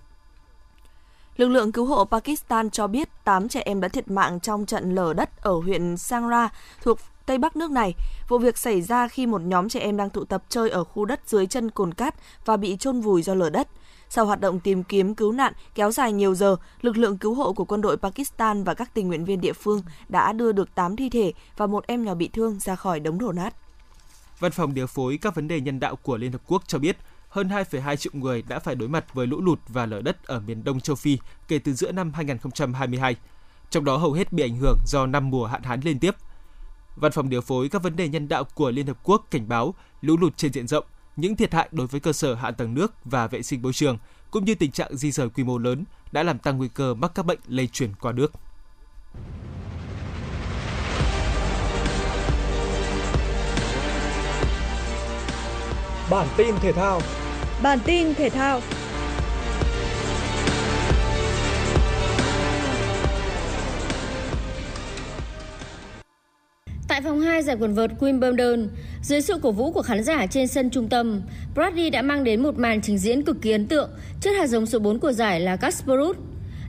Lực 1.36 1.48
lượng 1.48 1.72
cứu 1.72 1.84
hộ 1.84 2.04
Pakistan 2.04 2.70
cho 2.70 2.86
biết 2.86 3.08
8 3.24 3.48
trẻ 3.48 3.62
em 3.64 3.80
đã 3.80 3.88
thiệt 3.88 4.10
mạng 4.10 4.40
trong 4.40 4.66
trận 4.66 4.94
lở 4.94 5.12
đất 5.12 5.42
ở 5.42 5.52
huyện 5.52 5.96
Sangra 5.96 6.48
thuộc 6.82 6.98
Tây 7.26 7.38
Bắc 7.38 7.56
nước 7.56 7.70
này. 7.70 7.94
Vụ 8.28 8.38
việc 8.38 8.58
xảy 8.58 8.82
ra 8.82 9.08
khi 9.08 9.26
một 9.26 9.42
nhóm 9.42 9.68
trẻ 9.68 9.80
em 9.80 9.96
đang 9.96 10.10
tụ 10.10 10.24
tập 10.24 10.44
chơi 10.48 10.70
ở 10.70 10.84
khu 10.84 11.04
đất 11.04 11.20
dưới 11.26 11.46
chân 11.46 11.70
cồn 11.70 11.94
cát 11.94 12.14
và 12.44 12.56
bị 12.56 12.76
chôn 12.80 13.00
vùi 13.00 13.22
do 13.22 13.34
lở 13.34 13.50
đất. 13.50 13.68
Sau 14.08 14.26
hoạt 14.26 14.40
động 14.40 14.60
tìm 14.60 14.84
kiếm 14.84 15.14
cứu 15.14 15.32
nạn 15.32 15.52
kéo 15.74 15.92
dài 15.92 16.12
nhiều 16.12 16.34
giờ, 16.34 16.56
lực 16.80 16.96
lượng 16.96 17.18
cứu 17.18 17.34
hộ 17.34 17.52
của 17.52 17.64
quân 17.64 17.80
đội 17.80 17.96
Pakistan 17.96 18.64
và 18.64 18.74
các 18.74 18.94
tình 18.94 19.08
nguyện 19.08 19.24
viên 19.24 19.40
địa 19.40 19.52
phương 19.52 19.82
đã 20.08 20.32
đưa 20.32 20.52
được 20.52 20.74
8 20.74 20.96
thi 20.96 21.08
thể 21.10 21.32
và 21.56 21.66
một 21.66 21.86
em 21.86 22.04
nhỏ 22.04 22.14
bị 22.14 22.28
thương 22.28 22.58
ra 22.60 22.76
khỏi 22.76 23.00
đống 23.00 23.18
đổ 23.18 23.32
nát. 23.32 23.54
Văn 24.38 24.52
phòng 24.52 24.74
điều 24.74 24.86
phối 24.86 25.18
các 25.22 25.34
vấn 25.34 25.48
đề 25.48 25.60
nhân 25.60 25.80
đạo 25.80 25.96
của 25.96 26.16
Liên 26.16 26.32
Hợp 26.32 26.42
Quốc 26.46 26.62
cho 26.66 26.78
biết 26.78 26.96
hơn 27.34 27.48
2,2 27.48 27.96
triệu 27.96 28.12
người 28.14 28.42
đã 28.42 28.58
phải 28.58 28.74
đối 28.74 28.88
mặt 28.88 29.14
với 29.14 29.26
lũ 29.26 29.40
lụt 29.40 29.58
và 29.68 29.86
lở 29.86 30.00
đất 30.00 30.24
ở 30.24 30.40
miền 30.40 30.64
đông 30.64 30.80
châu 30.80 30.96
Phi 30.96 31.18
kể 31.48 31.58
từ 31.58 31.74
giữa 31.74 31.92
năm 31.92 32.12
2022. 32.14 33.16
Trong 33.70 33.84
đó 33.84 33.96
hầu 33.96 34.12
hết 34.12 34.32
bị 34.32 34.42
ảnh 34.42 34.56
hưởng 34.56 34.78
do 34.86 35.06
năm 35.06 35.30
mùa 35.30 35.46
hạn 35.46 35.62
hán 35.62 35.80
liên 35.80 35.98
tiếp. 35.98 36.14
Văn 36.96 37.12
phòng 37.12 37.28
điều 37.28 37.40
phối 37.40 37.68
các 37.68 37.82
vấn 37.82 37.96
đề 37.96 38.08
nhân 38.08 38.28
đạo 38.28 38.44
của 38.44 38.70
Liên 38.70 38.86
Hợp 38.86 38.98
Quốc 39.02 39.26
cảnh 39.30 39.48
báo 39.48 39.74
lũ 40.00 40.16
lụt 40.16 40.36
trên 40.36 40.52
diện 40.52 40.66
rộng 40.66 40.84
những 41.16 41.36
thiệt 41.36 41.54
hại 41.54 41.68
đối 41.72 41.86
với 41.86 42.00
cơ 42.00 42.12
sở 42.12 42.34
hạ 42.34 42.50
tầng 42.50 42.74
nước 42.74 43.04
và 43.04 43.26
vệ 43.26 43.42
sinh 43.42 43.62
môi 43.62 43.72
trường, 43.72 43.98
cũng 44.30 44.44
như 44.44 44.54
tình 44.54 44.70
trạng 44.70 44.96
di 44.96 45.10
rời 45.10 45.28
quy 45.28 45.44
mô 45.44 45.58
lớn 45.58 45.84
đã 46.12 46.22
làm 46.22 46.38
tăng 46.38 46.58
nguy 46.58 46.68
cơ 46.68 46.94
mắc 46.94 47.12
các 47.14 47.26
bệnh 47.26 47.38
lây 47.48 47.66
truyền 47.66 47.94
qua 47.94 48.12
nước. 48.12 48.32
Bản 56.10 56.28
tin 56.36 56.54
thể 56.60 56.72
thao 56.72 57.00
Bản 57.62 57.78
tin 57.84 58.14
thể 58.14 58.30
thao 58.30 58.60
Tại 66.88 67.00
vòng 67.00 67.20
2 67.20 67.42
giải 67.42 67.56
quần 67.60 67.74
vợt 67.74 67.90
Wimbledon, 68.00 68.68
dưới 69.02 69.20
sự 69.20 69.34
cổ 69.42 69.52
vũ 69.52 69.72
của 69.72 69.82
khán 69.82 70.04
giả 70.04 70.26
trên 70.26 70.46
sân 70.46 70.70
trung 70.70 70.88
tâm, 70.88 71.22
Brady 71.54 71.90
đã 71.90 72.02
mang 72.02 72.24
đến 72.24 72.42
một 72.42 72.58
màn 72.58 72.80
trình 72.82 72.98
diễn 72.98 73.24
cực 73.24 73.42
kỳ 73.42 73.52
ấn 73.52 73.66
tượng 73.66 73.90
trước 74.20 74.30
hạt 74.38 74.46
giống 74.46 74.66
số 74.66 74.78
4 74.78 74.98
của 74.98 75.12
giải 75.12 75.40
là 75.40 75.56
Kasparov, 75.56 76.16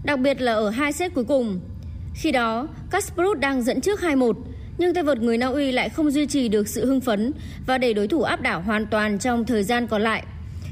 đặc 0.03 0.19
biệt 0.19 0.41
là 0.41 0.53
ở 0.53 0.69
hai 0.69 0.91
set 0.91 1.13
cuối 1.13 1.23
cùng. 1.23 1.59
Khi 2.15 2.31
đó, 2.31 2.67
Kasparov 2.91 3.39
đang 3.39 3.63
dẫn 3.63 3.81
trước 3.81 3.99
2-1, 3.99 4.33
nhưng 4.77 4.93
tay 4.93 5.03
vợt 5.03 5.17
người 5.17 5.37
Na 5.37 5.47
Uy 5.47 5.71
lại 5.71 5.89
không 5.89 6.11
duy 6.11 6.27
trì 6.27 6.49
được 6.49 6.67
sự 6.67 6.85
hưng 6.85 7.01
phấn 7.01 7.33
và 7.67 7.77
để 7.77 7.93
đối 7.93 8.07
thủ 8.07 8.21
áp 8.21 8.41
đảo 8.41 8.61
hoàn 8.61 8.85
toàn 8.85 9.19
trong 9.19 9.45
thời 9.45 9.63
gian 9.63 9.87
còn 9.87 10.01
lại. 10.01 10.23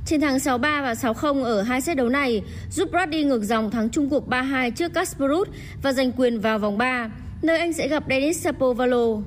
Chiến 0.06 0.22
thắng 0.22 0.38
6-3 0.38 0.60
và 0.60 0.94
6-0 0.94 1.44
ở 1.44 1.62
hai 1.62 1.82
set 1.82 1.98
đấu 1.98 2.10
này 2.10 2.42
giúp 2.70 2.90
Brady 2.92 3.24
ngược 3.24 3.44
dòng 3.44 3.72
thắng 3.72 3.90
chung 3.90 4.10
cuộc 4.10 4.30
3-2 4.30 4.72
trước 4.72 4.94
Kasparov 4.94 5.50
và 5.82 5.94
giành 5.94 6.12
quyền 6.12 6.40
vào 6.40 6.60
vòng 6.60 6.78
3, 6.78 7.10
nơi 7.42 7.60
anh 7.60 7.74
sẽ 7.74 7.88
gặp 7.88 8.04
Denis 8.10 8.44
Shapovalov. 8.44 9.24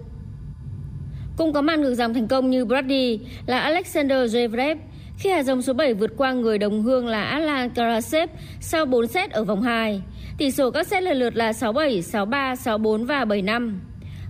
Cũng 1.37 1.53
có 1.53 1.62
màn 1.62 1.83
ngược 1.83 1.95
dòng 1.95 2.15
thành 2.15 2.29
công 2.29 2.51
như 2.51 2.65
Brady 2.65 3.21
là 3.47 3.59
Alexander 3.59 4.37
Zverev 4.37 4.77
khi 5.19 5.31
hạt 5.31 5.43
giống 5.43 5.62
số 5.62 5.73
7 5.73 5.95
vượt 5.95 6.11
qua 6.17 6.33
người 6.33 6.59
đồng 6.59 6.83
hương 6.83 7.07
là 7.07 7.23
Aslan 7.23 7.71
Karasev 7.71 8.31
sau 8.61 8.87
4 8.87 9.07
set 9.07 9.31
ở 9.31 9.45
vòng 9.45 9.62
2. 9.62 10.03
Tỷ 10.39 10.51
số 10.51 10.71
các 10.71 10.87
set 10.87 11.03
lần 11.03 11.17
lượt 11.17 11.37
là 11.37 11.53
6-7, 11.53 12.01
6-3, 12.01 12.55
6-4 12.55 13.07
và 13.07 13.25
7-5. 13.25 13.79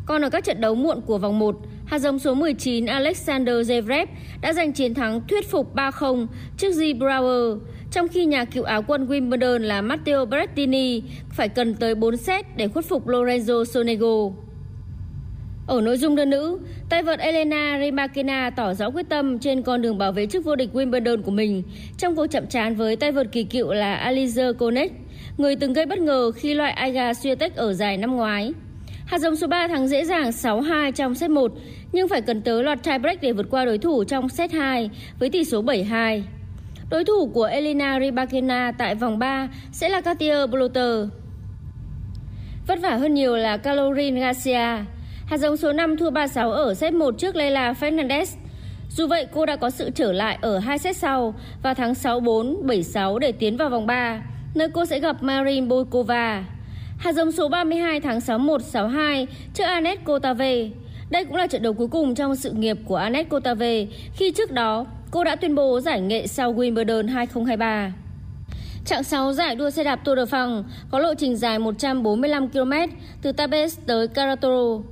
Còn 0.06 0.22
ở 0.22 0.30
các 0.30 0.44
trận 0.44 0.60
đấu 0.60 0.74
muộn 0.74 1.00
của 1.00 1.18
vòng 1.18 1.38
1, 1.38 1.56
hạt 1.86 1.98
giống 1.98 2.18
số 2.18 2.34
19 2.34 2.86
Alexander 2.86 3.70
Zverev 3.70 4.06
đã 4.40 4.52
giành 4.52 4.72
chiến 4.72 4.94
thắng 4.94 5.20
thuyết 5.28 5.50
phục 5.50 5.74
3-0 5.74 6.26
trước 6.56 6.70
G. 6.74 6.80
Brower, 6.80 7.58
trong 7.90 8.08
khi 8.08 8.24
nhà 8.24 8.44
cựu 8.44 8.64
áo 8.64 8.82
quân 8.86 9.06
Wimbledon 9.06 9.58
là 9.58 9.82
Matteo 9.82 10.24
Berrettini 10.24 11.02
phải 11.30 11.48
cần 11.48 11.74
tới 11.74 11.94
4 11.94 12.16
set 12.16 12.56
để 12.56 12.68
khuất 12.68 12.84
phục 12.84 13.06
Lorenzo 13.06 13.64
Sonego. 13.64 14.30
Ở 15.66 15.80
nội 15.80 15.98
dung 15.98 16.16
đơn 16.16 16.30
nữ, 16.30 16.58
tay 16.88 17.02
vợt 17.02 17.18
Elena 17.18 17.78
Rybakina 17.80 18.50
tỏ 18.50 18.74
rõ 18.74 18.90
quyết 18.90 19.08
tâm 19.08 19.38
trên 19.38 19.62
con 19.62 19.82
đường 19.82 19.98
bảo 19.98 20.12
vệ 20.12 20.26
chức 20.26 20.44
vô 20.44 20.56
địch 20.56 20.70
Wimbledon 20.72 21.22
của 21.22 21.30
mình 21.30 21.62
trong 21.98 22.16
cuộc 22.16 22.26
chậm 22.26 22.46
trán 22.46 22.74
với 22.74 22.96
tay 22.96 23.12
vợt 23.12 23.32
kỳ 23.32 23.44
cựu 23.44 23.72
là 23.72 24.10
Alize 24.10 24.54
Konek, 24.54 24.92
người 25.38 25.56
từng 25.56 25.72
gây 25.72 25.86
bất 25.86 25.98
ngờ 25.98 26.30
khi 26.30 26.54
loại 26.54 26.76
Iga 26.86 27.12
Swiatek 27.12 27.50
ở 27.54 27.72
giải 27.72 27.96
năm 27.96 28.16
ngoái. 28.16 28.52
Hạt 29.06 29.18
giống 29.18 29.36
số 29.36 29.46
3 29.46 29.68
thắng 29.68 29.88
dễ 29.88 30.04
dàng 30.04 30.30
6-2 30.30 30.92
trong 30.92 31.14
set 31.14 31.30
1, 31.30 31.52
nhưng 31.92 32.08
phải 32.08 32.20
cần 32.20 32.42
tới 32.42 32.62
loạt 32.62 32.82
tiebreak 32.82 33.22
để 33.22 33.32
vượt 33.32 33.46
qua 33.50 33.64
đối 33.64 33.78
thủ 33.78 34.04
trong 34.04 34.28
set 34.28 34.52
2 34.52 34.90
với 35.18 35.30
tỷ 35.30 35.44
số 35.44 35.62
7-2. 35.62 36.22
Đối 36.90 37.04
thủ 37.04 37.30
của 37.34 37.44
Elena 37.44 38.00
Rybakina 38.00 38.72
tại 38.78 38.94
vòng 38.94 39.18
3 39.18 39.48
sẽ 39.72 39.88
là 39.88 40.00
Katia 40.00 40.46
Bluter. 40.46 41.08
Vất 42.66 42.78
vả 42.82 42.94
hơn 42.94 43.14
nhiều 43.14 43.36
là 43.36 43.56
Caroline 43.56 44.20
Garcia. 44.20 44.84
Hạt 45.26 45.38
giống 45.38 45.56
số 45.56 45.72
5 45.72 45.96
thua 45.96 46.10
3-6 46.10 46.50
ở 46.50 46.74
set 46.74 46.94
1 46.94 47.14
trước 47.18 47.36
Leila 47.36 47.72
Fernandez. 47.72 48.26
Dù 48.90 49.06
vậy, 49.06 49.26
cô 49.32 49.46
đã 49.46 49.56
có 49.56 49.70
sự 49.70 49.90
trở 49.90 50.12
lại 50.12 50.38
ở 50.40 50.58
hai 50.58 50.78
set 50.78 50.96
sau 50.96 51.34
và 51.62 51.74
thắng 51.74 51.92
6-4, 51.92 52.62
7-6 52.62 53.18
để 53.18 53.32
tiến 53.32 53.56
vào 53.56 53.68
vòng 53.68 53.86
3, 53.86 54.22
nơi 54.54 54.68
cô 54.68 54.84
sẽ 54.84 55.00
gặp 55.00 55.22
Marin 55.22 55.68
Bojkova. 55.68 56.42
Hạt 56.98 57.12
giống 57.12 57.32
số 57.32 57.48
32 57.48 58.00
tháng 58.00 58.18
6-1, 58.18 58.58
6-2 58.58 59.26
trước 59.54 59.64
Anet 59.64 60.04
Kotave. 60.04 60.68
Đây 61.10 61.24
cũng 61.24 61.36
là 61.36 61.46
trận 61.46 61.62
đấu 61.62 61.72
cuối 61.72 61.88
cùng 61.88 62.14
trong 62.14 62.36
sự 62.36 62.50
nghiệp 62.50 62.78
của 62.84 62.96
Anet 62.96 63.28
Kotave 63.28 63.86
khi 64.16 64.30
trước 64.30 64.52
đó 64.52 64.86
cô 65.10 65.24
đã 65.24 65.36
tuyên 65.36 65.54
bố 65.54 65.80
giải 65.80 66.00
nghệ 66.00 66.26
sau 66.26 66.54
Wimbledon 66.54 67.08
2023. 67.08 67.92
Trạng 68.84 69.04
6 69.04 69.32
giải 69.32 69.56
đua 69.56 69.70
xe 69.70 69.84
đạp 69.84 69.96
Tour 69.96 70.18
de 70.18 70.24
France 70.24 70.62
có 70.90 70.98
lộ 70.98 71.14
trình 71.14 71.36
dài 71.36 71.58
145 71.58 72.48
km 72.48 72.72
từ 73.22 73.32
Tabes 73.32 73.78
tới 73.86 74.08
Caratoro. 74.08 74.82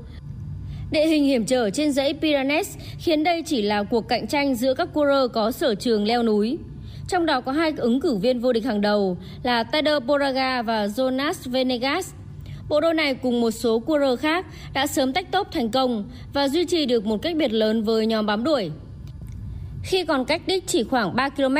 Địa 0.91 1.07
hình 1.07 1.25
hiểm 1.25 1.47
trở 1.47 1.71
trên 1.71 1.93
dãy 1.93 2.15
Pyrenees 2.15 2.77
khiến 2.99 3.25
đây 3.25 3.43
chỉ 3.47 3.63
là 3.63 3.83
cuộc 3.83 4.09
cạnh 4.09 4.27
tranh 4.27 4.55
giữa 4.55 4.75
các 4.75 4.89
coureur 4.95 5.31
có 5.33 5.51
sở 5.51 5.75
trường 5.75 6.07
leo 6.07 6.23
núi. 6.23 6.59
Trong 7.09 7.27
đó 7.27 7.41
có 7.41 7.53
hai 7.53 7.73
ứng 7.77 8.01
cử 8.01 8.15
viên 8.17 8.41
vô 8.41 8.53
địch 8.53 8.65
hàng 8.65 8.81
đầu 8.81 9.17
là 9.43 9.65
Tadej 9.65 10.03
Pogacar 10.07 10.67
và 10.67 10.87
Jonas 10.87 11.51
Venegas. 11.51 12.13
Bộ 12.69 12.81
đôi 12.81 12.95
này 12.95 13.15
cùng 13.15 13.41
một 13.41 13.51
số 13.51 13.79
coureur 13.79 14.21
khác 14.21 14.47
đã 14.75 14.87
sớm 14.87 15.13
tách 15.13 15.31
top 15.31 15.53
thành 15.53 15.71
công 15.71 16.05
và 16.33 16.49
duy 16.49 16.65
trì 16.65 16.87
được 16.87 17.07
một 17.07 17.23
cách 17.23 17.37
biệt 17.37 17.53
lớn 17.53 17.83
với 17.83 18.07
nhóm 18.07 18.27
bám 18.27 18.45
đuổi. 18.45 18.71
Khi 19.83 20.05
còn 20.05 20.25
cách 20.25 20.43
đích 20.47 20.67
chỉ 20.67 20.85
khoảng 20.85 21.17
3 21.17 21.29
km, 21.29 21.57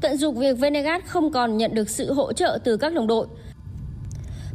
tận 0.00 0.16
dụng 0.16 0.38
việc 0.38 0.58
Venegas 0.58 1.02
không 1.04 1.32
còn 1.32 1.56
nhận 1.56 1.74
được 1.74 1.90
sự 1.90 2.12
hỗ 2.12 2.32
trợ 2.32 2.58
từ 2.64 2.76
các 2.76 2.94
đồng 2.94 3.06
đội. 3.06 3.26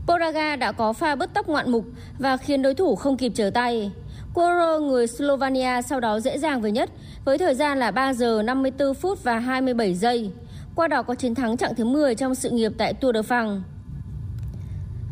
Poraga 0.08 0.56
đã 0.56 0.72
có 0.72 0.94
pha 0.94 1.16
bứt 1.16 1.34
tốc 1.34 1.48
ngoạn 1.48 1.72
mục 1.72 1.86
và 2.20 2.38
khiến 2.38 2.62
đối 2.62 2.74
thủ 2.74 2.96
không 2.96 3.18
kịp 3.18 3.32
trở 3.36 3.50
tay. 3.50 3.92
Quoro 4.34 4.80
người 4.80 5.08
Slovenia 5.08 5.82
sau 5.90 6.00
đó 6.00 6.20
dễ 6.20 6.38
dàng 6.38 6.62
về 6.62 6.72
nhất 6.72 6.90
với 7.26 7.38
thời 7.38 7.56
gian 7.56 7.78
là 7.78 7.92
3 7.92 8.14
giờ 8.14 8.42
54 8.46 8.94
phút 8.94 9.24
và 9.24 9.40
27 9.40 9.94
giây. 9.94 10.32
Qua 10.76 10.88
đó 10.88 11.04
có 11.04 11.16
chiến 11.16 11.36
thắng 11.36 11.58
chặng 11.58 11.76
thứ 11.76 11.86
10 11.86 12.16
trong 12.16 12.36
sự 12.36 12.50
nghiệp 12.50 12.72
tại 12.78 12.94
Tour 12.94 13.16
de 13.16 13.22
France. 13.22 13.62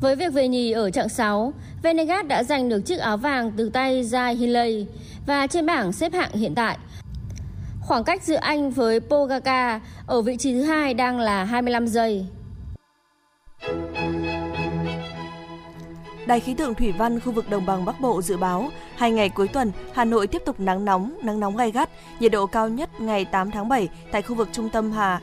Với 0.01 0.15
việc 0.15 0.33
về 0.33 0.47
nhì 0.47 0.71
ở 0.71 0.89
chặng 0.89 1.09
6, 1.09 1.53
Venegas 1.83 2.25
đã 2.25 2.43
giành 2.43 2.69
được 2.69 2.79
chiếc 2.79 2.99
áo 2.99 3.17
vàng 3.17 3.51
từ 3.57 3.69
tay 3.69 4.03
Jai 4.03 4.35
Hindley 4.35 4.85
và 5.25 5.47
trên 5.47 5.65
bảng 5.65 5.93
xếp 5.93 6.13
hạng 6.13 6.31
hiện 6.33 6.55
tại. 6.55 6.77
Khoảng 7.81 8.03
cách 8.03 8.23
giữa 8.23 8.35
anh 8.35 8.71
với 8.71 8.99
Pogacar 8.99 9.81
ở 10.05 10.21
vị 10.21 10.37
trí 10.37 10.53
thứ 10.53 10.61
hai 10.61 10.93
đang 10.93 11.19
là 11.19 11.43
25 11.43 11.87
giây. 11.87 12.25
Đài 16.29 16.39
khí 16.39 16.53
tượng 16.53 16.75
thủy 16.75 16.91
văn 16.91 17.19
khu 17.19 17.31
vực 17.31 17.49
đồng 17.49 17.65
bằng 17.65 17.85
Bắc 17.85 18.01
Bộ 18.01 18.21
dự 18.21 18.37
báo, 18.37 18.69
hai 18.95 19.11
ngày 19.11 19.29
cuối 19.29 19.47
tuần, 19.47 19.71
Hà 19.93 20.05
Nội 20.05 20.27
tiếp 20.27 20.41
tục 20.45 20.59
nắng 20.59 20.85
nóng, 20.85 21.13
nắng 21.23 21.39
nóng 21.39 21.57
gai 21.57 21.71
gắt, 21.71 21.89
nhiệt 22.19 22.31
độ 22.31 22.45
cao 22.45 22.69
nhất 22.69 23.01
ngày 23.01 23.25
8 23.25 23.51
tháng 23.51 23.69
7 23.69 23.89
tại 24.11 24.21
khu 24.21 24.35
vực 24.35 24.49
trung 24.51 24.69
tâm 24.69 24.91
Hà 24.91 25.19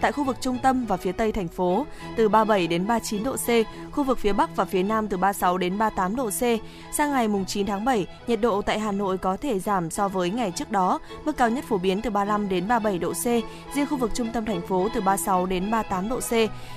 tại 0.00 0.12
khu 0.12 0.24
vực 0.24 0.36
trung 0.40 0.58
tâm 0.62 0.86
và 0.86 0.96
phía 0.96 1.12
tây 1.12 1.32
thành 1.32 1.48
phố 1.48 1.86
từ 2.16 2.28
37 2.28 2.66
đến 2.66 2.86
39 2.86 3.24
độ 3.24 3.36
C, 3.36 3.48
khu 3.92 4.04
vực 4.04 4.18
phía 4.18 4.32
bắc 4.32 4.56
và 4.56 4.64
phía 4.64 4.82
nam 4.82 5.08
từ 5.08 5.16
36 5.16 5.58
đến 5.58 5.78
38 5.78 6.16
độ 6.16 6.30
C. 6.30 6.42
Sang 6.96 7.10
ngày 7.12 7.28
mùng 7.28 7.44
9 7.44 7.66
tháng 7.66 7.84
7, 7.84 8.06
nhiệt 8.26 8.40
độ 8.40 8.62
tại 8.62 8.78
Hà 8.78 8.92
Nội 8.92 9.18
có 9.18 9.36
thể 9.36 9.58
giảm 9.58 9.90
so 9.90 10.08
với 10.08 10.30
ngày 10.30 10.52
trước 10.56 10.70
đó, 10.70 10.98
mức 11.24 11.36
cao 11.36 11.50
nhất 11.50 11.64
phổ 11.68 11.78
biến 11.78 12.02
từ 12.02 12.10
35 12.10 12.48
đến 12.48 12.68
37 12.68 12.98
độ 12.98 13.12
C, 13.12 13.24
riêng 13.74 13.86
khu 13.90 13.96
vực 13.96 14.10
trung 14.14 14.32
tâm 14.32 14.44
thành 14.44 14.66
phố 14.66 14.88
từ 14.94 15.00
36 15.00 15.46
đến 15.46 15.70
38 15.70 16.08
độ 16.08 16.20
C. 16.20 16.32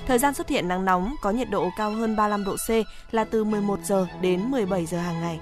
Thời 0.07 0.19
gian 0.19 0.33
xuất 0.33 0.49
hiện 0.49 0.67
nắng 0.67 0.85
nóng 0.85 1.15
có 1.21 1.31
nhiệt 1.31 1.49
độ 1.49 1.69
cao 1.77 1.91
hơn 1.91 2.15
35 2.15 2.45
độ 2.45 2.55
C 2.55 2.69
là 3.13 3.23
từ 3.23 3.43
11 3.43 3.79
giờ 3.83 4.07
đến 4.21 4.41
17 4.51 4.85
giờ 4.85 4.99
hàng 4.99 5.21
ngày. 5.21 5.39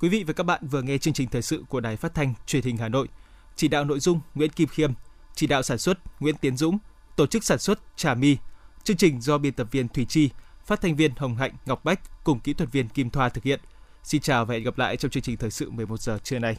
Quý 0.00 0.08
vị 0.08 0.24
và 0.26 0.32
các 0.32 0.44
bạn 0.44 0.60
vừa 0.70 0.82
nghe 0.82 0.98
chương 0.98 1.14
trình 1.14 1.28
thời 1.28 1.42
sự 1.42 1.64
của 1.68 1.80
Đài 1.80 1.96
Phát 1.96 2.14
thanh 2.14 2.34
Truyền 2.46 2.62
hình 2.62 2.76
Hà 2.76 2.88
Nội. 2.88 3.08
Chỉ 3.56 3.68
đạo 3.68 3.84
nội 3.84 4.00
dung 4.00 4.20
Nguyễn 4.34 4.50
Kim 4.50 4.68
Khiêm, 4.68 4.92
chỉ 5.34 5.46
đạo 5.46 5.62
sản 5.62 5.78
xuất 5.78 5.98
Nguyễn 6.20 6.36
Tiến 6.36 6.56
Dũng, 6.56 6.78
tổ 7.16 7.26
chức 7.26 7.44
sản 7.44 7.58
xuất 7.58 7.80
Trà 7.96 8.14
My. 8.14 8.36
Chương 8.84 8.96
trình 8.96 9.20
do 9.20 9.38
biên 9.38 9.52
tập 9.52 9.66
viên 9.70 9.88
Thủy 9.88 10.06
Chi, 10.08 10.30
phát 10.66 10.80
thanh 10.80 10.96
viên 10.96 11.12
Hồng 11.16 11.36
Hạnh, 11.36 11.52
Ngọc 11.66 11.84
Bách 11.84 12.24
cùng 12.24 12.40
kỹ 12.40 12.52
thuật 12.52 12.72
viên 12.72 12.88
Kim 12.88 13.10
Thoa 13.10 13.28
thực 13.28 13.44
hiện. 13.44 13.60
Xin 14.02 14.20
chào 14.20 14.44
và 14.44 14.54
hẹn 14.54 14.62
gặp 14.62 14.78
lại 14.78 14.96
trong 14.96 15.10
chương 15.10 15.22
trình 15.22 15.36
thời 15.36 15.50
sự 15.50 15.70
11 15.70 16.00
giờ 16.00 16.18
trưa 16.24 16.38
nay. 16.38 16.56